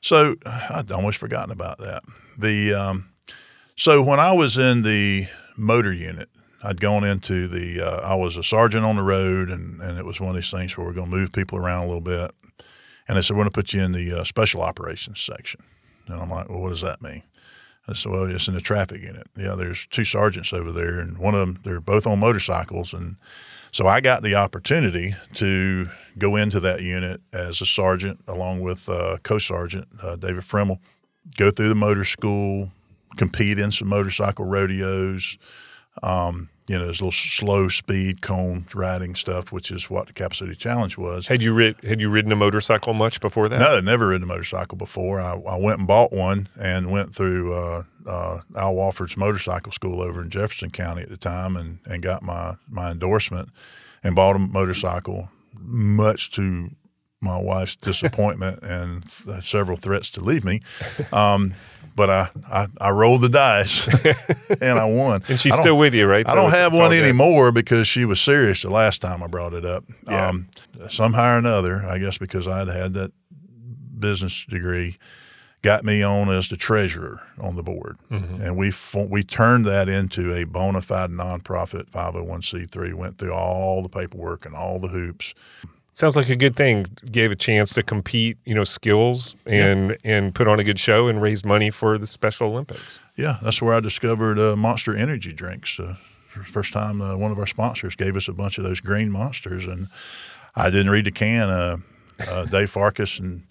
So 0.00 0.36
I'd 0.46 0.90
almost 0.90 1.18
forgotten 1.18 1.52
about 1.52 1.78
that. 1.78 2.02
The 2.38 2.72
um, 2.72 3.10
so 3.76 4.02
when 4.02 4.20
I 4.20 4.32
was 4.32 4.56
in 4.56 4.82
the 4.82 5.26
motor 5.56 5.92
unit, 5.92 6.28
I'd 6.62 6.80
gone 6.80 7.04
into 7.04 7.48
the, 7.48 7.80
uh, 7.80 8.00
I 8.00 8.14
was 8.14 8.36
a 8.36 8.44
sergeant 8.44 8.84
on 8.84 8.96
the 8.96 9.02
road, 9.02 9.50
and, 9.50 9.80
and 9.80 9.98
it 9.98 10.04
was 10.04 10.20
one 10.20 10.30
of 10.30 10.36
these 10.36 10.50
things 10.50 10.76
where 10.76 10.86
we're 10.86 10.92
going 10.92 11.10
to 11.10 11.16
move 11.16 11.32
people 11.32 11.58
around 11.58 11.84
a 11.84 11.86
little 11.86 12.00
bit. 12.00 12.30
And 13.08 13.16
they 13.16 13.22
said, 13.22 13.36
we're 13.36 13.42
going 13.42 13.50
to 13.50 13.54
put 13.54 13.72
you 13.72 13.82
in 13.82 13.92
the 13.92 14.20
uh, 14.20 14.24
special 14.24 14.62
operations 14.62 15.20
section. 15.20 15.60
And 16.06 16.20
I'm 16.20 16.30
like, 16.30 16.48
well, 16.48 16.60
what 16.60 16.70
does 16.70 16.82
that 16.82 17.02
mean? 17.02 17.24
I 17.88 17.94
said, 17.94 18.12
well, 18.12 18.24
it's 18.24 18.46
in 18.46 18.54
the 18.54 18.60
traffic 18.60 19.02
unit. 19.02 19.26
Yeah, 19.36 19.56
there's 19.56 19.86
two 19.88 20.04
sergeants 20.04 20.52
over 20.52 20.70
there, 20.70 21.00
and 21.00 21.18
one 21.18 21.34
of 21.34 21.40
them, 21.40 21.58
they're 21.64 21.80
both 21.80 22.06
on 22.06 22.20
motorcycles. 22.20 22.92
And 22.92 23.16
so 23.72 23.88
I 23.88 24.00
got 24.00 24.22
the 24.22 24.36
opportunity 24.36 25.16
to 25.34 25.88
go 26.16 26.36
into 26.36 26.60
that 26.60 26.82
unit 26.82 27.20
as 27.32 27.60
a 27.60 27.66
sergeant 27.66 28.20
along 28.28 28.60
with 28.60 28.88
uh, 28.88 29.16
co-sergeant 29.24 29.88
uh, 30.00 30.14
David 30.14 30.44
Fremmel, 30.44 30.78
go 31.36 31.50
through 31.50 31.70
the 31.70 31.74
motor 31.74 32.04
school, 32.04 32.70
compete 33.16 33.58
in 33.58 33.72
some 33.72 33.88
motorcycle 33.88 34.44
rodeos. 34.44 35.36
Um, 36.02 36.50
you 36.68 36.78
know, 36.78 36.84
there's 36.84 37.00
little 37.00 37.12
slow 37.12 37.68
speed 37.68 38.22
cone 38.22 38.66
riding 38.74 39.14
stuff, 39.14 39.50
which 39.50 39.70
is 39.70 39.90
what 39.90 40.06
the 40.06 40.12
Cap 40.12 40.34
City 40.34 40.54
Challenge 40.54 40.96
was. 40.96 41.26
Had 41.26 41.42
you 41.42 41.52
rid- 41.52 41.82
had 41.82 42.00
you 42.00 42.08
ridden 42.08 42.30
a 42.32 42.36
motorcycle 42.36 42.94
much 42.94 43.20
before 43.20 43.48
that? 43.48 43.58
No, 43.58 43.76
I 43.76 43.80
never 43.80 44.08
ridden 44.08 44.24
a 44.24 44.26
motorcycle 44.26 44.78
before. 44.78 45.20
I, 45.20 45.34
I 45.34 45.58
went 45.58 45.78
and 45.80 45.88
bought 45.88 46.12
one 46.12 46.48
and 46.58 46.90
went 46.90 47.14
through 47.14 47.52
uh, 47.54 47.82
uh, 48.06 48.40
Al 48.56 48.74
Wofford's 48.74 49.16
motorcycle 49.16 49.72
school 49.72 50.00
over 50.00 50.22
in 50.22 50.30
Jefferson 50.30 50.70
County 50.70 51.02
at 51.02 51.08
the 51.08 51.16
time 51.16 51.56
and, 51.56 51.80
and 51.84 52.02
got 52.02 52.22
my, 52.22 52.54
my 52.68 52.90
endorsement 52.90 53.48
and 54.04 54.14
bought 54.14 54.36
a 54.36 54.38
motorcycle, 54.38 55.30
much 55.58 56.30
to 56.32 56.70
my 57.22 57.38
wife's 57.38 57.76
disappointment 57.76 58.60
and 58.62 59.04
several 59.42 59.76
threats 59.76 60.10
to 60.10 60.20
leave 60.20 60.44
me. 60.44 60.60
Um, 61.12 61.54
but 61.94 62.10
I, 62.10 62.28
I, 62.50 62.66
I, 62.80 62.90
rolled 62.90 63.20
the 63.20 63.28
dice 63.28 63.86
and 64.62 64.78
I 64.78 64.84
won. 64.84 65.22
and 65.28 65.38
she's 65.38 65.54
still 65.54 65.76
with 65.76 65.92
you, 65.92 66.06
right? 66.06 66.26
I 66.26 66.34
don't 66.34 66.50
have 66.50 66.72
one 66.72 66.92
anymore 66.92 67.52
because 67.52 67.86
she 67.86 68.04
was 68.04 68.20
serious 68.20 68.62
the 68.62 68.70
last 68.70 69.02
time 69.02 69.22
I 69.22 69.26
brought 69.26 69.52
it 69.52 69.64
up. 69.64 69.84
Yeah. 70.06 70.28
Um, 70.28 70.46
somehow 70.88 71.34
or 71.34 71.38
another, 71.38 71.84
I 71.86 71.98
guess 71.98 72.18
because 72.18 72.48
I'd 72.48 72.68
had 72.68 72.94
that 72.94 73.12
business 73.98 74.44
degree, 74.46 74.96
got 75.62 75.84
me 75.84 76.02
on 76.02 76.28
as 76.28 76.48
the 76.48 76.56
treasurer 76.56 77.22
on 77.40 77.56
the 77.56 77.62
board, 77.62 77.96
mm-hmm. 78.10 78.42
and 78.42 78.56
we 78.56 78.72
we 79.08 79.22
turned 79.22 79.64
that 79.64 79.88
into 79.88 80.34
a 80.34 80.44
bona 80.44 80.82
fide 80.82 81.10
nonprofit 81.10 81.90
501c3. 81.90 82.94
Went 82.94 83.18
through 83.18 83.32
all 83.32 83.82
the 83.82 83.88
paperwork 83.88 84.44
and 84.44 84.54
all 84.54 84.78
the 84.78 84.88
hoops. 84.88 85.34
Sounds 85.94 86.16
like 86.16 86.30
a 86.30 86.36
good 86.36 86.56
thing. 86.56 86.86
Gave 87.10 87.30
a 87.30 87.36
chance 87.36 87.74
to 87.74 87.82
compete, 87.82 88.38
you 88.44 88.54
know, 88.54 88.64
skills 88.64 89.36
and 89.46 89.90
yeah. 89.90 89.96
and 90.16 90.34
put 90.34 90.48
on 90.48 90.58
a 90.58 90.64
good 90.64 90.78
show 90.78 91.06
and 91.08 91.20
raise 91.20 91.44
money 91.44 91.70
for 91.70 91.98
the 91.98 92.06
Special 92.06 92.48
Olympics. 92.48 92.98
Yeah, 93.16 93.36
that's 93.42 93.60
where 93.60 93.74
I 93.74 93.80
discovered 93.80 94.38
uh, 94.38 94.56
Monster 94.56 94.96
Energy 94.96 95.32
drinks. 95.32 95.78
Uh, 95.78 95.96
first 96.46 96.72
time 96.72 97.02
uh, 97.02 97.16
one 97.16 97.30
of 97.30 97.38
our 97.38 97.46
sponsors 97.46 97.94
gave 97.94 98.16
us 98.16 98.26
a 98.26 98.32
bunch 98.32 98.56
of 98.56 98.64
those 98.64 98.80
green 98.80 99.10
monsters, 99.10 99.66
and 99.66 99.88
I 100.56 100.70
didn't 100.70 100.90
read 100.90 101.04
the 101.04 101.12
can. 101.12 101.48
Uh, 101.48 101.76
uh, 102.28 102.44
Dave 102.46 102.70
Farkas 102.70 103.18
and 103.18 103.44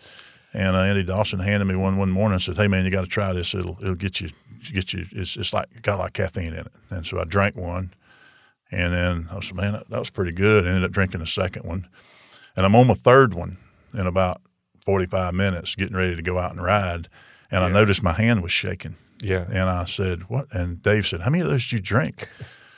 and 0.54 0.76
uh, 0.76 0.80
Andy 0.80 1.04
Dawson 1.04 1.40
handed 1.40 1.66
me 1.66 1.76
one 1.76 1.98
one 1.98 2.10
morning 2.10 2.34
and 2.34 2.42
said, 2.42 2.58
"Hey 2.58 2.68
man, 2.68 2.86
you 2.86 2.92
got 2.92 3.02
to 3.02 3.08
try 3.08 3.34
this. 3.34 3.54
It'll 3.54 3.78
it'll 3.82 3.96
get 3.96 4.20
you 4.20 4.30
get 4.74 4.94
you. 4.94 5.06
It's 5.12 5.38
it's 5.38 5.54
like 5.54 5.82
got 5.82 6.00
like 6.00 6.14
caffeine 6.14 6.54
in 6.54 6.60
it." 6.60 6.72
And 6.90 7.06
so 7.06 7.20
I 7.20 7.24
drank 7.24 7.56
one, 7.56 7.94
and 8.72 8.94
then 8.94 9.28
I 9.32 9.40
said, 9.42 9.56
"Man, 9.56 9.74
that, 9.74 9.90
that 9.90 10.00
was 10.00 10.10
pretty 10.10 10.32
good." 10.32 10.66
I 10.66 10.70
ended 10.70 10.84
up 10.84 10.92
drinking 10.92 11.22
the 11.22 11.28
second 11.28 11.66
one, 11.66 11.88
and 12.56 12.66
I'm 12.66 12.76
on 12.76 12.88
my 12.88 12.94
third 12.94 13.36
one 13.36 13.58
in 13.94 14.08
about 14.08 14.42
45 14.86 15.34
minutes, 15.34 15.76
getting 15.76 15.96
ready 15.96 16.16
to 16.16 16.22
go 16.22 16.38
out 16.38 16.52
and 16.52 16.64
ride, 16.64 17.08
and 17.50 17.62
yeah. 17.62 17.66
I 17.66 17.70
noticed 17.70 18.04
my 18.04 18.14
hand 18.14 18.42
was 18.42 18.52
shaking. 18.52 18.96
Yeah. 19.22 19.46
And 19.48 19.70
I 19.70 19.86
said, 19.86 20.30
"What?" 20.30 20.48
And 20.52 20.82
Dave 20.82 21.06
said, 21.08 21.22
"How 21.22 21.30
many 21.30 21.44
of 21.44 21.50
those 21.50 21.64
did 21.64 21.74
you 21.74 21.80
drink?" 21.80 22.28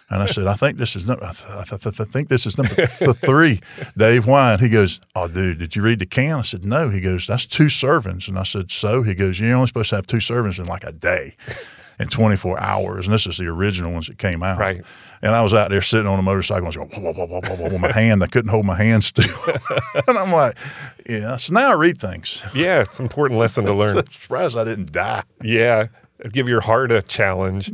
And 0.09 0.21
I 0.21 0.27
said, 0.27 0.45
I 0.45 0.53
think 0.53 0.77
this 0.77 0.95
is 0.95 1.07
number, 1.07 1.23
I, 1.25 1.31
th- 1.31 1.71
I, 1.71 1.77
th- 1.77 1.99
I 1.99 2.03
think 2.03 2.29
this 2.29 2.45
is 2.45 2.55
number 2.55 2.75
th- 2.85 3.15
three. 3.17 3.61
Dave 3.97 4.27
Wine. 4.27 4.59
He 4.59 4.69
goes, 4.69 4.99
Oh, 5.15 5.27
dude, 5.27 5.57
did 5.57 5.75
you 5.75 5.81
read 5.81 5.97
the 5.99 6.05
can? 6.05 6.37
I 6.37 6.41
said, 6.43 6.63
No. 6.63 6.89
He 6.89 7.01
goes, 7.01 7.25
That's 7.25 7.47
two 7.47 7.65
servings. 7.65 8.27
And 8.27 8.37
I 8.37 8.43
said, 8.43 8.69
So? 8.69 9.01
He 9.01 9.15
goes, 9.15 9.39
You're 9.39 9.55
only 9.55 9.67
supposed 9.67 9.89
to 9.89 9.95
have 9.95 10.05
two 10.05 10.17
servings 10.17 10.59
in 10.59 10.67
like 10.67 10.83
a 10.83 10.91
day, 10.91 11.35
in 11.99 12.09
24 12.09 12.59
hours. 12.59 13.07
And 13.07 13.13
this 13.13 13.25
is 13.25 13.37
the 13.37 13.47
original 13.47 13.91
ones 13.91 14.05
that 14.05 14.19
came 14.19 14.43
out. 14.43 14.59
Right. 14.59 14.83
And 15.23 15.33
I 15.33 15.41
was 15.41 15.53
out 15.53 15.69
there 15.69 15.81
sitting 15.81 16.05
on 16.05 16.19
a 16.19 16.21
motorcycle 16.21 16.67
and 16.67 16.75
I 16.75 16.79
was 16.79 16.89
going, 16.89 17.01
whoa, 17.01 17.13
whoa, 17.13 17.25
whoa, 17.25 17.41
whoa, 17.41 17.55
whoa, 17.55 17.63
with 17.63 17.79
my 17.79 17.91
hand. 17.93 18.21
I 18.21 18.27
couldn't 18.27 18.51
hold 18.51 18.65
my 18.65 18.75
hand 18.75 19.05
still. 19.05 19.33
and 20.07 20.17
I'm 20.17 20.33
like, 20.33 20.57
yeah. 21.09 21.37
So 21.37 21.53
now 21.53 21.69
I 21.69 21.73
read 21.75 21.97
things. 21.97 22.43
Yeah, 22.53 22.81
it's 22.81 22.99
an 22.99 23.05
important 23.05 23.39
lesson 23.39 23.65
to 23.65 23.73
learn. 23.73 24.05
Surprised 24.11 24.57
I 24.57 24.65
didn't 24.65 24.91
die. 24.91 25.23
Yeah. 25.41 25.87
Give 26.31 26.49
your 26.49 26.61
heart 26.61 26.91
a 26.91 27.01
challenge 27.01 27.71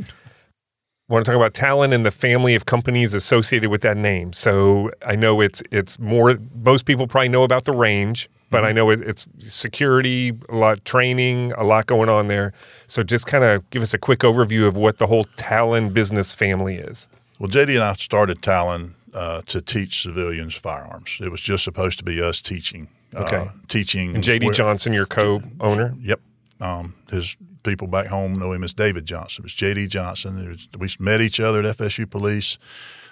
want 1.10 1.24
to 1.24 1.30
talk 1.30 1.36
about 1.36 1.52
Talon 1.54 1.92
and 1.92 2.06
the 2.06 2.12
family 2.12 2.54
of 2.54 2.66
companies 2.66 3.14
associated 3.14 3.68
with 3.68 3.82
that 3.82 3.96
name. 3.96 4.32
So 4.32 4.92
I 5.04 5.16
know 5.16 5.40
it's 5.40 5.60
it's 5.72 5.98
more. 5.98 6.38
Most 6.54 6.86
people 6.86 7.06
probably 7.08 7.28
know 7.28 7.42
about 7.42 7.64
the 7.64 7.72
range, 7.72 8.30
but 8.48 8.58
mm-hmm. 8.58 8.66
I 8.66 8.72
know 8.72 8.90
it, 8.90 9.00
it's 9.00 9.26
security, 9.48 10.32
a 10.48 10.54
lot 10.54 10.84
training, 10.84 11.52
a 11.52 11.64
lot 11.64 11.86
going 11.86 12.08
on 12.08 12.28
there. 12.28 12.52
So 12.86 13.02
just 13.02 13.26
kind 13.26 13.42
of 13.42 13.68
give 13.70 13.82
us 13.82 13.92
a 13.92 13.98
quick 13.98 14.20
overview 14.20 14.66
of 14.66 14.76
what 14.76 14.98
the 14.98 15.08
whole 15.08 15.24
Talon 15.36 15.92
business 15.92 16.32
family 16.32 16.76
is. 16.76 17.08
Well, 17.40 17.48
JD 17.48 17.76
and 17.76 17.82
I 17.82 17.94
started 17.94 18.42
Talon 18.42 18.96
uh, 19.14 19.40
to 19.46 19.62
teach 19.62 20.02
civilians 20.02 20.54
firearms. 20.54 21.16
It 21.22 21.30
was 21.30 21.40
just 21.40 21.64
supposed 21.64 21.96
to 21.98 22.04
be 22.04 22.20
us 22.20 22.42
teaching. 22.42 22.90
Uh, 23.16 23.24
okay. 23.24 23.36
Uh, 23.36 23.48
teaching. 23.66 24.14
And 24.14 24.22
JD 24.22 24.44
where, 24.44 24.52
Johnson, 24.52 24.92
your 24.92 25.06
co-owner. 25.06 25.94
Yep. 26.00 26.20
Um, 26.60 26.94
his 27.10 27.36
people 27.62 27.88
back 27.88 28.08
home 28.08 28.38
know 28.38 28.52
him 28.52 28.62
as 28.62 28.74
David 28.74 29.06
Johnson. 29.06 29.40
It 29.40 29.44
was 29.44 29.54
J.D. 29.54 29.86
Johnson. 29.86 30.48
Was, 30.50 30.68
we 30.78 31.04
met 31.04 31.22
each 31.22 31.40
other 31.40 31.62
at 31.62 31.78
FSU 31.78 32.08
Police 32.08 32.58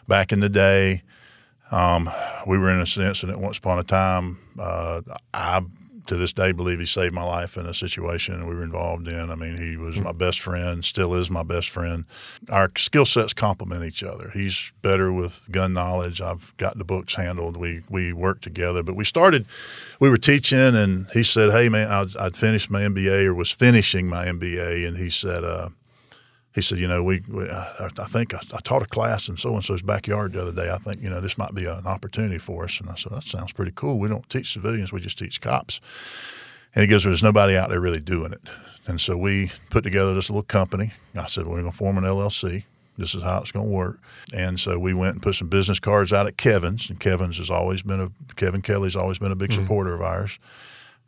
back 0.07 0.31
in 0.31 0.41
the 0.41 0.51
day. 0.51 1.03
Um, 1.71 2.11
we 2.47 2.59
were 2.59 2.69
in 2.69 2.77
an 2.77 2.81
incident 2.81 3.41
once 3.41 3.57
upon 3.57 3.79
a 3.79 3.83
time. 3.83 4.39
Uh, 4.59 5.01
I 5.33 5.63
to 6.09 6.17
this 6.17 6.33
day 6.33 6.53
believe 6.53 6.81
he 6.81 6.87
saved 6.87 7.15
my 7.15 7.23
life 7.23 7.57
in 7.57 7.67
a 7.67 7.75
situation 7.75 8.47
we 8.49 8.55
were 8.55 8.63
involved 8.63 9.07
in. 9.07 9.31
I 9.31 9.35
mean, 9.35 9.57
he 9.57 9.77
was 9.77 9.97
mm-hmm. 9.97 10.05
my 10.05 10.13
best 10.13 10.41
friend, 10.41 10.85
still 10.85 11.15
is 11.15 11.31
my 11.31 11.43
best 11.43 11.69
friend. 11.69 12.05
Our 12.51 12.69
skill 12.77 13.05
sets 13.05 13.33
complement 13.33 13.85
each 13.85 14.03
other. 14.03 14.31
He's 14.31 14.73
better 14.83 15.13
with 15.13 15.49
gun 15.51 15.75
knowledge. 15.75 16.21
I've 16.21 16.57
got 16.57 16.79
the 16.79 16.85
books 16.85 17.15
handled. 17.15 17.57
We 17.57 17.83
we 17.89 18.13
work 18.13 18.41
together, 18.41 18.83
but 18.83 18.97
we 18.97 19.05
started. 19.05 19.47
We 20.01 20.09
were 20.09 20.17
teaching, 20.17 20.75
and 20.75 21.07
he 21.13 21.23
said, 21.23 21.51
"Hey, 21.51 21.69
man, 21.69 21.91
I'd, 21.91 22.17
I'd 22.17 22.37
finished 22.37 22.71
my 22.71 22.83
MBA 22.83 23.27
or 23.27 23.35
was 23.35 23.51
finishing 23.51 24.09
my 24.09 24.27
MBA," 24.27 24.89
and 24.89 24.97
he 24.97 25.11
said, 25.11 25.45
uh, 25.45 25.69
he 26.59 26.63
said, 26.63 26.79
you 26.79 26.89
know, 26.89 27.05
we, 27.05 27.21
we 27.29 27.49
I, 27.49 27.89
I, 27.99 28.05
think 28.07 28.35
I, 28.35 28.41
I, 28.53 28.59
taught 28.61 28.83
a 28.83 28.87
class 28.87 29.29
in 29.29 29.37
so 29.37 29.55
and 29.55 29.65
so's 29.65 29.81
backyard 29.81 30.33
the 30.33 30.43
other 30.43 30.53
day. 30.53 30.71
I 30.71 30.79
think 30.79 31.01
you 31.01 31.09
know 31.09 31.21
this 31.21 31.39
might 31.39 31.55
be 31.55 31.67
an 31.67 31.87
opportunity 31.87 32.39
for 32.39 32.65
us. 32.65 32.81
And 32.81 32.91
I 32.91 32.97
said, 32.97 33.13
that 33.13 33.23
sounds 33.23 33.53
pretty 33.53 33.73
cool. 33.75 33.99
We 33.99 34.09
don't 34.09 34.29
teach 34.29 34.53
civilians; 34.53 34.93
we 34.93 35.01
just 35.01 35.19
teach 35.19 35.41
cops. 35.41 35.81
And 36.75 36.83
he 36.83 36.89
goes, 36.89 37.05
well, 37.05 37.11
there's 37.11 37.23
nobody 37.23 37.57
out 37.57 37.71
there 37.71 37.81
really 37.81 38.01
doing 38.01 38.33
it. 38.33 38.43
And 38.87 39.01
so 39.01 39.17
we 39.17 39.53
put 39.71 39.85
together 39.85 40.15
this 40.15 40.31
little 40.31 40.43
company. 40.43 40.93
I 41.17 41.27
said, 41.27 41.47
we're 41.47 41.61
going 41.61 41.71
to 41.71 41.77
form 41.77 41.97
an 41.97 42.05
LLC. 42.05 42.65
This 42.97 43.15
is 43.15 43.23
how 43.23 43.39
it's 43.41 43.53
going 43.53 43.67
to 43.67 43.73
work. 43.73 44.01
And 44.37 44.59
so 44.59 44.79
we 44.79 44.93
went 44.93 45.15
and 45.15 45.23
put 45.23 45.37
some 45.37 45.49
business 45.49 45.79
cards 45.79 46.13
out 46.13 46.27
at 46.27 46.37
Kevin's, 46.37 46.91
and 46.91 46.99
Kevin's 46.99 47.39
has 47.39 47.51
always 47.51 47.83
been 47.83 48.01
a 48.01 48.35
Kevin 48.35 48.63
Kelly's 48.63 48.97
always 48.97 49.19
been 49.19 49.31
a 49.31 49.37
big 49.37 49.51
mm-hmm. 49.51 49.63
supporter 49.63 49.95
of 49.95 50.03
ours. 50.03 50.39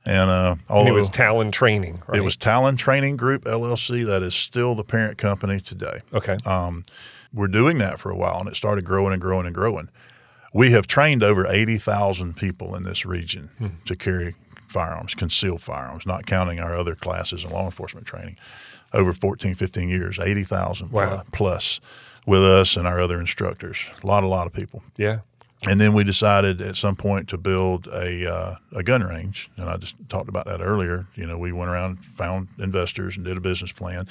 And, 0.04 0.30
uh, 0.30 0.56
and 0.70 0.88
it 0.88 0.92
was 0.92 1.10
Talon 1.10 1.50
Training, 1.50 2.02
right? 2.06 2.18
It 2.18 2.24
was 2.24 2.36
Talon 2.36 2.76
Training 2.76 3.16
Group 3.16 3.44
LLC. 3.44 4.04
That 4.06 4.22
is 4.22 4.34
still 4.34 4.74
the 4.74 4.84
parent 4.84 5.18
company 5.18 5.60
today. 5.60 5.98
Okay. 6.12 6.38
Um, 6.46 6.84
we're 7.34 7.48
doing 7.48 7.78
that 7.78 8.00
for 8.00 8.10
a 8.10 8.16
while, 8.16 8.40
and 8.40 8.48
it 8.48 8.56
started 8.56 8.84
growing 8.84 9.12
and 9.12 9.20
growing 9.20 9.46
and 9.46 9.54
growing. 9.54 9.88
We 10.52 10.72
have 10.72 10.86
trained 10.86 11.22
over 11.22 11.46
80,000 11.46 12.36
people 12.36 12.74
in 12.74 12.82
this 12.82 13.04
region 13.04 13.50
hmm. 13.58 13.68
to 13.86 13.94
carry 13.94 14.34
firearms, 14.68 15.14
concealed 15.14 15.60
firearms, 15.60 16.06
not 16.06 16.26
counting 16.26 16.58
our 16.58 16.76
other 16.76 16.94
classes 16.94 17.44
in 17.44 17.50
law 17.50 17.64
enforcement 17.66 18.06
training. 18.06 18.36
Over 18.92 19.12
14, 19.12 19.54
15 19.54 19.88
years, 19.88 20.18
80,000 20.18 20.90
wow. 20.90 21.22
plus 21.32 21.80
with 22.26 22.42
us 22.42 22.76
and 22.76 22.88
our 22.88 23.00
other 23.00 23.20
instructors. 23.20 23.84
A 24.02 24.06
lot, 24.06 24.24
a 24.24 24.26
lot 24.26 24.46
of 24.46 24.52
people. 24.52 24.82
Yeah. 24.96 25.20
And 25.68 25.78
then 25.78 25.92
we 25.92 26.04
decided 26.04 26.62
at 26.62 26.76
some 26.76 26.96
point 26.96 27.28
to 27.28 27.36
build 27.36 27.86
a 27.88 28.32
uh, 28.32 28.54
a 28.72 28.82
gun 28.82 29.02
range, 29.02 29.50
and 29.56 29.68
I 29.68 29.76
just 29.76 29.94
talked 30.08 30.30
about 30.30 30.46
that 30.46 30.62
earlier. 30.62 31.06
You 31.16 31.26
know, 31.26 31.36
we 31.36 31.52
went 31.52 31.70
around, 31.70 31.98
found 31.98 32.48
investors, 32.58 33.16
and 33.16 33.26
did 33.26 33.36
a 33.36 33.42
business 33.42 33.70
plan, 33.70 34.06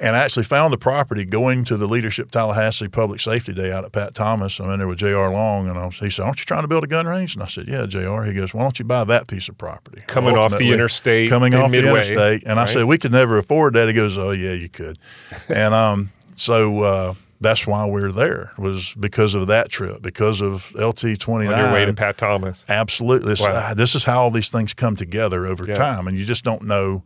and 0.00 0.16
I 0.16 0.20
actually 0.20 0.44
found 0.44 0.72
the 0.72 0.78
property 0.78 1.24
going 1.24 1.64
to 1.64 1.76
the 1.76 1.86
Leadership 1.86 2.30
Tallahassee 2.30 2.88
Public 2.88 3.20
Safety 3.20 3.52
Day 3.52 3.72
out 3.72 3.84
at 3.84 3.92
Pat 3.92 4.14
Thomas. 4.14 4.58
I'm 4.58 4.70
in 4.70 4.78
there 4.78 4.88
with 4.88 4.98
J.R. 4.98 5.30
Long, 5.30 5.68
and 5.68 5.76
was, 5.76 5.98
he 5.98 6.10
said, 6.10 6.24
"Aren't 6.24 6.40
you 6.40 6.44
trying 6.44 6.62
to 6.62 6.68
build 6.68 6.84
a 6.84 6.86
gun 6.86 7.06
range?" 7.06 7.34
And 7.34 7.42
I 7.42 7.46
said, 7.46 7.68
"Yeah, 7.68 7.86
J.R." 7.86 8.24
He 8.24 8.34
goes, 8.34 8.52
"Why 8.52 8.62
don't 8.62 8.78
you 8.78 8.84
buy 8.84 9.04
that 9.04 9.28
piece 9.28 9.48
of 9.48 9.56
property?" 9.56 10.02
Coming 10.06 10.36
off 10.36 10.56
the 10.58 10.72
interstate, 10.72 11.28
coming 11.28 11.54
off 11.54 11.70
Midway, 11.70 11.88
the 11.88 11.94
interstate, 11.94 12.42
and 12.42 12.56
right? 12.56 12.68
I 12.68 12.72
said, 12.72 12.84
"We 12.84 12.98
could 12.98 13.12
never 13.12 13.38
afford 13.38 13.74
that." 13.74 13.88
He 13.88 13.94
goes, 13.94 14.18
"Oh 14.18 14.32
yeah, 14.32 14.52
you 14.52 14.68
could," 14.68 14.98
and 15.48 15.72
um, 15.74 16.10
so. 16.36 16.80
Uh, 16.80 17.14
that's 17.44 17.66
why 17.66 17.86
we're 17.86 18.10
there 18.10 18.52
was 18.58 18.94
because 18.94 19.34
of 19.34 19.46
that 19.46 19.68
trip, 19.68 20.02
because 20.02 20.40
of 20.40 20.74
LT 20.74 21.20
twenty 21.20 21.48
nine. 21.48 21.58
Your 21.58 21.72
way 21.72 21.84
to 21.84 21.92
Pat 21.92 22.18
Thomas. 22.18 22.64
Absolutely. 22.68 23.28
This, 23.28 23.40
wow. 23.40 23.50
uh, 23.50 23.74
this 23.74 23.94
is 23.94 24.04
how 24.04 24.22
all 24.22 24.30
these 24.30 24.50
things 24.50 24.74
come 24.74 24.96
together 24.96 25.46
over 25.46 25.66
yeah. 25.66 25.74
time, 25.74 26.08
and 26.08 26.18
you 26.18 26.24
just 26.24 26.42
don't 26.42 26.64
know 26.64 27.04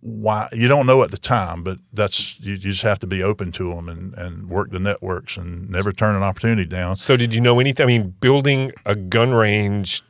why. 0.00 0.48
You 0.52 0.66
don't 0.66 0.86
know 0.86 1.02
at 1.02 1.10
the 1.10 1.18
time, 1.18 1.62
but 1.62 1.78
that's 1.92 2.40
you, 2.40 2.52
you, 2.52 2.58
just 2.58 2.82
have 2.82 2.98
to 3.00 3.06
be 3.06 3.22
open 3.22 3.52
to 3.52 3.72
them 3.72 3.88
and, 3.88 4.14
and 4.14 4.48
work 4.48 4.70
the 4.70 4.80
networks 4.80 5.36
and 5.36 5.70
never 5.70 5.92
turn 5.92 6.16
an 6.16 6.22
opportunity 6.22 6.64
down. 6.64 6.96
So, 6.96 7.16
did 7.16 7.34
you 7.34 7.40
know 7.40 7.60
anything? 7.60 7.84
I 7.84 7.86
mean, 7.86 8.14
building 8.20 8.72
a 8.86 8.96
gun 8.96 9.30
range, 9.30 10.02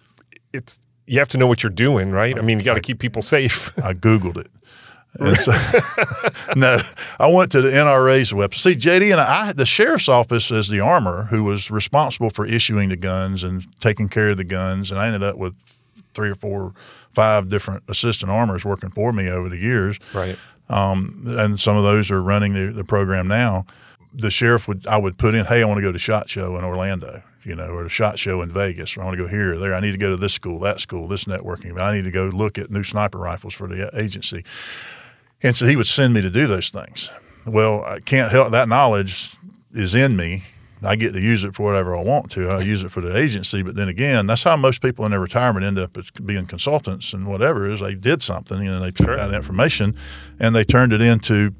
it's 0.52 0.80
you 1.06 1.18
have 1.18 1.28
to 1.28 1.38
know 1.38 1.46
what 1.48 1.62
you're 1.62 1.70
doing, 1.70 2.12
right? 2.12 2.38
I 2.38 2.42
mean, 2.42 2.60
you 2.60 2.64
got 2.64 2.74
to 2.74 2.80
keep 2.80 3.00
people 3.00 3.20
safe. 3.20 3.76
I 3.78 3.94
googled 3.94 4.38
it. 4.38 4.48
So, 5.18 5.52
no, 6.56 6.80
I 7.18 7.26
went 7.26 7.50
to 7.52 7.60
the 7.60 7.70
NRA's 7.70 8.32
website. 8.32 8.54
See, 8.60 8.74
JD 8.76 9.10
and 9.10 9.20
I, 9.20 9.52
the 9.52 9.66
sheriff's 9.66 10.08
office 10.08 10.50
is 10.50 10.68
the 10.68 10.80
armor 10.80 11.24
who 11.24 11.42
was 11.42 11.70
responsible 11.70 12.30
for 12.30 12.46
issuing 12.46 12.90
the 12.90 12.96
guns 12.96 13.42
and 13.42 13.64
taking 13.80 14.08
care 14.08 14.30
of 14.30 14.36
the 14.36 14.44
guns. 14.44 14.90
And 14.90 15.00
I 15.00 15.06
ended 15.06 15.22
up 15.22 15.36
with 15.36 15.56
three 16.14 16.30
or 16.30 16.36
four, 16.36 16.74
five 17.10 17.48
different 17.48 17.82
assistant 17.88 18.30
armors 18.30 18.64
working 18.64 18.90
for 18.90 19.12
me 19.12 19.28
over 19.28 19.48
the 19.48 19.58
years. 19.58 19.98
Right. 20.14 20.38
Um, 20.68 21.24
and 21.26 21.58
some 21.58 21.76
of 21.76 21.82
those 21.82 22.10
are 22.12 22.22
running 22.22 22.54
the, 22.54 22.72
the 22.72 22.84
program 22.84 23.26
now. 23.26 23.66
The 24.14 24.30
sheriff 24.30 24.68
would, 24.68 24.86
I 24.86 24.96
would 24.96 25.18
put 25.18 25.34
in, 25.34 25.46
hey, 25.46 25.62
I 25.62 25.64
want 25.64 25.78
to 25.78 25.82
go 25.82 25.92
to 25.92 25.98
SHOT 25.98 26.30
Show 26.30 26.56
in 26.56 26.64
Orlando 26.64 27.22
you 27.42 27.54
know, 27.54 27.68
or 27.68 27.86
a 27.86 27.88
shot 27.88 28.18
show 28.18 28.42
in 28.42 28.50
Vegas, 28.50 28.96
or 28.96 29.00
I 29.02 29.04
want 29.06 29.16
to 29.16 29.22
go 29.24 29.28
here 29.28 29.54
or 29.54 29.58
there. 29.58 29.74
I 29.74 29.80
need 29.80 29.92
to 29.92 29.98
go 29.98 30.10
to 30.10 30.16
this 30.16 30.34
school, 30.34 30.58
that 30.60 30.80
school, 30.80 31.08
this 31.08 31.24
networking. 31.24 31.80
I 31.80 31.96
need 31.96 32.04
to 32.04 32.10
go 32.10 32.26
look 32.26 32.58
at 32.58 32.70
new 32.70 32.84
sniper 32.84 33.18
rifles 33.18 33.54
for 33.54 33.66
the 33.66 33.90
agency. 33.98 34.44
And 35.42 35.56
so 35.56 35.66
he 35.66 35.76
would 35.76 35.86
send 35.86 36.14
me 36.14 36.22
to 36.22 36.30
do 36.30 36.46
those 36.46 36.70
things. 36.70 37.10
Well, 37.46 37.82
I 37.84 38.00
can't 38.00 38.30
help 38.30 38.52
that 38.52 38.68
knowledge 38.68 39.34
is 39.72 39.94
in 39.94 40.16
me. 40.16 40.44
I 40.82 40.96
get 40.96 41.12
to 41.12 41.20
use 41.20 41.44
it 41.44 41.54
for 41.54 41.62
whatever 41.64 41.94
I 41.94 42.02
want 42.02 42.30
to. 42.32 42.48
I 42.48 42.60
use 42.60 42.82
it 42.82 42.90
for 42.90 43.02
the 43.02 43.14
agency, 43.14 43.62
but 43.62 43.74
then 43.74 43.88
again, 43.88 44.26
that's 44.26 44.44
how 44.44 44.56
most 44.56 44.80
people 44.80 45.04
in 45.04 45.10
their 45.10 45.20
retirement 45.20 45.64
end 45.64 45.78
up 45.78 45.96
as 45.98 46.10
being 46.10 46.46
consultants 46.46 47.12
and 47.12 47.26
whatever 47.26 47.66
is 47.66 47.80
they 47.80 47.94
did 47.94 48.22
something, 48.22 48.66
and 48.66 48.82
they 48.82 48.90
took 48.90 49.08
sure. 49.08 49.16
that 49.16 49.34
information 49.34 49.94
and 50.38 50.54
they 50.54 50.64
turned 50.64 50.92
it 50.94 51.02
into 51.02 51.54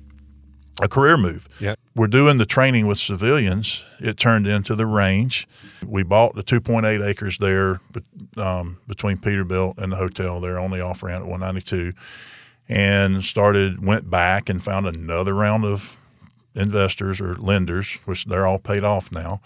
a 0.83 0.89
career 0.89 1.19
move. 1.19 1.47
Yeah. 1.59 1.75
We're 1.95 2.07
doing 2.07 2.39
the 2.39 2.47
training 2.47 2.87
with 2.87 2.99
civilians. 2.99 3.85
It 3.99 4.17
turned 4.17 4.47
into 4.47 4.75
the 4.75 4.87
range. 4.87 5.47
We 5.85 6.03
bought 6.03 6.35
the 6.35 6.43
2.8 6.43 7.07
acres 7.07 7.37
there 7.37 7.81
um, 8.39 8.79
between 8.87 9.19
Peterbilt 9.19 9.77
and 9.79 9.93
the 9.93 9.97
hotel 9.97 10.41
there 10.41 10.59
on 10.59 10.71
the 10.71 10.81
off 10.81 11.03
ramp 11.03 11.25
at 11.25 11.31
192 11.31 11.93
and 12.71 13.25
started, 13.25 13.85
went 13.85 14.09
back 14.09 14.49
and 14.49 14.63
found 14.63 14.87
another 14.87 15.35
round 15.35 15.65
of 15.65 16.01
investors 16.55 17.21
or 17.21 17.35
lenders, 17.35 17.99
which 18.05 18.27
they're 18.27 18.47
all 18.47 18.61
paid 18.61 18.85
off 18.85 19.11
now, 19.11 19.41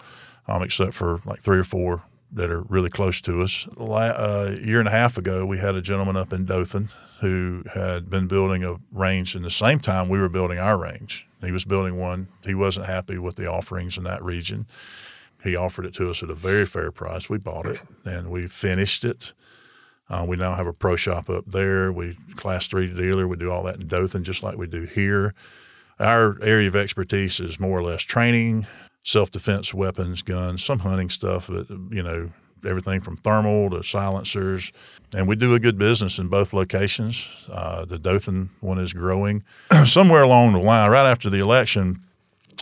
um, 0.47 0.61
except 0.61 0.93
for 0.93 1.19
like 1.25 1.41
three 1.41 1.57
or 1.57 1.63
four 1.63 2.03
that 2.31 2.51
are 2.51 2.61
really 2.61 2.89
close 2.89 3.19
to 3.21 3.41
us. 3.41 3.67
A 3.77 3.83
uh, 3.83 4.57
year 4.61 4.77
and 4.77 4.87
a 4.87 4.91
half 4.91 5.17
ago, 5.17 5.43
we 5.43 5.57
had 5.57 5.73
a 5.73 5.81
gentleman 5.81 6.15
up 6.15 6.31
in 6.31 6.45
Dothan 6.45 6.89
who 7.21 7.63
had 7.73 8.11
been 8.11 8.27
building 8.27 8.63
a 8.63 8.75
range 8.91 9.35
in 9.35 9.41
the 9.41 9.49
same 9.49 9.79
time 9.79 10.07
we 10.07 10.19
were 10.19 10.29
building 10.29 10.59
our 10.59 10.77
range. 10.77 11.25
He 11.43 11.51
was 11.51 11.65
building 11.65 11.99
one. 11.99 12.27
He 12.43 12.53
wasn't 12.53 12.85
happy 12.85 13.17
with 13.17 13.37
the 13.37 13.47
offerings 13.47 13.97
in 13.97 14.03
that 14.03 14.23
region. 14.23 14.67
He 15.43 15.55
offered 15.55 15.85
it 15.85 15.95
to 15.95 16.11
us 16.11 16.21
at 16.21 16.29
a 16.29 16.35
very 16.35 16.65
fair 16.65 16.91
price. 16.91 17.27
We 17.27 17.37
bought 17.39 17.65
it 17.65 17.81
and 18.03 18.29
we 18.29 18.47
finished 18.47 19.03
it. 19.03 19.33
Uh, 20.09 20.25
we 20.27 20.37
now 20.37 20.53
have 20.53 20.67
a 20.67 20.73
pro 20.73 20.95
shop 20.95 21.29
up 21.29 21.45
there. 21.45 21.91
We 21.91 22.17
class 22.35 22.67
three 22.67 22.91
dealer. 22.93 23.27
We 23.27 23.37
do 23.37 23.51
all 23.51 23.63
that 23.63 23.77
in 23.77 23.87
Dothan, 23.87 24.23
just 24.23 24.43
like 24.43 24.57
we 24.57 24.67
do 24.67 24.83
here. 24.83 25.33
Our 25.99 26.41
area 26.43 26.67
of 26.67 26.75
expertise 26.75 27.39
is 27.39 27.59
more 27.59 27.79
or 27.79 27.83
less 27.83 28.03
training, 28.03 28.67
self 29.03 29.31
defense 29.31 29.73
weapons, 29.73 30.21
guns, 30.21 30.63
some 30.63 30.79
hunting 30.79 31.09
stuff. 31.09 31.47
But 31.47 31.69
you 31.69 32.03
know, 32.03 32.31
everything 32.65 33.01
from 33.01 33.17
thermal 33.17 33.69
to 33.71 33.83
silencers, 33.83 34.71
and 35.15 35.27
we 35.27 35.35
do 35.35 35.53
a 35.55 35.59
good 35.59 35.77
business 35.77 36.19
in 36.19 36.27
both 36.27 36.53
locations. 36.53 37.27
Uh, 37.49 37.85
the 37.85 37.97
Dothan 37.97 38.49
one 38.59 38.77
is 38.77 38.93
growing. 38.93 39.43
Somewhere 39.85 40.23
along 40.23 40.53
the 40.53 40.59
line, 40.59 40.89
right 40.89 41.09
after 41.09 41.29
the 41.29 41.39
election, 41.39 42.01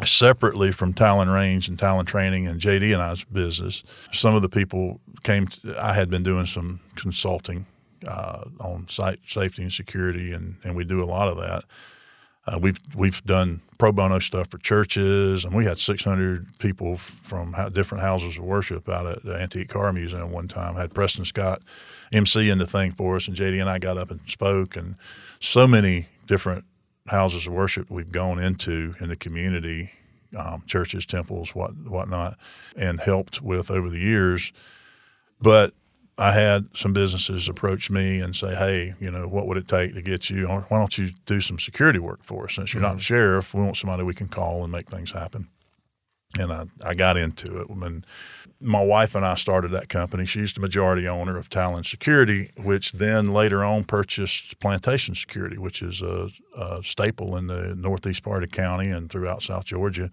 separately 0.04 0.72
from 0.72 0.94
Talon 0.94 1.30
Range 1.30 1.68
and 1.68 1.78
Talon 1.78 2.06
Training 2.06 2.48
and 2.48 2.60
JD 2.60 2.94
and 2.94 3.02
I's 3.02 3.24
business, 3.24 3.84
some 4.12 4.36
of 4.36 4.42
the 4.42 4.50
people 4.50 5.00
came. 5.24 5.48
To, 5.48 5.78
I 5.82 5.94
had 5.94 6.10
been 6.10 6.24
doing 6.24 6.46
some 6.46 6.80
consulting 6.96 7.66
uh, 8.08 8.44
on 8.60 8.88
site 8.90 9.20
safety 9.28 9.62
and 9.62 9.72
security, 9.72 10.32
and, 10.32 10.58
and 10.64 10.76
we 10.76 10.84
do 10.84 11.02
a 11.02 11.06
lot 11.06 11.28
of 11.28 11.38
that. 11.38 11.64
Uh, 12.46 12.60
we've 12.62 12.80
we've 12.94 13.24
done 13.24 13.62
pro 13.78 13.92
bono 13.92 14.20
stuff 14.20 14.50
for 14.50 14.58
churches, 14.58 15.46
and 15.46 15.56
we 15.56 15.66
had 15.66 15.80
600 15.80 16.58
people 16.60 16.98
from 16.98 17.56
different 17.72 18.04
houses 18.04 18.38
of 18.38 18.44
worship 18.44 18.90
out 18.90 19.06
at 19.06 19.24
the 19.24 19.36
Antique 19.36 19.70
Car 19.70 19.94
Museum 19.94 20.32
one 20.32 20.48
time. 20.48 20.76
Had 20.76 20.94
Preston 20.94 21.26
Scott 21.26 21.62
MC 22.12 22.50
in 22.50 22.58
the 22.58 22.68
thing 22.68 22.92
for 22.92 23.16
us, 23.16 23.28
and 23.28 23.38
JD 23.38 23.62
and 23.62 23.70
I 23.70 23.80
got 23.80 23.98
up 23.98 24.12
and 24.12 24.20
spoke, 24.22 24.76
and 24.76 24.96
so 25.40 25.68
many 25.68 26.08
different 26.28 26.66
houses 27.08 27.48
of 27.48 27.54
worship 27.54 27.90
we've 27.90 28.12
gone 28.12 28.40
into 28.40 28.96
in 29.00 29.10
the 29.10 29.16
community, 29.16 29.92
um, 30.38 30.64
churches, 30.66 31.06
temples, 31.06 31.54
what 31.54 31.72
whatnot, 31.88 32.38
and 32.78 33.00
helped 33.00 33.42
with 33.42 33.70
over 33.70 33.90
the 33.90 34.00
years. 34.00 34.52
But 35.42 35.74
I 36.18 36.32
had 36.32 36.76
some 36.76 36.94
businesses 36.94 37.50
approach 37.50 37.90
me 37.90 38.20
and 38.20 38.36
say, 38.36 38.56
"Hey, 38.56 38.94
you 39.00 39.12
know, 39.12 39.28
what 39.28 39.48
would 39.48 39.58
it 39.58 39.68
take 39.68 39.94
to 39.96 40.02
get 40.02 40.30
you? 40.30 40.48
Why 40.48 40.64
don't 40.70 40.98
you 40.98 41.12
do 41.26 41.42
some 41.42 41.60
security 41.60 42.00
work 42.00 42.24
for 42.24 42.46
us? 42.46 42.56
Since 42.56 42.74
you're 42.74 42.82
mm-hmm. 42.82 42.92
not 42.92 42.98
the 42.98 43.04
sheriff, 43.04 43.54
we 43.54 43.62
want 43.62 43.78
somebody 43.78 44.04
we 44.04 44.14
can 44.14 44.28
call 44.28 44.64
and 44.64 44.72
make 44.72 44.90
things 44.90 45.12
happen." 45.12 45.50
And 46.40 46.52
I, 46.52 46.66
I 46.84 46.94
got 46.94 47.16
into 47.18 47.62
it. 47.62 47.70
And 47.70 48.06
my 48.60 48.84
wife 48.84 49.14
and 49.14 49.26
I 49.26 49.36
started 49.36 49.72
that 49.72 49.90
company. 49.90 50.26
She's 50.26 50.54
the 50.54 50.62
majority 50.62 51.08
owner 51.08 51.38
of 51.38 51.50
Talon 51.50 51.84
Security, 51.84 52.50
which 52.58 52.94
then 52.94 53.34
later 53.34 53.64
on 53.64 53.84
purchased 53.84 54.60
Plantation 54.60 55.16
Security, 55.16 55.58
which 55.58 55.82
is 55.82 56.02
a, 56.02 56.30
a 56.56 56.84
staple 56.84 57.36
in 57.36 57.48
the 57.48 57.76
northeast 57.76 58.24
part 58.24 58.44
of 58.44 58.50
the 58.50 58.56
county 58.56 58.90
and 58.90 59.10
throughout 59.10 59.44
South 59.44 59.66
Georgia. 59.66 60.10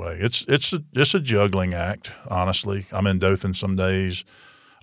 It's 0.00 0.44
it's 0.46 0.72
a, 0.72 0.84
it's 0.92 1.14
a 1.14 1.18
juggling 1.20 1.74
act, 1.74 2.12
honestly. 2.30 2.86
I'm 2.92 3.06
in 3.08 3.18
Dothan 3.18 3.54
some 3.54 3.74
days. 3.74 4.24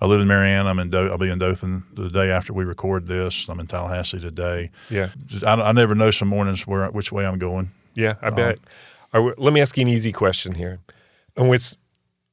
I 0.00 0.04
live 0.04 0.20
in 0.20 0.28
Marianna. 0.28 0.68
I'm 0.68 0.78
in. 0.78 0.90
Do- 0.90 1.08
I'll 1.08 1.16
be 1.16 1.30
in 1.30 1.38
Dothan 1.38 1.84
the 1.94 2.10
day 2.10 2.30
after 2.30 2.52
we 2.52 2.64
record 2.64 3.06
this. 3.06 3.48
I'm 3.48 3.58
in 3.58 3.66
Tallahassee 3.66 4.20
today. 4.20 4.70
Yeah, 4.90 5.08
I, 5.46 5.54
I 5.54 5.72
never 5.72 5.94
know 5.94 6.10
some 6.10 6.28
mornings 6.28 6.66
where 6.66 6.86
which 6.90 7.12
way 7.12 7.26
I'm 7.26 7.38
going. 7.38 7.70
Yeah, 7.94 8.16
I 8.20 8.28
um, 8.28 8.34
bet. 9.20 9.38
let 9.38 9.52
me 9.52 9.60
ask 9.60 9.76
you 9.76 9.82
an 9.82 9.88
easy 9.88 10.12
question 10.12 10.54
here. 10.54 10.80
And 11.36 11.48
with 11.48 11.76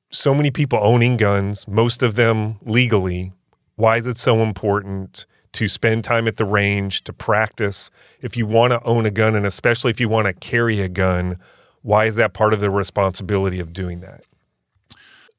so 0.09 0.33
many 0.33 0.51
people 0.51 0.79
owning 0.81 1.17
guns, 1.17 1.67
most 1.67 2.03
of 2.03 2.15
them 2.15 2.57
legally, 2.61 3.31
why 3.75 3.97
is 3.97 4.07
it 4.07 4.17
so 4.17 4.39
important 4.39 5.25
to 5.53 5.67
spend 5.67 6.03
time 6.03 6.27
at 6.27 6.37
the 6.37 6.45
range 6.45 7.03
to 7.03 7.13
practice? 7.13 7.89
If 8.21 8.37
you 8.37 8.45
want 8.45 8.71
to 8.71 8.83
own 8.83 9.05
a 9.05 9.11
gun, 9.11 9.35
and 9.35 9.45
especially 9.45 9.91
if 9.91 9.99
you 9.99 10.09
want 10.09 10.27
to 10.27 10.33
carry 10.33 10.79
a 10.81 10.89
gun, 10.89 11.37
why 11.81 12.05
is 12.05 12.15
that 12.15 12.33
part 12.33 12.53
of 12.53 12.59
the 12.59 12.69
responsibility 12.69 13.59
of 13.59 13.73
doing 13.73 13.99
that? 14.01 14.23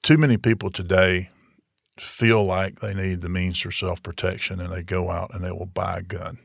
Too 0.03 0.19
many 0.19 0.37
people 0.37 0.71
today 0.71 1.31
feel 1.99 2.45
like 2.45 2.81
they 2.81 2.93
need 2.93 3.21
the 3.21 3.29
means 3.29 3.61
for 3.61 3.71
self 3.71 4.03
protection 4.03 4.61
and 4.61 4.73
they 4.73 4.83
go 4.83 5.11
out 5.11 5.33
and 5.33 5.43
they 5.43 5.53
will 5.53 5.67
buy 5.67 5.99
a 5.99 6.03
gun. 6.03 6.39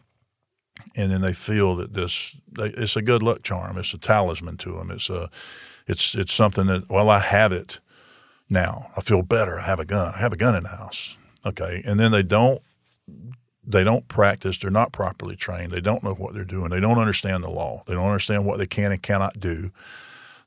And 0.95 1.11
then 1.11 1.21
they 1.21 1.33
feel 1.33 1.75
that 1.75 1.93
this 1.93 2.35
they, 2.51 2.69
it's 2.69 2.95
a 2.95 3.01
good 3.01 3.21
luck 3.21 3.43
charm. 3.43 3.77
It's 3.77 3.93
a 3.93 3.97
talisman 3.97 4.57
to 4.57 4.73
them. 4.73 4.91
It's 4.91 5.09
a 5.09 5.29
it's 5.87 6.15
it's 6.15 6.33
something 6.33 6.67
that 6.67 6.89
well 6.89 7.09
I 7.09 7.19
have 7.19 7.51
it 7.51 7.79
now. 8.49 8.89
I 8.97 9.01
feel 9.01 9.21
better. 9.21 9.59
I 9.59 9.63
have 9.63 9.79
a 9.79 9.85
gun. 9.85 10.13
I 10.15 10.19
have 10.19 10.33
a 10.33 10.37
gun 10.37 10.55
in 10.55 10.63
the 10.63 10.69
house. 10.69 11.15
Okay, 11.45 11.81
and 11.85 11.99
then 11.99 12.11
they 12.11 12.23
don't 12.23 12.61
they 13.65 13.83
don't 13.83 14.07
practice. 14.07 14.57
They're 14.57 14.71
not 14.71 14.91
properly 14.91 15.35
trained. 15.35 15.71
They 15.71 15.81
don't 15.81 16.03
know 16.03 16.15
what 16.15 16.33
they're 16.33 16.43
doing. 16.43 16.69
They 16.69 16.79
don't 16.79 16.97
understand 16.97 17.43
the 17.43 17.51
law. 17.51 17.83
They 17.85 17.93
don't 17.93 18.05
understand 18.05 18.45
what 18.45 18.57
they 18.57 18.65
can 18.65 18.91
and 18.91 19.01
cannot 19.01 19.39
do. 19.39 19.71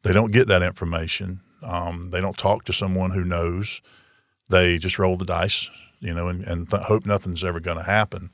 They 0.03 0.13
don't 0.13 0.33
get 0.33 0.49
that 0.49 0.63
information. 0.63 1.41
Um, 1.63 2.11
they 2.11 2.21
don't 2.21 2.37
talk 2.37 2.65
to 2.65 2.73
someone 2.73 3.13
who 3.13 3.23
knows 3.23 3.81
they 4.49 4.77
just 4.79 4.99
roll 4.99 5.17
the 5.17 5.25
dice, 5.25 5.71
you 6.01 6.13
know, 6.13 6.27
and, 6.27 6.43
and 6.43 6.69
th- 6.69 6.83
hope 6.83 7.07
nothing's 7.07 7.45
ever 7.45 7.61
going 7.61 7.79
to 7.79 7.85
happen. 7.85 8.31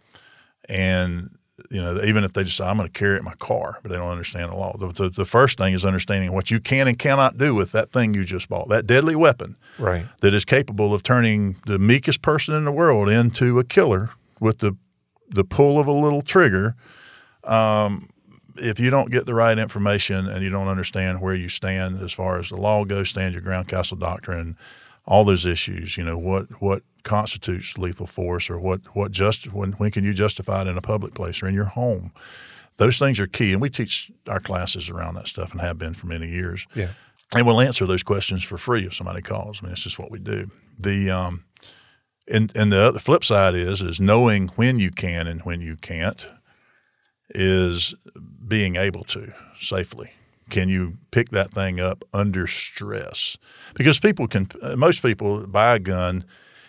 And 0.68 1.37
you 1.70 1.82
know, 1.82 2.02
even 2.02 2.24
if 2.24 2.32
they 2.32 2.44
decide 2.44 2.70
I'm 2.70 2.76
going 2.76 2.88
to 2.88 2.98
carry 2.98 3.16
it 3.16 3.18
in 3.18 3.24
my 3.24 3.34
car, 3.34 3.78
but 3.82 3.90
they 3.90 3.96
don't 3.96 4.10
understand 4.10 4.50
the 4.50 4.56
law. 4.56 4.76
The, 4.76 4.88
the, 4.88 5.10
the, 5.10 5.24
first 5.24 5.58
thing 5.58 5.74
is 5.74 5.84
understanding 5.84 6.32
what 6.32 6.50
you 6.50 6.60
can 6.60 6.88
and 6.88 6.98
cannot 6.98 7.36
do 7.36 7.54
with 7.54 7.72
that 7.72 7.90
thing 7.90 8.14
you 8.14 8.24
just 8.24 8.48
bought, 8.48 8.68
that 8.70 8.86
deadly 8.86 9.14
weapon, 9.14 9.56
right? 9.78 10.06
That 10.20 10.34
is 10.34 10.44
capable 10.44 10.94
of 10.94 11.02
turning 11.02 11.56
the 11.66 11.78
meekest 11.78 12.22
person 12.22 12.54
in 12.54 12.64
the 12.64 12.72
world 12.72 13.08
into 13.08 13.58
a 13.58 13.64
killer 13.64 14.10
with 14.40 14.58
the 14.58 14.76
the 15.30 15.44
pull 15.44 15.78
of 15.78 15.86
a 15.86 15.92
little 15.92 16.22
trigger. 16.22 16.74
Um, 17.44 18.08
if 18.56 18.80
you 18.80 18.90
don't 18.90 19.10
get 19.10 19.26
the 19.26 19.34
right 19.34 19.58
information 19.58 20.26
and 20.26 20.42
you 20.42 20.50
don't 20.50 20.68
understand 20.68 21.20
where 21.20 21.34
you 21.34 21.48
stand 21.48 22.00
as 22.00 22.12
far 22.12 22.38
as 22.38 22.48
the 22.48 22.56
law 22.56 22.84
goes, 22.84 23.10
stand 23.10 23.34
your 23.34 23.42
ground, 23.42 23.68
castle 23.68 23.96
doctrine, 23.96 24.56
all 25.06 25.24
those 25.24 25.46
issues. 25.46 25.96
You 25.96 26.04
know 26.04 26.18
what 26.18 26.62
what 26.62 26.82
constitutes 27.08 27.78
lethal 27.78 28.06
force, 28.06 28.50
or 28.50 28.58
what 28.58 28.80
what 28.94 29.10
just 29.12 29.52
when 29.52 29.72
when 29.72 29.90
can 29.90 30.04
you 30.04 30.12
justify 30.12 30.62
it 30.62 30.68
in 30.68 30.76
a 30.76 30.82
public 30.82 31.14
place 31.14 31.42
or 31.42 31.48
in 31.48 31.54
your 31.54 31.64
home? 31.64 32.12
Those 32.76 32.98
things 32.98 33.18
are 33.18 33.26
key, 33.26 33.52
and 33.52 33.60
we 33.60 33.70
teach 33.70 34.10
our 34.28 34.40
classes 34.40 34.88
around 34.88 35.14
that 35.14 35.26
stuff 35.26 35.52
and 35.52 35.60
have 35.60 35.78
been 35.78 35.94
for 35.94 36.06
many 36.06 36.28
years. 36.28 36.66
Yeah, 36.74 36.90
and 37.34 37.46
we'll 37.46 37.60
answer 37.60 37.86
those 37.86 38.02
questions 38.02 38.44
for 38.44 38.58
free 38.58 38.86
if 38.86 38.94
somebody 38.94 39.22
calls. 39.22 39.60
I 39.60 39.66
mean, 39.66 39.72
it's 39.72 39.82
just 39.82 39.98
what 39.98 40.10
we 40.10 40.18
do. 40.18 40.50
The 40.78 41.10
um, 41.10 41.44
and 42.30 42.54
and 42.56 42.70
the, 42.70 42.92
the 42.92 43.00
flip 43.00 43.24
side 43.24 43.54
is 43.54 43.82
is 43.82 44.00
knowing 44.00 44.48
when 44.56 44.78
you 44.78 44.90
can 44.90 45.26
and 45.26 45.40
when 45.42 45.60
you 45.60 45.76
can't 45.76 46.26
is 47.30 47.94
being 48.46 48.76
able 48.76 49.04
to 49.04 49.32
safely 49.58 50.12
can 50.48 50.68
you 50.68 50.94
pick 51.10 51.30
that 51.30 51.50
thing 51.50 51.80
up 51.80 52.04
under 52.12 52.46
stress? 52.46 53.36
Because 53.74 53.98
people 53.98 54.26
can, 54.26 54.48
most 54.76 55.02
people 55.02 55.46
buy 55.46 55.74
a 55.74 55.78
gun 55.78 56.24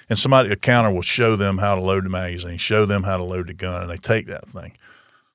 and 0.10 0.18
somebody, 0.18 0.52
a 0.52 0.56
counter 0.56 0.92
will 0.92 1.04
show 1.04 1.36
them 1.36 1.60
how 1.60 1.76
to 1.76 1.82
load 1.82 2.06
the 2.06 2.10
magazine, 2.10 2.58
show 2.58 2.86
them 2.86 3.04
how 3.04 3.18
to 3.18 3.24
load 3.24 3.48
the 3.48 3.54
gun, 3.54 3.84
and 3.84 3.92
they 3.92 3.98
take 3.98 4.26
that 4.28 4.48
thing. 4.48 4.74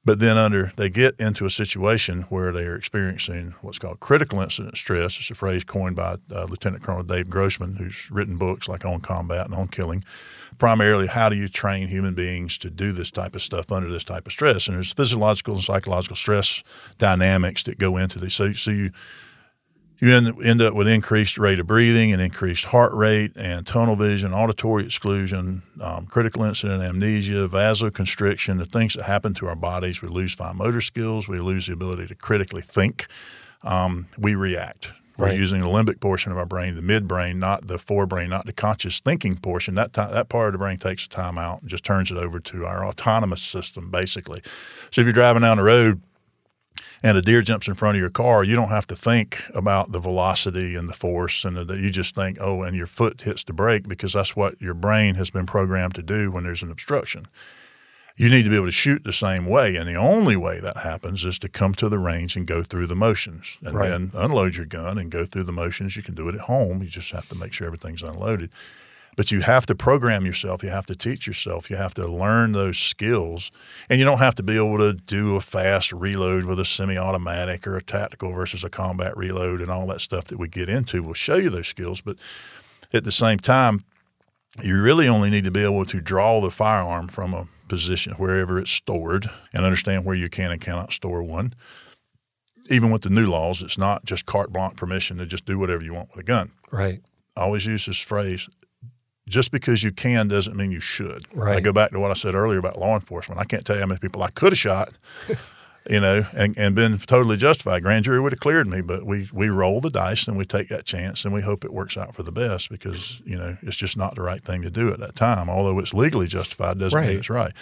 But 0.04 0.18
then 0.18 0.36
under 0.36 0.70
they 0.76 0.90
get 0.90 1.18
into 1.18 1.46
a 1.46 1.50
situation 1.50 2.22
where 2.22 2.52
they 2.52 2.66
are 2.66 2.76
experiencing 2.76 3.54
what's 3.62 3.78
called 3.78 4.00
critical 4.00 4.40
incident 4.40 4.76
stress. 4.76 5.16
It's 5.18 5.30
a 5.30 5.34
phrase 5.34 5.64
coined 5.64 5.96
by 5.96 6.16
uh, 6.30 6.44
Lieutenant 6.44 6.82
Colonel 6.82 7.02
Dave 7.02 7.30
Grossman, 7.30 7.76
who's 7.76 8.10
written 8.10 8.36
books 8.36 8.68
like 8.68 8.84
on 8.84 9.00
combat 9.00 9.46
and 9.46 9.54
on 9.54 9.68
killing. 9.68 10.04
Primarily, 10.58 11.06
how 11.06 11.30
do 11.30 11.36
you 11.36 11.48
train 11.48 11.88
human 11.88 12.14
beings 12.14 12.58
to 12.58 12.70
do 12.70 12.92
this 12.92 13.10
type 13.10 13.34
of 13.34 13.42
stuff 13.42 13.72
under 13.72 13.90
this 13.90 14.04
type 14.04 14.26
of 14.26 14.32
stress? 14.32 14.68
And 14.68 14.76
there's 14.76 14.92
physiological 14.92 15.54
and 15.54 15.64
psychological 15.64 16.16
stress 16.16 16.62
dynamics 16.98 17.62
that 17.64 17.78
go 17.78 17.96
into 17.96 18.18
this. 18.18 18.34
So, 18.34 18.52
so 18.52 18.70
you 18.70 18.90
you 20.00 20.12
end, 20.12 20.34
end 20.44 20.60
up 20.62 20.74
with 20.74 20.88
increased 20.88 21.38
rate 21.38 21.58
of 21.60 21.66
breathing 21.66 22.12
and 22.12 22.20
increased 22.20 22.66
heart 22.66 22.92
rate 22.92 23.32
and 23.36 23.66
tunnel 23.66 23.96
vision, 23.96 24.32
auditory 24.32 24.84
exclusion, 24.84 25.62
um, 25.80 26.06
critical 26.06 26.42
incident 26.44 26.82
amnesia, 26.82 27.48
vasoconstriction, 27.48 28.58
the 28.58 28.64
things 28.66 28.94
that 28.94 29.04
happen 29.04 29.34
to 29.34 29.46
our 29.46 29.56
bodies. 29.56 30.02
We 30.02 30.08
lose 30.08 30.34
fine 30.34 30.56
motor 30.56 30.80
skills. 30.80 31.28
We 31.28 31.38
lose 31.40 31.66
the 31.66 31.72
ability 31.72 32.06
to 32.08 32.14
critically 32.14 32.62
think. 32.62 33.06
Um, 33.62 34.08
we 34.18 34.34
react. 34.34 34.90
We're 35.16 35.26
Right. 35.26 35.38
using 35.38 35.60
the 35.60 35.68
limbic 35.68 36.00
portion 36.00 36.32
of 36.32 36.38
our 36.38 36.44
brain, 36.44 36.74
the 36.74 36.82
midbrain, 36.82 37.36
not 37.36 37.68
the 37.68 37.76
forebrain, 37.78 38.28
not 38.30 38.46
the 38.46 38.52
conscious 38.52 38.98
thinking 38.98 39.36
portion. 39.36 39.76
That 39.76 39.92
that 39.92 40.28
part 40.28 40.48
of 40.48 40.52
the 40.54 40.58
brain 40.58 40.76
takes 40.78 41.06
a 41.06 41.08
time 41.08 41.38
out 41.38 41.60
and 41.62 41.70
just 41.70 41.84
turns 41.84 42.10
it 42.10 42.16
over 42.16 42.40
to 42.40 42.66
our 42.66 42.84
autonomous 42.84 43.40
system, 43.40 43.90
basically. 43.92 44.42
So 44.90 45.00
if 45.02 45.06
you're 45.06 45.12
driving 45.12 45.42
down 45.42 45.58
the 45.58 45.62
road 45.62 46.00
and 47.02 47.16
a 47.16 47.22
deer 47.22 47.42
jumps 47.42 47.68
in 47.68 47.74
front 47.74 47.96
of 47.96 48.00
your 48.00 48.10
car, 48.10 48.44
you 48.44 48.56
don't 48.56 48.68
have 48.68 48.86
to 48.88 48.96
think 48.96 49.42
about 49.54 49.92
the 49.92 49.98
velocity 50.00 50.74
and 50.74 50.88
the 50.88 50.94
force, 50.94 51.44
and 51.44 51.56
the, 51.56 51.74
you 51.74 51.90
just 51.90 52.14
think, 52.14 52.38
oh, 52.40 52.62
and 52.62 52.76
your 52.76 52.86
foot 52.86 53.22
hits 53.22 53.44
the 53.44 53.52
brake 53.52 53.88
because 53.88 54.12
that's 54.12 54.34
what 54.36 54.60
your 54.60 54.74
brain 54.74 55.14
has 55.16 55.30
been 55.30 55.46
programmed 55.46 55.94
to 55.94 56.02
do 56.02 56.30
when 56.30 56.44
there's 56.44 56.62
an 56.62 56.70
obstruction. 56.70 57.26
You 58.16 58.28
need 58.28 58.44
to 58.44 58.50
be 58.50 58.54
able 58.56 58.66
to 58.66 58.72
shoot 58.72 59.02
the 59.02 59.12
same 59.12 59.46
way, 59.46 59.74
and 59.74 59.88
the 59.88 59.96
only 59.96 60.36
way 60.36 60.60
that 60.60 60.76
happens 60.78 61.24
is 61.24 61.36
to 61.40 61.48
come 61.48 61.74
to 61.74 61.88
the 61.88 61.98
range 61.98 62.36
and 62.36 62.46
go 62.46 62.62
through 62.62 62.86
the 62.86 62.94
motions, 62.94 63.58
and 63.62 63.74
Right. 63.74 63.88
then 63.88 64.12
unload 64.14 64.54
your 64.54 64.66
gun 64.66 64.98
and 64.98 65.10
go 65.10 65.24
through 65.24 65.44
the 65.44 65.52
motions. 65.52 65.96
You 65.96 66.02
can 66.04 66.14
do 66.14 66.28
it 66.28 66.36
at 66.36 66.42
home. 66.42 66.80
You 66.82 66.88
just 66.88 67.10
have 67.10 67.28
to 67.30 67.34
make 67.34 67.52
sure 67.52 67.66
everything's 67.66 68.02
unloaded. 68.02 68.50
But 69.16 69.30
you 69.30 69.40
have 69.40 69.66
to 69.66 69.74
program 69.74 70.26
yourself. 70.26 70.62
You 70.62 70.70
have 70.70 70.86
to 70.86 70.96
teach 70.96 71.26
yourself. 71.26 71.70
You 71.70 71.76
have 71.76 71.94
to 71.94 72.06
learn 72.06 72.52
those 72.52 72.78
skills. 72.78 73.50
And 73.88 73.98
you 73.98 74.04
don't 74.04 74.18
have 74.18 74.34
to 74.36 74.42
be 74.42 74.56
able 74.56 74.78
to 74.78 74.92
do 74.92 75.36
a 75.36 75.40
fast 75.40 75.92
reload 75.92 76.44
with 76.44 76.58
a 76.58 76.64
semi 76.64 76.96
automatic 76.96 77.66
or 77.66 77.76
a 77.76 77.82
tactical 77.82 78.32
versus 78.32 78.64
a 78.64 78.70
combat 78.70 79.16
reload 79.16 79.60
and 79.60 79.70
all 79.70 79.86
that 79.86 80.00
stuff 80.00 80.24
that 80.26 80.38
we 80.38 80.48
get 80.48 80.68
into 80.68 81.02
will 81.02 81.14
show 81.14 81.36
you 81.36 81.50
those 81.50 81.68
skills. 81.68 82.00
But 82.00 82.16
at 82.92 83.04
the 83.04 83.12
same 83.12 83.38
time, 83.38 83.84
you 84.62 84.80
really 84.80 85.08
only 85.08 85.30
need 85.30 85.44
to 85.44 85.50
be 85.50 85.64
able 85.64 85.84
to 85.86 86.00
draw 86.00 86.40
the 86.40 86.50
firearm 86.50 87.08
from 87.08 87.34
a 87.34 87.48
position 87.68 88.12
wherever 88.14 88.58
it's 88.58 88.70
stored 88.70 89.28
and 89.52 89.64
understand 89.64 90.04
where 90.04 90.14
you 90.14 90.28
can 90.28 90.50
and 90.50 90.60
cannot 90.60 90.92
store 90.92 91.22
one. 91.22 91.54
Even 92.70 92.90
with 92.90 93.02
the 93.02 93.10
new 93.10 93.26
laws, 93.26 93.62
it's 93.62 93.76
not 93.76 94.04
just 94.04 94.26
carte 94.26 94.52
blanche 94.52 94.76
permission 94.76 95.18
to 95.18 95.26
just 95.26 95.44
do 95.44 95.58
whatever 95.58 95.84
you 95.84 95.92
want 95.92 96.10
with 96.10 96.20
a 96.20 96.26
gun. 96.26 96.50
Right. 96.70 97.00
I 97.36 97.42
always 97.42 97.66
use 97.66 97.86
this 97.86 97.98
phrase 97.98 98.48
just 99.28 99.50
because 99.50 99.82
you 99.82 99.90
can 99.92 100.28
doesn't 100.28 100.56
mean 100.56 100.70
you 100.70 100.80
should. 100.80 101.24
I 101.40 101.60
go 101.60 101.72
back 101.72 101.90
to 101.92 102.00
what 102.00 102.10
I 102.10 102.14
said 102.14 102.34
earlier 102.34 102.58
about 102.58 102.78
law 102.78 102.94
enforcement. 102.94 103.40
I 103.40 103.44
can't 103.44 103.64
tell 103.64 103.76
you 103.76 103.80
how 103.80 103.86
many 103.86 103.98
people 103.98 104.22
I 104.22 104.30
could 104.30 104.52
have 104.52 104.58
shot, 104.58 104.92
you 105.90 106.00
know, 106.00 106.26
and, 106.34 106.56
and 106.58 106.74
been 106.74 106.98
totally 106.98 107.36
justified. 107.38 107.82
Grand 107.82 108.04
jury 108.04 108.20
would 108.20 108.32
have 108.32 108.40
cleared 108.40 108.68
me, 108.68 108.82
but 108.82 109.04
we, 109.06 109.28
we 109.32 109.48
roll 109.48 109.80
the 109.80 109.90
dice 109.90 110.28
and 110.28 110.36
we 110.36 110.44
take 110.44 110.68
that 110.68 110.84
chance 110.84 111.24
and 111.24 111.32
we 111.32 111.40
hope 111.40 111.64
it 111.64 111.72
works 111.72 111.96
out 111.96 112.14
for 112.14 112.22
the 112.22 112.32
best 112.32 112.68
because, 112.70 113.20
you 113.24 113.36
know, 113.38 113.56
it's 113.62 113.76
just 113.76 113.96
not 113.96 114.14
the 114.14 114.22
right 114.22 114.42
thing 114.44 114.60
to 114.62 114.70
do 114.70 114.90
at 114.92 114.98
that 115.00 115.16
time. 115.16 115.48
Although 115.48 115.78
it's 115.78 115.94
legally 115.94 116.26
justified 116.26 116.78
doesn't 116.78 116.96
Right. 116.98 117.08
mean 117.08 117.18
it's 117.18 117.30
right. 117.30 117.52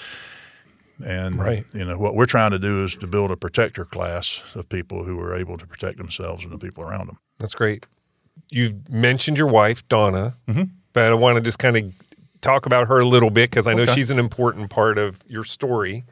And 1.04 1.38
Right. 1.38 1.64
you 1.72 1.84
know 1.84 1.98
what 1.98 2.14
we're 2.14 2.26
trying 2.26 2.50
to 2.52 2.58
do 2.58 2.84
is 2.84 2.94
to 2.96 3.06
build 3.06 3.30
a 3.30 3.36
protector 3.36 3.84
class 3.84 4.42
of 4.54 4.68
people 4.68 5.04
who 5.04 5.18
are 5.20 5.34
able 5.34 5.56
to 5.56 5.66
protect 5.66 5.98
themselves 5.98 6.42
and 6.44 6.52
the 6.52 6.58
people 6.58 6.84
around 6.84 7.08
them. 7.08 7.18
That's 7.38 7.54
great. 7.54 7.86
You 8.50 8.80
mentioned 8.88 9.38
your 9.38 9.46
wife, 9.48 9.86
Donna, 9.88 10.36
Mm-hmm. 10.48 10.64
But 10.92 11.10
I 11.10 11.14
want 11.14 11.36
to 11.36 11.40
just 11.42 11.58
kind 11.58 11.76
of 11.76 11.84
talk 12.40 12.66
about 12.66 12.88
her 12.88 13.00
a 13.00 13.06
little 13.06 13.30
bit 13.30 13.50
because 13.50 13.66
I 13.66 13.74
know 13.74 13.82
Okay. 13.82 13.94
she's 13.94 14.10
an 14.10 14.18
important 14.18 14.70
part 14.70 14.98
of 14.98 15.20
your 15.26 15.44
story. 15.44 16.04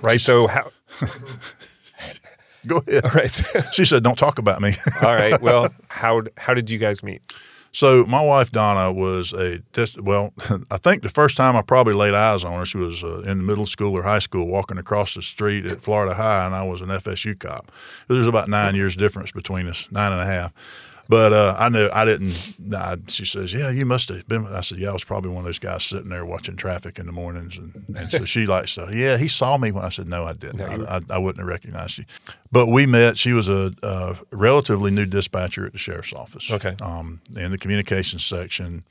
Right. 0.00 0.20
So, 0.20 0.46
how, 0.46 0.70
Go 2.66 2.76
ahead. 2.86 3.04
all 3.04 3.10
right. 3.12 3.30
so- 3.30 3.60
She 3.72 3.84
said, 3.84 4.02
"Don't 4.04 4.18
talk 4.18 4.38
about 4.38 4.60
me." 4.60 4.74
all 5.02 5.14
right. 5.14 5.40
Well, 5.42 5.68
how, 5.88 6.22
how 6.36 6.54
did 6.54 6.70
you 6.70 6.78
guys 6.78 7.02
meet? 7.02 7.22
So 7.74 8.04
my 8.04 8.22
wife 8.22 8.50
Donna 8.52 8.92
was 8.92 9.32
a 9.32 9.60
well. 9.98 10.34
I 10.70 10.76
think 10.76 11.02
the 11.02 11.08
first 11.08 11.38
time 11.38 11.56
I 11.56 11.62
probably 11.62 11.94
laid 11.94 12.12
eyes 12.12 12.44
on 12.44 12.52
her, 12.58 12.66
she 12.66 12.76
was 12.76 13.02
uh, 13.02 13.22
in 13.22 13.46
middle 13.46 13.64
school 13.66 13.94
or 13.96 14.02
high 14.02 14.18
school, 14.18 14.46
walking 14.46 14.76
across 14.76 15.14
the 15.14 15.22
street 15.22 15.64
at 15.64 15.80
Florida 15.80 16.12
High, 16.14 16.44
and 16.44 16.54
I 16.54 16.64
was 16.64 16.82
an 16.82 16.88
FSU 16.88 17.36
cop. 17.38 17.72
There's 18.08 18.26
about 18.26 18.48
nine 18.48 18.74
years 18.74 18.94
difference 18.94 19.32
between 19.32 19.66
us, 19.68 19.88
nine 19.90 20.12
and 20.12 20.20
a 20.20 20.26
half. 20.26 20.52
But 21.12 21.34
uh, 21.34 21.54
I 21.58 21.68
knew 21.68 21.90
I 21.92 22.06
didn't. 22.06 22.54
I, 22.74 22.96
she 23.08 23.26
says, 23.26 23.52
"Yeah, 23.52 23.68
you 23.68 23.84
must 23.84 24.08
have 24.08 24.26
been." 24.26 24.46
I 24.46 24.62
said, 24.62 24.78
"Yeah, 24.78 24.88
I 24.88 24.92
was 24.94 25.04
probably 25.04 25.28
one 25.30 25.40
of 25.40 25.44
those 25.44 25.58
guys 25.58 25.84
sitting 25.84 26.08
there 26.08 26.24
watching 26.24 26.56
traffic 26.56 26.98
in 26.98 27.04
the 27.04 27.12
mornings." 27.12 27.58
And, 27.58 27.84
and 27.94 28.10
so 28.10 28.24
she 28.24 28.46
likes, 28.46 28.72
so, 28.72 28.88
"Yeah, 28.88 29.18
he 29.18 29.28
saw 29.28 29.58
me." 29.58 29.72
When 29.72 29.84
I 29.84 29.90
said, 29.90 30.08
"No, 30.08 30.24
I 30.24 30.32
didn't. 30.32 30.62
I, 30.62 30.96
I, 30.96 31.00
I 31.10 31.18
wouldn't 31.18 31.40
have 31.40 31.46
recognized 31.48 31.98
you." 31.98 32.04
But 32.50 32.68
we 32.68 32.86
met. 32.86 33.18
She 33.18 33.34
was 33.34 33.46
a, 33.46 33.72
a 33.82 34.16
relatively 34.30 34.90
new 34.90 35.04
dispatcher 35.04 35.66
at 35.66 35.72
the 35.72 35.78
sheriff's 35.78 36.14
office 36.14 36.50
Okay. 36.50 36.76
um, 36.80 37.20
in 37.36 37.50
the 37.50 37.58
communications 37.58 38.24
section, 38.24 38.84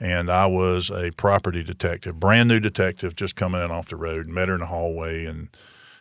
and 0.00 0.30
I 0.30 0.46
was 0.46 0.90
a 0.90 1.10
property 1.18 1.62
detective, 1.62 2.18
brand 2.18 2.48
new 2.48 2.60
detective, 2.60 3.14
just 3.14 3.36
coming 3.36 3.62
in 3.62 3.70
off 3.70 3.88
the 3.90 3.96
road. 3.96 4.26
Met 4.26 4.48
her 4.48 4.54
in 4.54 4.60
the 4.60 4.66
hallway, 4.68 5.26
and 5.26 5.50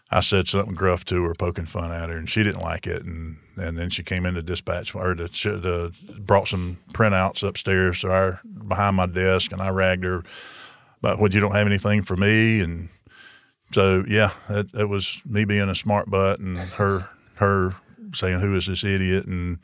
I 0.09 0.22
said 0.22 0.47
something 0.47 0.76
gruff 0.76 1.03
to 1.05 1.22
her, 1.26 1.34
poking 1.34 1.65
fun 1.65 1.91
at 1.91 2.09
her, 2.09 2.15
and 2.15 2.30
she 2.30 2.41
didn't 2.41 2.61
like 2.61 2.88
it. 2.88 3.03
And 3.03 3.39
and 3.58 3.78
then 3.78 3.89
she 3.89 4.03
came 4.03 4.26
into 4.26 4.41
dispatch 4.41 4.93
or 4.95 5.16
the, 5.16 5.28
the 5.28 5.93
brought 6.20 6.47
some 6.47 6.78
printouts 6.93 7.47
upstairs 7.47 8.01
to 8.01 8.12
our 8.12 8.41
behind 8.68 8.95
my 8.95 9.05
desk, 9.05 9.51
and 9.51 9.62
I 9.62 9.70
ragged 9.70 10.05
her 10.05 10.24
about 10.99 11.20
what 11.20 11.34
you 11.34 11.39
don't 11.39 11.53
have 11.55 11.68
anything 11.68 12.01
for 12.03 12.16
me, 12.16 12.62
and 12.62 12.89
so 13.72 14.03
yeah, 14.08 14.32
it, 14.49 14.68
it 14.74 14.89
was 14.89 15.22
me 15.26 15.45
being 15.45 15.70
a 15.70 15.76
smart 15.76 16.10
butt 16.10 16.39
and 16.39 16.58
her 16.58 17.10
her 17.36 17.76
saying 18.14 18.39
who 18.39 18.55
is 18.55 18.68
this 18.68 18.84
idiot 18.84 19.26
and 19.26 19.60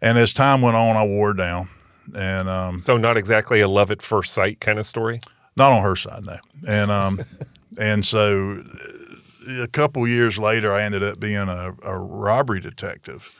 and 0.00 0.16
as 0.18 0.32
time 0.32 0.62
went 0.62 0.76
on, 0.76 0.96
I 0.96 1.04
wore 1.04 1.32
down, 1.34 1.68
and 2.14 2.48
um, 2.48 2.78
So, 2.78 2.96
not 2.96 3.16
exactly 3.16 3.60
a 3.60 3.68
love 3.68 3.90
at 3.90 4.00
first 4.02 4.32
sight 4.32 4.60
kind 4.60 4.78
of 4.78 4.86
story. 4.86 5.20
not 5.56 5.72
on 5.72 5.82
her 5.82 5.96
side, 5.96 6.24
no. 6.24 6.36
And 6.68 6.90
um, 6.90 7.20
and 7.78 8.06
so 8.06 8.62
a 9.48 9.68
couple 9.68 10.06
years 10.06 10.38
later, 10.38 10.72
I 10.72 10.82
ended 10.82 11.02
up 11.02 11.18
being 11.18 11.48
a, 11.48 11.74
a 11.82 11.98
robbery 11.98 12.60
detective. 12.60 13.30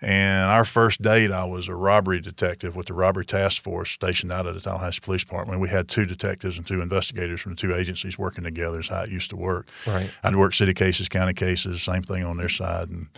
And 0.00 0.50
our 0.50 0.64
first 0.64 1.00
date, 1.00 1.30
I 1.30 1.44
was 1.44 1.66
a 1.66 1.74
robbery 1.74 2.20
detective 2.20 2.76
with 2.76 2.86
the 2.86 2.92
robbery 2.92 3.24
task 3.24 3.62
force 3.62 3.90
stationed 3.90 4.32
out 4.32 4.46
of 4.46 4.54
the 4.54 4.60
Tallahassee 4.60 5.00
Police 5.00 5.24
Department. 5.24 5.60
We 5.60 5.70
had 5.70 5.88
two 5.88 6.04
detectives 6.04 6.58
and 6.58 6.66
two 6.66 6.82
investigators 6.82 7.40
from 7.40 7.52
the 7.52 7.56
two 7.56 7.74
agencies 7.74 8.18
working 8.18 8.44
together. 8.44 8.80
Is 8.80 8.88
how 8.88 9.02
it 9.02 9.10
used 9.10 9.30
to 9.30 9.36
work. 9.36 9.68
Right. 9.86 10.10
I'd 10.22 10.36
work 10.36 10.52
city 10.52 10.74
cases, 10.74 11.08
county 11.08 11.32
cases, 11.32 11.82
same 11.82 12.02
thing 12.02 12.22
on 12.24 12.36
their 12.36 12.50
side. 12.50 12.90
And 12.90 13.08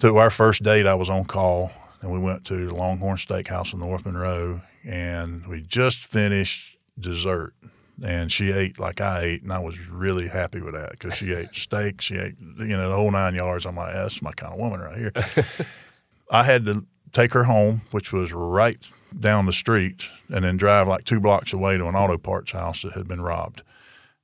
to 0.00 0.16
our 0.18 0.30
first 0.30 0.62
date, 0.62 0.86
I 0.86 0.94
was 0.94 1.08
on 1.08 1.24
call, 1.24 1.72
and 2.00 2.12
we 2.12 2.18
went 2.20 2.44
to 2.46 2.66
the 2.66 2.74
Longhorn 2.74 3.16
Steakhouse 3.16 3.72
in 3.72 3.80
North 3.80 4.06
Monroe, 4.06 4.60
and 4.86 5.46
we 5.48 5.62
just 5.62 6.04
finished 6.04 6.76
dessert. 6.98 7.54
And 8.02 8.32
she 8.32 8.50
ate 8.50 8.80
like 8.80 9.00
I 9.00 9.20
ate, 9.22 9.42
and 9.42 9.52
I 9.52 9.60
was 9.60 9.78
really 9.88 10.28
happy 10.28 10.60
with 10.60 10.74
that 10.74 10.92
because 10.92 11.14
she 11.14 11.32
ate 11.32 11.54
steak, 11.54 12.00
she 12.00 12.16
ate 12.16 12.34
you 12.58 12.76
know 12.76 12.88
the 12.88 12.96
whole 12.96 13.10
nine 13.10 13.34
yards. 13.34 13.66
I'm 13.66 13.76
like, 13.76 13.94
that's 13.94 14.20
my 14.20 14.32
kind 14.32 14.52
of 14.52 14.58
woman 14.58 14.80
right 14.80 14.96
here. 14.96 15.12
I 16.30 16.42
had 16.42 16.64
to 16.64 16.84
take 17.12 17.32
her 17.32 17.44
home, 17.44 17.82
which 17.92 18.12
was 18.12 18.32
right 18.32 18.78
down 19.18 19.46
the 19.46 19.52
street, 19.52 20.04
and 20.28 20.44
then 20.44 20.56
drive 20.56 20.88
like 20.88 21.04
two 21.04 21.20
blocks 21.20 21.52
away 21.52 21.78
to 21.78 21.86
an 21.86 21.94
auto 21.94 22.18
parts 22.18 22.50
house 22.50 22.82
that 22.82 22.92
had 22.92 23.08
been 23.08 23.20
robbed. 23.20 23.62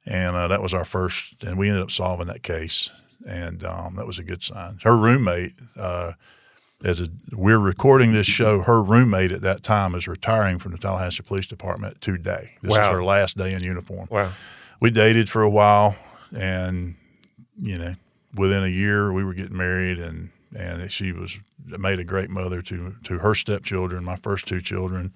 And 0.05 0.35
uh, 0.35 0.49
that 0.49 0.62
was 0.62 0.75
our 0.75 0.85
first, 0.85 1.45
and 1.45 1.59
we 1.59 1.68
ended 1.68 1.83
up 1.83 1.91
solving 1.91 2.27
that 2.27 2.43
case, 2.43 2.91
and 3.29 3.62
um, 3.64 3.97
that 3.97 4.07
was 4.07 4.18
a 4.18 4.25
good 4.25 4.43
sign. 4.43 4.79
Her 4.83 4.97
roommate, 4.97 5.53
uh, 5.79 6.12
as 6.83 7.01
a, 7.01 7.09
we're 7.33 7.59
recording 7.59 8.12
this 8.12 8.26
show, 8.26 8.62
her 8.62 8.83
roommate 8.83 9.33
at 9.33 9.43
that 9.43 9.62
time 9.62 9.95
is 9.95 10.09
retiring 10.09 10.59
from 10.59 10.72
the 10.72 10.78
Tallahassee 10.78 11.22
Police 11.22 11.47
Department 11.47 12.01
today. 12.01 12.53
This 12.62 12.72
is 12.72 12.87
her 12.87 13.05
last 13.05 13.37
day 13.37 13.53
in 13.53 13.62
uniform. 13.62 14.09
Wow. 14.11 14.33
we 14.81 14.91
dated 14.91 15.28
for 15.28 15.43
a 15.43 15.51
while 15.51 15.97
and 16.33 16.95
you 17.57 17.76
know 17.76 17.95
within 18.35 18.62
a 18.62 18.68
year 18.68 19.12
we 19.12 19.24
were 19.24 19.35
getting 19.35 19.57
married 19.57 19.99
and 19.99 20.31
and 20.57 20.91
she 20.91 21.12
was 21.12 21.39
made 21.66 21.99
a 21.99 22.05
great 22.05 22.31
mother 22.31 22.62
to 22.62 22.97
to 23.05 23.18
her 23.18 23.35
stepchildren 23.35 24.05
my 24.05 24.16
first 24.16 24.47
two 24.47 24.61
children. 24.61 25.12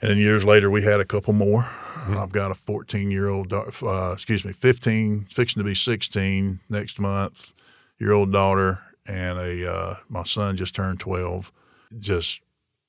And 0.00 0.10
then 0.10 0.18
years 0.18 0.44
later 0.44 0.70
we 0.70 0.82
had 0.82 1.00
a 1.00 1.04
couple 1.04 1.32
more. 1.32 1.68
I've 2.06 2.32
got 2.32 2.50
a 2.50 2.54
14 2.54 3.10
year 3.10 3.28
old 3.28 3.52
uh, 3.52 4.12
excuse 4.12 4.44
me 4.44 4.52
15 4.52 5.24
fixing 5.24 5.60
to 5.60 5.64
be 5.66 5.74
16 5.74 6.60
next 6.68 7.00
month 7.00 7.52
year 7.98 8.12
old 8.12 8.32
daughter 8.32 8.80
and 9.06 9.38
a 9.38 9.70
uh, 9.70 9.96
my 10.08 10.24
son 10.24 10.56
just 10.56 10.74
turned 10.74 11.00
12 11.00 11.52
just 11.98 12.40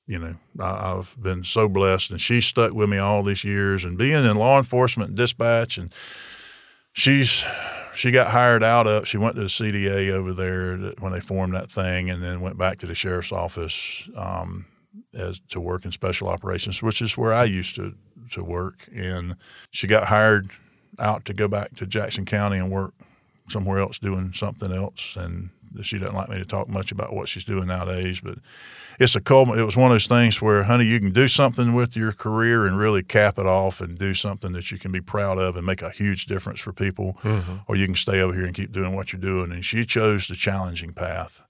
you 0.06 0.18
know, 0.20 0.36
I, 0.60 0.92
I've 0.92 1.16
been 1.20 1.44
so 1.44 1.68
blessed, 1.68 2.12
and 2.12 2.20
she's 2.20 2.46
stuck 2.46 2.72
with 2.72 2.88
me 2.88 2.98
all 2.98 3.22
these 3.22 3.44
years. 3.44 3.84
And 3.84 3.98
being 3.98 4.24
in 4.24 4.36
law 4.36 4.56
enforcement 4.56 5.10
and 5.10 5.16
dispatch, 5.16 5.78
and 5.78 5.92
she's 6.92 7.44
she 7.94 8.10
got 8.10 8.30
hired 8.30 8.62
out 8.62 8.86
of. 8.86 9.08
She 9.08 9.16
went 9.18 9.34
to 9.34 9.42
the 9.42 9.48
CDA 9.48 10.10
over 10.10 10.32
there 10.32 10.76
when 11.00 11.12
they 11.12 11.20
formed 11.20 11.54
that 11.54 11.70
thing, 11.70 12.08
and 12.08 12.22
then 12.22 12.40
went 12.40 12.58
back 12.58 12.78
to 12.78 12.86
the 12.86 12.94
sheriff's 12.94 13.32
office 13.32 14.08
um, 14.16 14.66
as 15.12 15.40
to 15.48 15.60
work 15.60 15.84
in 15.84 15.92
special 15.92 16.28
operations, 16.28 16.82
which 16.82 17.02
is 17.02 17.16
where 17.16 17.32
I 17.32 17.44
used 17.44 17.74
to 17.76 17.94
to 18.32 18.44
work. 18.44 18.88
And 18.94 19.36
she 19.72 19.86
got 19.86 20.06
hired 20.06 20.50
out 20.98 21.24
to 21.24 21.34
go 21.34 21.48
back 21.48 21.74
to 21.74 21.86
Jackson 21.86 22.24
County 22.26 22.58
and 22.58 22.70
work 22.70 22.94
somewhere 23.48 23.80
else 23.80 23.98
doing 23.98 24.32
something 24.32 24.72
else. 24.72 25.16
And 25.16 25.50
she 25.82 25.98
doesn't 25.98 26.14
like 26.14 26.28
me 26.28 26.38
to 26.38 26.44
talk 26.44 26.68
much 26.68 26.92
about 26.92 27.14
what 27.14 27.28
she's 27.28 27.44
doing 27.44 27.66
nowadays, 27.66 28.20
but 28.20 28.38
it's 28.98 29.14
a 29.14 29.20
cool. 29.20 29.52
It 29.52 29.62
was 29.62 29.76
one 29.76 29.90
of 29.90 29.94
those 29.94 30.06
things 30.06 30.40
where, 30.40 30.64
honey, 30.64 30.86
you 30.86 30.98
can 31.00 31.12
do 31.12 31.28
something 31.28 31.74
with 31.74 31.96
your 31.96 32.12
career 32.12 32.66
and 32.66 32.78
really 32.78 33.02
cap 33.02 33.38
it 33.38 33.46
off 33.46 33.80
and 33.80 33.98
do 33.98 34.14
something 34.14 34.52
that 34.52 34.70
you 34.70 34.78
can 34.78 34.90
be 34.90 35.00
proud 35.00 35.38
of 35.38 35.56
and 35.56 35.66
make 35.66 35.82
a 35.82 35.90
huge 35.90 36.26
difference 36.26 36.60
for 36.60 36.72
people, 36.72 37.18
mm-hmm. 37.22 37.56
or 37.66 37.76
you 37.76 37.86
can 37.86 37.96
stay 37.96 38.20
over 38.20 38.34
here 38.34 38.46
and 38.46 38.54
keep 38.54 38.72
doing 38.72 38.96
what 38.96 39.12
you're 39.12 39.20
doing. 39.20 39.52
And 39.52 39.64
she 39.64 39.84
chose 39.84 40.28
the 40.28 40.34
challenging 40.34 40.92
path. 40.92 41.42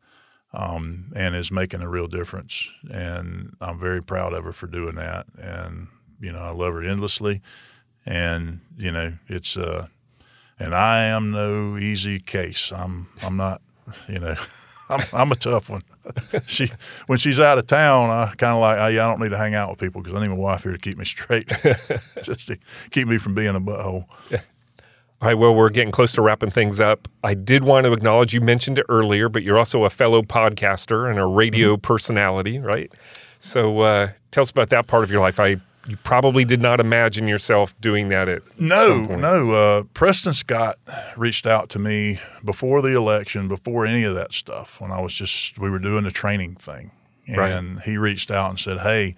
Um, 0.53 1.13
and 1.15 1.35
is 1.35 1.51
making 1.51 1.83
a 1.83 1.89
real 1.89 2.07
difference. 2.07 2.71
And 2.91 3.55
I'm 3.61 3.79
very 3.79 4.03
proud 4.03 4.33
of 4.33 4.45
her 4.45 4.53
for 4.53 4.67
doing 4.67 4.95
that. 4.95 5.27
And, 5.39 5.89
you 6.19 6.33
know, 6.33 6.39
I 6.39 6.51
love 6.51 6.73
her 6.73 6.83
endlessly. 6.83 7.43
And, 8.07 8.61
you 8.79 8.91
know, 8.91 9.15
it's, 9.27 9.59
uh, 9.59 9.89
and 10.59 10.75
I 10.75 11.05
am 11.05 11.31
no 11.31 11.77
easy 11.77 12.19
case. 12.21 12.73
I'm, 12.73 13.09
I'm 13.23 13.37
not, 13.37 13.61
you 14.09 14.19
know, 14.19 14.35
I'm, 14.91 15.05
I'm 15.13 15.33
a 15.33 15.37
tough 15.37 15.69
one. 15.69 15.83
she 16.47 16.71
when 17.07 17.19
she's 17.19 17.41
out 17.41 17.59
of 17.59 17.67
town, 17.67 18.11
I 18.11 18.33
kind 18.37 18.55
of 18.55 18.61
like, 18.61 18.79
I 18.79 18.93
don't 18.93 19.21
need 19.21 19.31
to 19.31 19.39
hang 19.39 19.55
out 19.55 19.71
with 19.71 19.79
people 19.81 20.03
because 20.03 20.17
I 20.17 20.23
need 20.23 20.29
my 20.29 20.37
wife 20.37 20.63
here 20.63 20.73
to 20.73 20.79
keep 20.79 20.99
me 20.99 21.05
straight, 21.05 21.49
just 22.23 22.47
to 22.47 22.59
keep 22.91 23.09
me 23.09 23.19
from 23.19 23.35
being 23.35 23.55
a 23.55 23.61
butthole. 23.61 24.07
Yeah. 24.31 24.41
All 25.23 25.29
right, 25.29 25.35
well, 25.35 25.55
we're 25.55 25.71
getting 25.71 25.93
close 25.93 26.13
to 26.13 26.23
wrapping 26.23 26.51
things 26.51 26.79
up. 26.79 27.09
I 27.25 27.33
did 27.33 27.65
want 27.65 27.87
to 27.87 27.93
acknowledge 27.93 28.35
you 28.35 28.43
mentioned 28.43 28.79
it 28.79 28.85
earlier, 28.91 29.31
but 29.31 29.43
you're 29.43 29.57
also 29.57 29.85
a 29.85 29.91
fellow 29.91 30.21
podcaster 30.21 31.09
and 31.09 31.19
a 31.19 31.25
radio 31.25 31.75
mm-hmm. 31.75 31.81
personality, 31.81 32.59
right? 32.59 32.93
So 33.39 33.81
uh, 33.81 34.09
tell 34.31 34.43
us 34.43 34.51
about 34.51 34.69
that 34.71 34.89
part 34.89 35.05
of 35.05 35.11
your 35.11 35.23
life. 35.23 35.41
I 35.41 35.57
you 35.87 35.97
probably 35.99 36.45
did 36.45 36.61
not 36.61 36.81
imagine 36.81 37.29
yourself 37.29 37.79
doing 37.81 38.09
that 38.09 38.29
at 38.29 38.43
no 38.59 39.05
no 39.05 39.51
uh, 39.51 39.83
preston 39.95 40.35
scott 40.35 40.77
reached 41.17 41.47
out 41.47 41.69
to 41.69 41.79
me 41.79 42.21
before 42.45 42.83
the 42.83 42.95
election 42.97 43.49
before 43.49 43.87
any 43.87 44.03
of 44.03 44.15
that 44.15 44.33
stuff 44.33 44.81
when 44.81 44.91
i 44.91 45.01
was 45.01 45.15
just 45.15 45.59
we 45.59 45.71
were 45.71 45.79
doing 45.79 46.05
the 46.05 46.11
training 46.11 46.55
thing 46.55 46.91
and 47.27 47.37
right. 47.77 47.85
he 47.85 47.97
reached 47.97 48.31
out 48.31 48.51
and 48.51 48.61
said 48.61 48.81
hey 48.81 49.15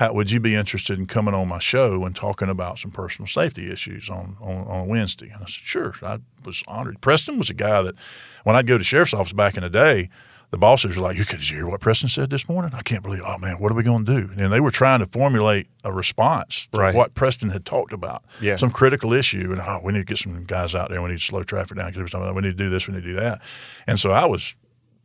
how, 0.00 0.14
would 0.14 0.30
you 0.30 0.40
be 0.40 0.54
interested 0.54 0.98
in 0.98 1.04
coming 1.04 1.34
on 1.34 1.46
my 1.46 1.58
show 1.58 2.06
and 2.06 2.16
talking 2.16 2.48
about 2.48 2.78
some 2.78 2.90
personal 2.90 3.26
safety 3.26 3.70
issues 3.70 4.08
on, 4.08 4.34
on, 4.40 4.66
on 4.66 4.88
Wednesday? 4.88 5.26
And 5.26 5.42
I 5.42 5.46
said, 5.46 5.62
sure. 5.62 5.94
I 6.02 6.20
was 6.42 6.64
honored. 6.66 7.02
Preston 7.02 7.36
was 7.36 7.50
a 7.50 7.54
guy 7.54 7.82
that 7.82 7.96
when 8.44 8.56
I'd 8.56 8.66
go 8.66 8.78
to 8.78 8.84
sheriff's 8.84 9.12
office 9.12 9.34
back 9.34 9.58
in 9.58 9.62
the 9.62 9.68
day, 9.68 10.08
the 10.50 10.58
bosses 10.58 10.96
were 10.96 11.02
like, 11.02 11.16
"You 11.16 11.24
could 11.24 11.40
hear 11.40 11.66
what 11.66 11.80
Preston 11.80 12.08
said 12.08 12.30
this 12.30 12.48
morning? 12.48 12.72
I 12.74 12.82
can't 12.82 13.02
believe. 13.02 13.22
Oh 13.24 13.38
man, 13.38 13.56
what 13.58 13.70
are 13.70 13.74
we 13.74 13.82
going 13.82 14.04
to 14.04 14.20
do?" 14.22 14.30
And 14.36 14.52
they 14.52 14.60
were 14.60 14.70
trying 14.70 15.00
to 15.00 15.06
formulate 15.06 15.68
a 15.84 15.92
response 15.92 16.68
to 16.72 16.78
right. 16.78 16.94
what 16.94 17.14
Preston 17.14 17.50
had 17.50 17.64
talked 17.64 17.92
about, 17.92 18.24
yeah. 18.40 18.56
some 18.56 18.70
critical 18.70 19.12
issue, 19.12 19.52
and 19.52 19.60
oh, 19.60 19.80
we 19.82 19.92
need 19.92 20.00
to 20.00 20.04
get 20.04 20.18
some 20.18 20.44
guys 20.44 20.74
out 20.74 20.90
there. 20.90 21.00
We 21.00 21.10
need 21.10 21.20
to 21.20 21.24
slow 21.24 21.44
traffic 21.44 21.76
down 21.76 21.92
because 21.92 22.12
we 22.12 22.42
need 22.42 22.48
to 22.48 22.52
do 22.52 22.70
this, 22.70 22.86
we 22.86 22.94
need 22.94 23.02
to 23.02 23.08
do 23.08 23.16
that. 23.16 23.40
And 23.86 23.98
so 23.98 24.10
I 24.10 24.26
was. 24.26 24.54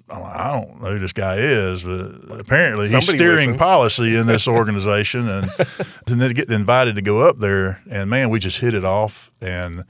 I 0.07 0.51
don't 0.53 0.83
know 0.83 0.91
who 0.91 0.99
this 0.99 1.13
guy 1.13 1.37
is, 1.37 1.83
but 1.83 2.39
apparently 2.39 2.85
Somebody 2.85 3.05
he's 3.07 3.09
steering 3.15 3.37
listens. 3.37 3.57
policy 3.57 4.15
in 4.15 4.27
this 4.27 4.47
organization, 4.47 5.27
and, 5.27 5.49
and 6.05 6.21
then 6.21 6.27
to 6.27 6.33
get 6.35 6.47
invited 6.51 6.93
to 6.97 7.01
go 7.01 7.27
up 7.27 7.39
there, 7.39 7.81
and 7.89 8.07
man, 8.07 8.29
we 8.29 8.37
just 8.37 8.59
hit 8.59 8.75
it 8.75 8.85
off, 8.85 9.31
and 9.41 9.83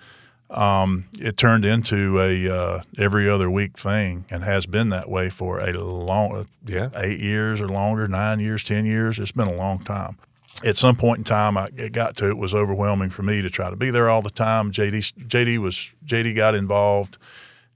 um, 0.49 1.05
it 1.19 1.37
turned 1.37 1.65
into 1.65 2.19
a 2.19 2.49
uh, 2.49 2.81
every 2.97 3.29
other 3.29 3.49
week 3.49 3.77
thing 3.77 4.25
and 4.29 4.43
has 4.43 4.65
been 4.65 4.89
that 4.89 5.09
way 5.09 5.29
for 5.29 5.59
a 5.59 5.73
long 5.73 6.47
yeah. 6.65 6.89
eight 6.95 7.19
years 7.19 7.59
or 7.59 7.67
longer 7.67 8.07
nine 8.07 8.39
years 8.39 8.63
ten 8.63 8.85
years. 8.85 9.17
It's 9.19 9.31
been 9.31 9.47
a 9.47 9.55
long 9.55 9.79
time. 9.79 10.17
At 10.63 10.77
some 10.77 10.95
point 10.95 11.19
in 11.19 11.23
time 11.23 11.57
I, 11.57 11.69
it 11.75 11.93
got 11.93 12.15
to 12.17 12.29
it 12.29 12.37
was 12.37 12.53
overwhelming 12.53 13.09
for 13.09 13.23
me 13.23 13.41
to 13.41 13.49
try 13.49 13.69
to 13.69 13.75
be 13.75 13.89
there 13.89 14.09
all 14.09 14.21
the 14.21 14.29
time. 14.29 14.71
JD 14.71 15.13
JD 15.27 15.57
was 15.57 15.93
JD 16.05 16.35
got 16.35 16.55
involved. 16.55 17.17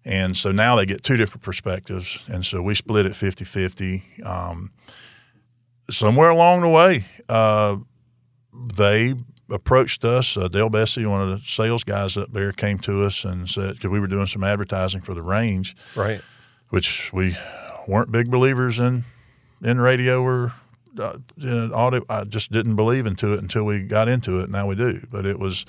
And 0.06 0.36
so 0.36 0.52
now 0.52 0.76
they 0.76 0.86
get 0.86 1.04
two 1.04 1.18
different 1.18 1.44
perspectives. 1.44 2.20
And 2.28 2.46
so 2.46 2.62
we 2.62 2.74
split 2.74 3.06
it 3.06 3.12
50-50 3.12 4.26
um, 4.26 4.72
somewhere 5.90 6.30
along 6.30 6.62
the 6.62 6.70
way. 6.70 7.06
Uh, 7.28 7.78
they 8.54 9.14
approached 9.50 10.04
us. 10.06 10.38
Uh, 10.38 10.48
Dale 10.48 10.70
Bessie, 10.70 11.06
one 11.06 11.22
of 11.22 11.30
the 11.30 11.46
sales 11.46 11.84
guys 11.84 12.18
up 12.18 12.32
there, 12.32 12.52
came 12.52 12.78
to 12.80 13.04
us 13.04 13.24
and 13.24 13.50
said 13.50 13.76
because 13.76 13.90
we 13.90 14.00
were 14.00 14.08
doing 14.08 14.28
some 14.28 14.44
advertising 14.44 15.02
for 15.02 15.14
the 15.14 15.22
range, 15.22 15.76
right? 15.96 16.22
Which 16.70 17.12
we 17.14 17.38
weren't 17.88 18.12
big 18.12 18.30
believers 18.30 18.80
in 18.80 19.06
in 19.64 19.80
radio 19.80 20.22
or 20.22 20.54
uh, 21.00 21.18
in 21.38 21.74
audio. 21.74 22.06
I 22.10 22.24
just 22.24 22.52
didn't 22.52 22.76
believe 22.76 23.06
into 23.06 23.34
it 23.34 23.40
until 23.40 23.64
we 23.66 23.82
got 23.82 24.08
into 24.08 24.40
it. 24.40 24.50
Now 24.50 24.68
we 24.68 24.76
do. 24.76 25.06
But 25.12 25.26
it 25.26 25.40
was 25.40 25.66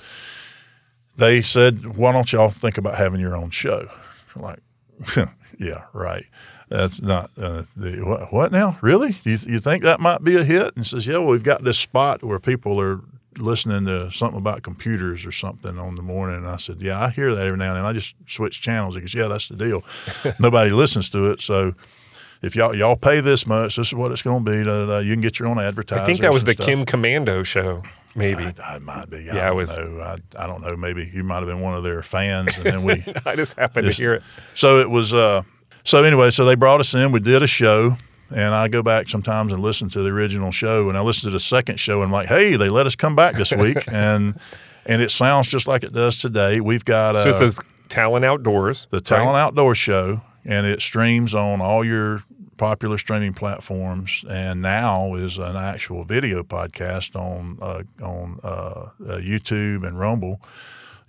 they 1.17 1.41
said, 1.41 1.97
"Why 1.97 2.11
don't 2.11 2.31
y'all 2.31 2.49
think 2.49 2.77
about 2.77 2.95
having 2.95 3.19
your 3.19 3.35
own 3.35 3.49
show?" 3.49 3.89
We're 4.35 4.43
like, 4.43 4.59
yeah, 5.59 5.85
right. 5.93 6.25
That's 6.69 7.01
not 7.01 7.31
uh, 7.37 7.63
the 7.75 8.01
what, 8.05 8.31
what, 8.31 8.51
now? 8.53 8.77
Really? 8.81 9.17
You, 9.25 9.37
you 9.45 9.59
think 9.59 9.83
that 9.83 9.99
might 9.99 10.23
be 10.23 10.37
a 10.37 10.43
hit? 10.45 10.75
And 10.77 10.87
says, 10.87 11.05
yeah. 11.05 11.17
Well, 11.17 11.27
we've 11.27 11.43
got 11.43 11.65
this 11.65 11.77
spot 11.77 12.23
where 12.23 12.39
people 12.39 12.79
are 12.79 13.01
listening 13.41 13.85
to 13.85 14.11
something 14.11 14.39
about 14.39 14.63
computers 14.63 15.25
or 15.25 15.31
something 15.31 15.77
on 15.77 15.95
the 15.95 16.01
morning. 16.01 16.37
And 16.37 16.47
I 16.47 16.57
said, 16.57 16.79
Yeah, 16.79 16.99
I 16.99 17.09
hear 17.09 17.33
that 17.33 17.45
every 17.45 17.57
now 17.57 17.75
and 17.75 17.77
then. 17.77 17.85
I 17.85 17.93
just 17.93 18.15
switch 18.27 18.61
channels. 18.61 18.95
He 18.95 19.01
goes, 19.01 19.13
Yeah, 19.13 19.27
that's 19.27 19.47
the 19.47 19.55
deal. 19.55 19.83
Nobody 20.39 20.71
listens 20.71 21.09
to 21.11 21.31
it. 21.31 21.41
So 21.41 21.73
if 22.41 22.55
y'all 22.55 22.75
y'all 22.75 22.95
pay 22.95 23.21
this 23.21 23.45
much, 23.45 23.75
this 23.75 23.87
is 23.87 23.93
what 23.93 24.11
it's 24.11 24.21
going 24.21 24.45
to 24.45 24.51
be. 24.51 24.63
Da, 24.63 24.85
da, 24.85 24.85
da. 24.85 24.99
You 24.99 25.13
can 25.13 25.21
get 25.21 25.39
your 25.39 25.47
own 25.47 25.59
advertising. 25.59 26.03
I 26.03 26.05
think 26.05 26.21
that 26.21 26.33
was 26.33 26.45
the 26.45 26.53
stuff. 26.53 26.65
Kim 26.65 26.85
Komando 26.85 27.45
show. 27.45 27.83
Maybe 28.15 28.43
I, 28.43 28.75
I 28.75 28.79
might 28.79 29.09
be. 29.09 29.29
I 29.29 29.35
yeah, 29.35 29.49
I 29.49 29.51
was. 29.51 29.77
Know. 29.77 30.01
I, 30.01 30.17
I 30.37 30.47
don't 30.47 30.61
know. 30.61 30.75
Maybe 30.75 31.09
you 31.13 31.23
might 31.23 31.37
have 31.37 31.47
been 31.47 31.61
one 31.61 31.75
of 31.75 31.83
their 31.83 32.01
fans, 32.01 32.57
and 32.57 32.65
then 32.65 32.83
we. 32.83 33.03
I 33.25 33.35
just 33.35 33.55
happened 33.57 33.85
just, 33.85 33.97
to 33.97 34.03
hear 34.03 34.13
it. 34.15 34.23
So 34.55 34.79
it 34.79 34.89
was. 34.89 35.13
Uh, 35.13 35.43
so 35.83 36.03
anyway, 36.03 36.31
so 36.31 36.45
they 36.45 36.55
brought 36.55 36.79
us 36.79 36.93
in. 36.93 37.11
We 37.11 37.19
did 37.19 37.41
a 37.41 37.47
show 37.47 37.97
and 38.33 38.53
I 38.55 38.67
go 38.67 38.81
back 38.83 39.09
sometimes 39.09 39.51
and 39.51 39.61
listen 39.61 39.89
to 39.89 40.01
the 40.01 40.09
original 40.09 40.51
show, 40.51 40.89
and 40.89 40.97
I 40.97 41.01
listen 41.01 41.29
to 41.29 41.33
the 41.33 41.39
second 41.39 41.79
show, 41.79 41.95
and 41.95 42.05
I'm 42.05 42.11
like, 42.11 42.27
hey, 42.27 42.55
they 42.55 42.69
let 42.69 42.85
us 42.85 42.95
come 42.95 43.15
back 43.15 43.35
this 43.35 43.51
week, 43.51 43.77
and 43.91 44.39
and 44.85 45.01
it 45.01 45.11
sounds 45.11 45.47
just 45.47 45.67
like 45.67 45.83
it 45.83 45.93
does 45.93 46.17
today. 46.17 46.59
We've 46.59 46.85
got 46.85 47.15
uh, 47.15 47.23
just 47.23 47.41
as 47.41 47.59
Talon 47.89 48.23
Outdoors, 48.23 48.87
the 48.91 49.01
Talon 49.01 49.33
right? 49.33 49.41
Outdoors 49.41 49.77
show, 49.77 50.21
and 50.45 50.65
it 50.65 50.81
streams 50.81 51.33
on 51.33 51.61
all 51.61 51.83
your 51.83 52.23
popular 52.57 52.97
streaming 52.97 53.33
platforms, 53.33 54.23
and 54.29 54.61
now 54.61 55.15
is 55.15 55.37
an 55.37 55.55
actual 55.55 56.03
video 56.03 56.43
podcast 56.43 57.15
on 57.15 57.57
uh, 57.61 57.83
on 58.03 58.39
uh, 58.43 58.47
uh 58.47 59.17
YouTube 59.17 59.83
and 59.83 59.99
Rumble. 59.99 60.41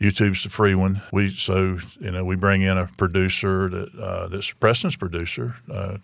YouTube's 0.01 0.43
the 0.43 0.49
free 0.49 0.75
one. 0.75 1.03
We 1.13 1.31
so 1.31 1.79
you 2.01 2.11
know 2.11 2.25
we 2.25 2.37
bring 2.37 2.63
in 2.63 2.77
a 2.77 2.87
producer 2.97 3.69
that 3.69 3.95
uh, 3.95 4.29
that's 4.29 4.51
Preston's 4.51 4.97
producer, 4.97 5.57
uh, 5.71 5.99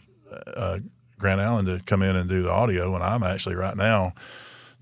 uh, 0.47 0.79
Grant 1.19 1.41
Allen 1.41 1.66
to 1.66 1.81
come 1.85 2.03
in 2.03 2.16
and 2.16 2.29
do 2.29 2.43
the 2.43 2.51
audio, 2.51 2.95
and 2.95 3.03
I'm 3.03 3.23
actually 3.23 3.55
right 3.55 3.77
now 3.77 4.12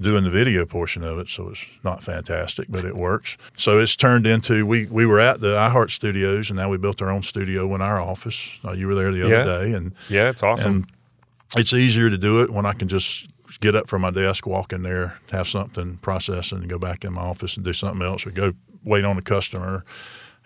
doing 0.00 0.24
the 0.24 0.30
video 0.30 0.66
portion 0.66 1.02
of 1.02 1.18
it. 1.18 1.28
So 1.28 1.48
it's 1.48 1.64
not 1.82 2.02
fantastic, 2.02 2.66
but 2.68 2.84
it 2.84 2.96
works. 2.96 3.36
So 3.54 3.78
it's 3.78 3.96
turned 3.96 4.26
into 4.26 4.66
we 4.66 4.86
we 4.86 5.06
were 5.06 5.20
at 5.20 5.40
the 5.40 5.54
iHeart 5.54 5.90
Studios, 5.90 6.50
and 6.50 6.58
now 6.58 6.68
we 6.68 6.76
built 6.76 7.00
our 7.00 7.10
own 7.10 7.22
studio 7.22 7.74
in 7.74 7.80
our 7.80 8.00
office. 8.00 8.50
Uh, 8.64 8.72
you 8.72 8.86
were 8.86 8.94
there 8.94 9.12
the 9.12 9.24
other 9.24 9.38
yeah. 9.38 9.44
day, 9.44 9.72
and 9.72 9.94
yeah, 10.08 10.28
it's 10.28 10.42
awesome. 10.42 10.74
And 10.74 10.86
it's 11.56 11.72
easier 11.72 12.10
to 12.10 12.18
do 12.18 12.42
it 12.42 12.50
when 12.50 12.66
I 12.66 12.72
can 12.72 12.88
just 12.88 13.26
get 13.60 13.74
up 13.74 13.88
from 13.88 14.02
my 14.02 14.10
desk, 14.10 14.46
walk 14.46 14.72
in 14.72 14.82
there, 14.82 15.18
have 15.30 15.48
something 15.48 15.96
process, 15.98 16.52
and 16.52 16.68
go 16.68 16.78
back 16.78 17.04
in 17.04 17.14
my 17.14 17.22
office 17.22 17.56
and 17.56 17.64
do 17.64 17.72
something 17.72 18.06
else, 18.06 18.26
or 18.26 18.30
go 18.30 18.52
wait 18.84 19.04
on 19.04 19.16
a 19.16 19.22
customer. 19.22 19.84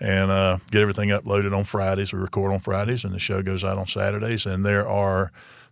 And 0.03 0.30
uh, 0.30 0.61
get 0.70 0.80
everything 0.80 1.11
uploaded 1.11 1.55
on 1.55 1.64
Fridays. 1.64 2.11
We 2.11 2.18
record 2.20 2.55
on 2.55 2.61
Fridays, 2.61 3.05
and 3.05 3.12
the 3.12 3.18
show 3.18 3.43
goes 3.43 3.62
out 3.62 3.76
on 3.76 3.86
Saturdays. 3.86 4.47
And 4.47 4.64
there 4.64 4.88
are 4.88 5.30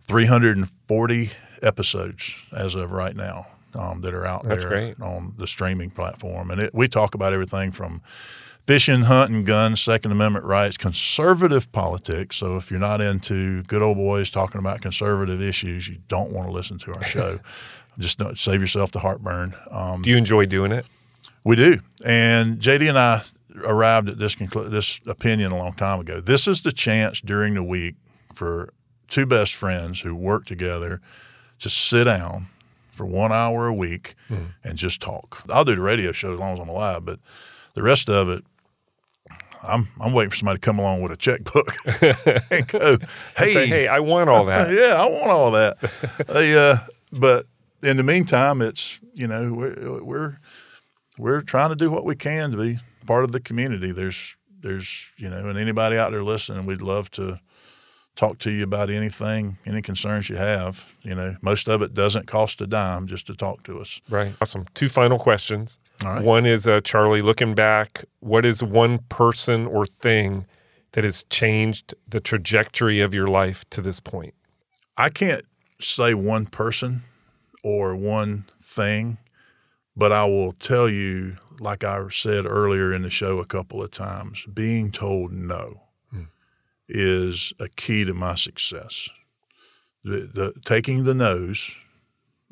340 0.08 1.30
episodes 1.62 2.34
as 2.52 2.74
of 2.74 2.90
right 2.90 3.14
now 3.14 3.46
um, 3.74 4.00
that 4.00 4.14
are 4.14 4.26
out 4.26 4.44
That's 4.44 4.64
there 4.64 4.94
great. 4.94 5.00
on 5.00 5.34
the 5.38 5.46
streaming 5.46 5.90
platform. 5.90 6.50
And 6.50 6.60
it, 6.60 6.74
we 6.74 6.88
talk 6.88 7.14
about 7.14 7.32
everything 7.32 7.70
from 7.72 8.00
fishing, 8.66 9.02
hunting, 9.02 9.44
guns, 9.44 9.80
Second 9.80 10.12
Amendment 10.12 10.44
rights, 10.44 10.76
conservative 10.76 11.70
politics. 11.72 12.36
So 12.36 12.56
if 12.56 12.70
you're 12.70 12.80
not 12.80 13.00
into 13.00 13.62
good 13.64 13.82
old 13.82 13.96
boys 13.96 14.30
talking 14.30 14.58
about 14.58 14.80
conservative 14.80 15.40
issues, 15.40 15.88
you 15.88 15.98
don't 16.08 16.32
want 16.32 16.48
to 16.48 16.52
listen 16.52 16.78
to 16.78 16.94
our 16.94 17.04
show. 17.04 17.38
Just 17.98 18.20
save 18.38 18.60
yourself 18.60 18.92
the 18.92 19.00
heartburn. 19.00 19.54
Um, 19.70 20.02
do 20.02 20.10
you 20.10 20.16
enjoy 20.16 20.46
doing 20.46 20.70
it? 20.70 20.86
We 21.44 21.56
do. 21.56 21.80
And 22.04 22.58
JD 22.60 22.88
and 22.88 22.98
I 22.98 23.22
arrived 23.64 24.08
at 24.08 24.18
this 24.18 24.34
conclu- 24.36 24.70
this 24.70 25.00
opinion 25.06 25.50
a 25.50 25.56
long 25.58 25.72
time 25.72 26.00
ago. 26.00 26.20
This 26.20 26.46
is 26.46 26.62
the 26.62 26.70
chance 26.70 27.20
during 27.20 27.54
the 27.54 27.62
week 27.64 27.96
for 28.32 28.72
two 29.08 29.26
best 29.26 29.54
friends 29.54 30.00
who 30.00 30.14
work 30.14 30.46
together 30.46 31.00
to 31.60 31.70
sit 31.70 32.04
down 32.04 32.46
for 32.90 33.06
one 33.06 33.32
hour 33.32 33.66
a 33.66 33.74
week 33.74 34.14
mm. 34.28 34.48
and 34.62 34.76
just 34.76 35.00
talk. 35.00 35.42
I'll 35.48 35.64
do 35.64 35.74
the 35.74 35.80
radio 35.80 36.12
show 36.12 36.34
as 36.34 36.38
long 36.38 36.54
as 36.54 36.60
I'm 36.60 36.68
alive, 36.68 37.04
but 37.04 37.20
the 37.74 37.82
rest 37.82 38.08
of 38.10 38.28
it, 38.28 38.44
I'm 39.62 39.88
I'm 40.00 40.12
waiting 40.12 40.30
for 40.30 40.36
somebody 40.36 40.58
to 40.58 40.64
come 40.64 40.78
along 40.78 41.02
with 41.02 41.12
a 41.12 41.16
checkbook 41.16 41.74
and 42.50 42.66
go, 42.68 42.98
hey, 43.36 43.52
Say, 43.52 43.66
hey, 43.66 43.88
I 43.88 44.00
want 44.00 44.28
all 44.30 44.44
that. 44.44 44.70
yeah, 44.72 44.94
I 45.00 45.06
want 45.06 45.30
all 45.30 45.50
that. 45.52 45.78
Hey, 46.28 46.56
uh, 46.56 46.78
but 47.12 47.46
in 47.82 47.96
the 47.96 48.02
meantime, 48.02 48.62
it's 48.62 49.00
you 49.14 49.26
know 49.26 49.52
we're, 49.52 50.02
we're 50.02 50.38
we're 51.18 51.40
trying 51.40 51.70
to 51.70 51.76
do 51.76 51.90
what 51.90 52.04
we 52.04 52.14
can 52.14 52.50
to 52.52 52.56
be 52.56 52.78
part 53.06 53.24
of 53.24 53.32
the 53.32 53.40
community. 53.40 53.90
There's 53.90 54.36
there's 54.60 55.10
you 55.16 55.28
know, 55.28 55.48
and 55.48 55.58
anybody 55.58 55.96
out 55.96 56.12
there 56.12 56.22
listening, 56.22 56.66
we'd 56.66 56.82
love 56.82 57.10
to 57.12 57.40
talk 58.18 58.38
to 58.40 58.50
you 58.50 58.64
about 58.64 58.90
anything, 58.90 59.58
any 59.64 59.80
concerns 59.80 60.28
you 60.28 60.34
have. 60.34 60.92
You 61.02 61.14
know, 61.14 61.36
most 61.40 61.68
of 61.68 61.82
it 61.82 61.94
doesn't 61.94 62.26
cost 62.26 62.60
a 62.60 62.66
dime 62.66 63.06
just 63.06 63.28
to 63.28 63.34
talk 63.34 63.62
to 63.62 63.78
us. 63.78 64.02
Right. 64.10 64.34
Awesome. 64.42 64.66
Two 64.74 64.88
final 64.88 65.18
questions. 65.18 65.78
All 66.04 66.14
right. 66.14 66.24
One 66.24 66.44
is 66.44 66.66
uh, 66.66 66.80
Charlie, 66.80 67.22
looking 67.22 67.54
back, 67.54 68.04
what 68.18 68.44
is 68.44 68.62
one 68.62 68.98
person 69.08 69.66
or 69.66 69.86
thing 69.86 70.46
that 70.92 71.04
has 71.04 71.24
changed 71.30 71.94
the 72.08 72.20
trajectory 72.20 73.00
of 73.00 73.14
your 73.14 73.28
life 73.28 73.64
to 73.70 73.80
this 73.80 74.00
point? 74.00 74.34
I 74.96 75.10
can't 75.10 75.44
say 75.80 76.12
one 76.12 76.46
person 76.46 77.02
or 77.62 77.94
one 77.94 78.46
thing, 78.60 79.18
but 79.96 80.10
I 80.10 80.24
will 80.24 80.52
tell 80.54 80.88
you, 80.88 81.36
like 81.60 81.84
I 81.84 82.04
said 82.10 82.46
earlier 82.46 82.92
in 82.92 83.02
the 83.02 83.10
show 83.10 83.38
a 83.38 83.46
couple 83.46 83.80
of 83.80 83.92
times, 83.92 84.44
being 84.52 84.90
told 84.90 85.32
no 85.32 85.82
is 86.88 87.52
a 87.60 87.68
key 87.68 88.04
to 88.04 88.14
my 88.14 88.34
success. 88.34 89.08
The, 90.04 90.30
the, 90.32 90.60
taking 90.64 91.04
the 91.04 91.14
nose 91.14 91.70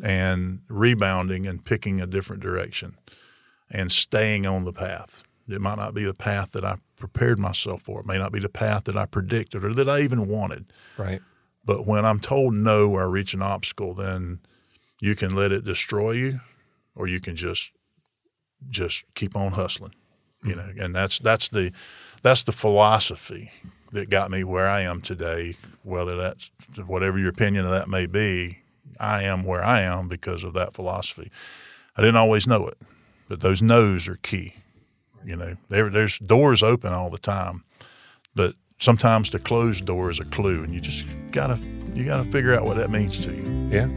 and 0.03 0.61
rebounding 0.69 1.47
and 1.47 1.65
picking 1.65 2.01
a 2.01 2.07
different 2.07 2.43
direction 2.43 2.99
and 3.71 3.91
staying 3.91 4.47
on 4.47 4.65
the 4.65 4.73
path. 4.73 5.25
It 5.49 5.61
might 5.61 5.79
not 5.79 5.95
be 5.95 6.05
the 6.05 6.15
path 6.15 6.53
that 6.53 6.65
I 6.65 6.77
prepared 6.97 7.39
myself 7.39 7.83
for. 7.83 8.01
It 8.01 8.07
may 8.07 8.19
not 8.19 8.33
be 8.33 8.41
the 8.41 8.49
path 8.49 8.85
that 8.85 8.97
I 8.97 9.07
predicted 9.07 9.65
or 9.65 9.73
that 9.75 9.89
I 9.89 10.01
even 10.01 10.29
wanted. 10.29 10.73
Right. 10.99 11.23
But 11.65 11.87
when 11.87 12.05
I'm 12.05 12.21
told 12.21 12.55
no 12.55 12.91
or 12.91 13.03
I 13.03 13.07
reach 13.07 13.33
an 13.33 13.43
obstacle, 13.43 13.95
then 13.95 14.41
you 15.01 15.15
can 15.15 15.35
let 15.35 15.53
it 15.53 15.65
destroy 15.65 16.13
you, 16.13 16.41
or 16.95 17.07
you 17.07 17.21
can 17.21 17.37
just 17.37 17.73
just 18.71 19.05
keep 19.15 19.37
on 19.37 19.53
hustling. 19.53 19.95
You 20.45 20.55
mm. 20.55 20.57
know, 20.57 20.85
and 20.85 20.95
that's 20.95 21.19
that's 21.19 21.49
the 21.49 21.73
that's 22.23 22.45
the 22.45 22.53
philosophy 22.53 23.51
that 23.93 24.11
got 24.11 24.31
me 24.31 24.45
where 24.45 24.67
I 24.67 24.83
am 24.83 25.01
today. 25.01 25.57
Whether 25.83 26.17
that's 26.17 26.51
whatever 26.87 27.19
your 27.19 27.31
opinion 27.31 27.65
of 27.65 27.71
that 27.71 27.89
may 27.89 28.07
be, 28.07 28.59
I 28.99 29.23
am 29.23 29.45
where 29.45 29.63
I 29.63 29.83
am 29.83 30.09
because 30.09 30.43
of 30.43 30.53
that 30.55 30.75
philosophy. 30.75 31.31
I 31.97 32.03
didn't 32.03 32.17
always 32.17 32.47
know 32.47 32.67
it, 32.67 32.79
but 33.29 33.41
those 33.41 33.63
no's 33.63 34.09
are 34.09 34.17
key. 34.17 34.55
You 35.25 35.37
know, 35.37 35.55
there, 35.69 35.91
there's 35.91 36.19
doors 36.19 36.63
open 36.63 36.93
all 36.93 37.11
the 37.11 37.19
time, 37.19 37.65
but 38.35 38.55
sometimes 38.79 39.31
the 39.31 39.39
closed 39.39 39.85
door 39.85 40.11
is 40.11 40.21
a 40.21 40.25
clue, 40.25 40.63
and 40.63 40.75
you 40.75 40.81
just 40.81 41.07
gotta 41.33 41.59
you 41.95 42.05
gotta 42.05 42.31
figure 42.31 42.55
out 42.55 42.65
what 42.65 42.77
that 42.77 42.91
means 42.91 43.25
to 43.25 43.33
you. 43.33 43.69
Yeah. 43.71 43.89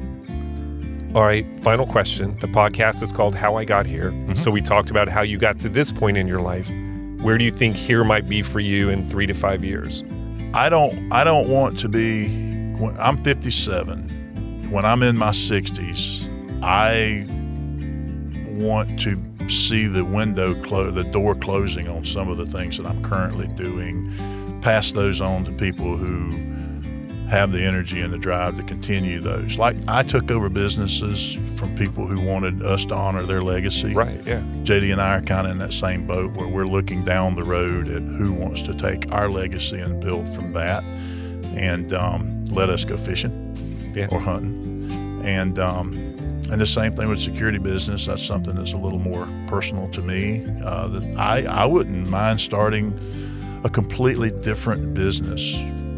All 1.16 1.24
right. 1.24 1.46
Final 1.64 1.88
question. 1.88 2.38
The 2.38 2.48
podcast 2.48 3.02
is 3.02 3.12
called 3.12 3.34
How 3.34 3.56
I 3.56 3.66
Got 3.66 3.88
Here. 3.88 4.12
Mm-hmm. 4.12 4.36
So 4.36 4.52
we 4.52 4.62
talked 4.62 4.92
about 4.92 5.10
how 5.10 5.22
you 5.22 5.40
got 5.40 5.58
to 5.60 5.70
this 5.70 5.92
point 5.92 6.18
in 6.18 6.28
your 6.28 6.40
life. 6.40 6.70
Where 7.22 7.38
do 7.38 7.44
you 7.44 7.52
think 7.52 7.76
here 7.76 8.04
might 8.04 8.30
be 8.30 8.42
for 8.42 8.60
you 8.60 8.90
in 8.90 9.10
three 9.10 9.26
to 9.26 9.34
five 9.34 9.64
years? 9.64 10.04
I 10.54 10.70
don't 10.70 11.12
I 11.12 11.24
don't 11.24 11.50
want 11.50 11.78
to 11.80 11.90
be 11.90 12.28
when 12.78 12.98
I'm 12.98 13.18
57. 13.18 14.70
When 14.72 14.86
I'm 14.86 15.04
in 15.04 15.18
my 15.18 15.32
60s, 15.32 16.24
I 16.64 17.26
want 18.62 19.00
to 19.02 19.22
see 19.50 19.88
the 19.88 20.06
window 20.06 20.54
close, 20.64 20.94
the 20.94 21.04
door 21.04 21.36
closing 21.36 21.88
on 21.88 22.06
some 22.06 22.30
of 22.30 22.38
the 22.38 22.46
things 22.46 22.78
that 22.78 22.86
I'm 22.86 23.02
currently 23.04 23.48
doing. 23.48 24.14
Pass 24.62 24.92
those 24.92 25.22
on 25.22 25.44
to 25.46 25.52
people 25.52 25.98
who 25.98 26.38
have 27.30 27.52
the 27.52 27.62
energy 27.64 28.02
and 28.02 28.12
the 28.12 28.18
drive 28.18 28.58
to 28.58 28.64
continue 28.64 29.20
those. 29.20 29.58
Like 29.58 29.76
I 29.88 30.02
took 30.04 30.32
over 30.32 30.50
businesses 30.50 31.38
from 31.58 31.76
people 31.76 32.08
who 32.08 32.20
wanted 32.20 32.64
us 32.64 32.86
to 32.86 32.96
honor 32.96 33.22
their 33.24 33.42
legacy. 33.42 33.94
Right. 33.94 34.20
Yeah. 34.26 34.42
JD 34.64 34.92
and 34.92 35.00
I 35.02 35.18
are 35.18 35.22
kind 35.22 35.46
of 35.46 35.52
in 35.52 35.60
that 35.60 35.74
same 35.74 36.08
boat 36.08 36.34
where 36.34 36.48
we're 36.48 36.66
looking 36.66 37.06
down 37.06 37.36
the 37.36 37.44
road 37.44 37.88
at 37.88 38.02
who 38.02 38.32
wants 38.34 38.64
to 38.64 38.74
take 38.74 39.12
our 39.12 39.30
legacy 39.30 39.80
and 39.80 40.02
build 40.02 40.28
from 40.34 40.54
that 40.54 40.84
and 41.56 41.94
um, 41.94 42.46
let 42.46 42.70
us 42.70 42.84
go 42.84 42.98
fishing 42.98 43.92
Yeah. 43.96 44.08
or 44.12 44.20
hunting. 44.20 45.22
And 45.24 45.60
um, 45.60 45.94
and 46.52 46.60
the 46.60 46.66
same 46.66 46.96
thing 46.96 47.10
with 47.10 47.20
security 47.20 47.60
business. 47.60 48.08
That's 48.08 48.26
something 48.26 48.56
that's 48.56 48.72
a 48.74 48.78
little 48.78 48.98
more 48.98 49.28
personal 49.48 49.88
to 49.90 50.02
me. 50.02 50.44
Uh, 50.64 50.88
that 50.88 51.16
I, 51.16 51.44
I 51.46 51.66
wouldn't 51.68 52.10
mind 52.10 52.42
starting 52.42 52.98
a 53.64 53.70
completely 53.70 54.32
different 54.32 54.96
business 54.96 55.54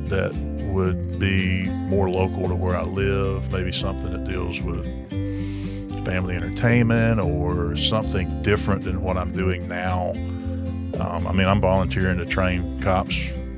that 0.10 0.34
would 0.72 1.20
be 1.20 1.70
more 1.70 2.10
local 2.10 2.48
to 2.48 2.56
where 2.56 2.76
I 2.76 2.84
live, 2.84 3.52
maybe 3.52 3.72
something 3.72 4.12
that 4.12 4.24
deals 4.24 4.62
with 4.62 4.86
family 6.06 6.36
entertainment 6.36 7.20
or 7.20 7.76
something 7.76 8.42
different 8.42 8.84
than 8.84 9.04
what 9.04 9.18
I'm 9.18 9.32
doing 9.32 9.68
now. 9.68 10.12
Um, 11.00 11.28
I 11.28 11.34
mean, 11.34 11.48
I'm 11.48 11.62
volunteering 11.62 12.18
to 12.18 12.26
train 12.26 12.82
cops, 12.82 13.16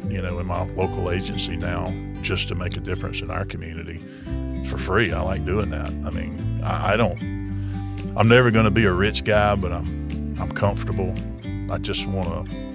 you 0.07 0.22
know, 0.22 0.39
in 0.39 0.45
my 0.45 0.66
local 0.74 1.11
agency 1.11 1.55
now 1.55 1.93
just 2.22 2.47
to 2.49 2.55
make 2.55 2.76
a 2.78 2.80
difference 2.80 3.22
in 3.22 3.32
our 3.32 3.45
community 3.45 4.01
for 4.66 4.78
free. 4.78 5.11
I 5.11 5.22
like 5.22 5.45
doing 5.45 5.70
that. 5.70 5.89
I 6.05 6.09
mean, 6.09 6.61
I, 6.64 6.93
I 6.93 6.97
don't, 6.97 7.20
I'm 8.18 8.28
never 8.28 8.51
going 8.51 8.66
to 8.66 8.72
be 8.72 8.86
a 8.86 8.93
rich 8.93 9.24
guy, 9.24 9.55
but 9.55 9.72
I'm, 9.72 10.36
I'm 10.39 10.51
comfortable. 10.51 11.14
I 11.72 11.78
just 11.78 12.05
want 12.05 12.49
to, 12.49 12.72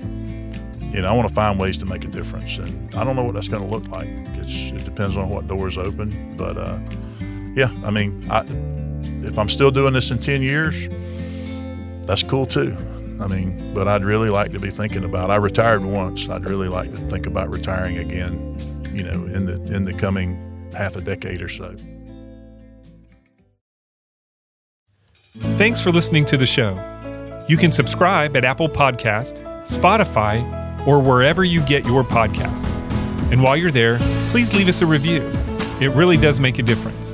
you 0.92 1.02
know, 1.02 1.08
I 1.08 1.12
want 1.12 1.28
to 1.28 1.34
find 1.34 1.58
ways 1.58 1.78
to 1.78 1.86
make 1.86 2.04
a 2.04 2.08
difference. 2.08 2.56
And 2.56 2.94
I 2.94 3.04
don't 3.04 3.16
know 3.16 3.24
what 3.24 3.34
that's 3.34 3.48
going 3.48 3.62
to 3.62 3.68
look 3.68 3.88
like. 3.88 4.08
It's, 4.36 4.70
it 4.70 4.84
depends 4.84 5.16
on 5.16 5.28
what 5.28 5.46
doors 5.46 5.76
open. 5.76 6.34
But 6.36 6.56
uh, 6.56 6.78
yeah, 7.54 7.70
I 7.84 7.90
mean, 7.90 8.26
I, 8.30 8.44
if 9.26 9.38
I'm 9.38 9.48
still 9.48 9.70
doing 9.70 9.92
this 9.92 10.10
in 10.10 10.18
10 10.18 10.42
years, 10.42 10.88
that's 12.06 12.22
cool 12.22 12.46
too. 12.46 12.76
I 13.20 13.26
mean, 13.26 13.74
but 13.74 13.88
I'd 13.88 14.04
really 14.04 14.30
like 14.30 14.52
to 14.52 14.60
be 14.60 14.70
thinking 14.70 15.04
about. 15.04 15.30
I 15.30 15.36
retired 15.36 15.84
once. 15.84 16.28
I'd 16.28 16.48
really 16.48 16.68
like 16.68 16.90
to 16.92 16.98
think 17.08 17.26
about 17.26 17.50
retiring 17.50 17.98
again. 17.98 18.54
You 18.94 19.02
know, 19.02 19.24
in 19.26 19.44
the 19.44 19.54
in 19.74 19.84
the 19.84 19.92
coming 19.92 20.70
half 20.76 20.96
a 20.96 21.00
decade 21.00 21.42
or 21.42 21.48
so. 21.48 21.76
Thanks 25.56 25.80
for 25.80 25.90
listening 25.90 26.24
to 26.26 26.36
the 26.36 26.46
show. 26.46 26.74
You 27.48 27.56
can 27.56 27.72
subscribe 27.72 28.36
at 28.36 28.44
Apple 28.44 28.68
Podcast, 28.68 29.40
Spotify, 29.64 30.67
or 30.88 30.98
wherever 30.98 31.44
you 31.44 31.60
get 31.66 31.84
your 31.84 32.02
podcasts. 32.02 32.74
And 33.30 33.42
while 33.42 33.58
you're 33.58 33.70
there, 33.70 33.98
please 34.30 34.54
leave 34.54 34.68
us 34.68 34.80
a 34.80 34.86
review. 34.86 35.20
It 35.82 35.90
really 35.90 36.16
does 36.16 36.40
make 36.40 36.58
a 36.58 36.62
difference. 36.62 37.12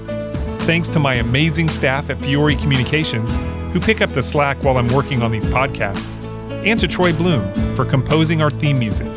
Thanks 0.64 0.88
to 0.90 1.00
my 1.00 1.14
amazing 1.14 1.68
staff 1.68 2.08
at 2.08 2.18
Fiore 2.18 2.54
Communications, 2.54 3.34
who 3.72 3.80
pick 3.80 4.00
up 4.00 4.12
the 4.14 4.22
slack 4.22 4.62
while 4.62 4.76
I'm 4.76 4.86
working 4.86 5.22
on 5.22 5.32
these 5.32 5.44
podcasts, 5.48 6.16
and 6.64 6.78
to 6.78 6.86
Troy 6.86 7.12
Bloom 7.12 7.52
for 7.74 7.84
composing 7.84 8.40
our 8.40 8.50
theme 8.50 8.78
music. 8.78 9.08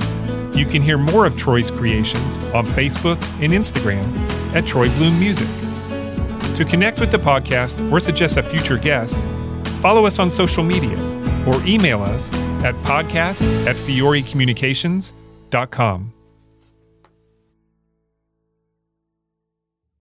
You 0.55 0.65
can 0.65 0.81
hear 0.81 0.97
more 0.97 1.27
of 1.27 1.37
Troy's 1.37 1.69
creations 1.69 2.37
on 2.55 2.65
Facebook 2.65 3.21
and 3.39 3.53
Instagram 3.53 4.11
at 4.55 4.65
Troy 4.65 4.89
Bloom 4.97 5.19
Music. 5.19 5.47
To 6.55 6.65
connect 6.65 6.99
with 6.99 7.11
the 7.11 7.19
podcast 7.19 7.91
or 7.91 7.99
suggest 7.99 8.37
a 8.37 8.41
future 8.41 8.79
guest, 8.79 9.19
follow 9.83 10.07
us 10.07 10.17
on 10.17 10.31
social 10.31 10.63
media 10.63 11.16
or 11.47 11.59
email 11.65 12.03
us 12.03 12.31
at 12.63 12.75
podcast 12.83 13.41
at 13.65 13.75
fiorecommunications.com. 13.75 16.13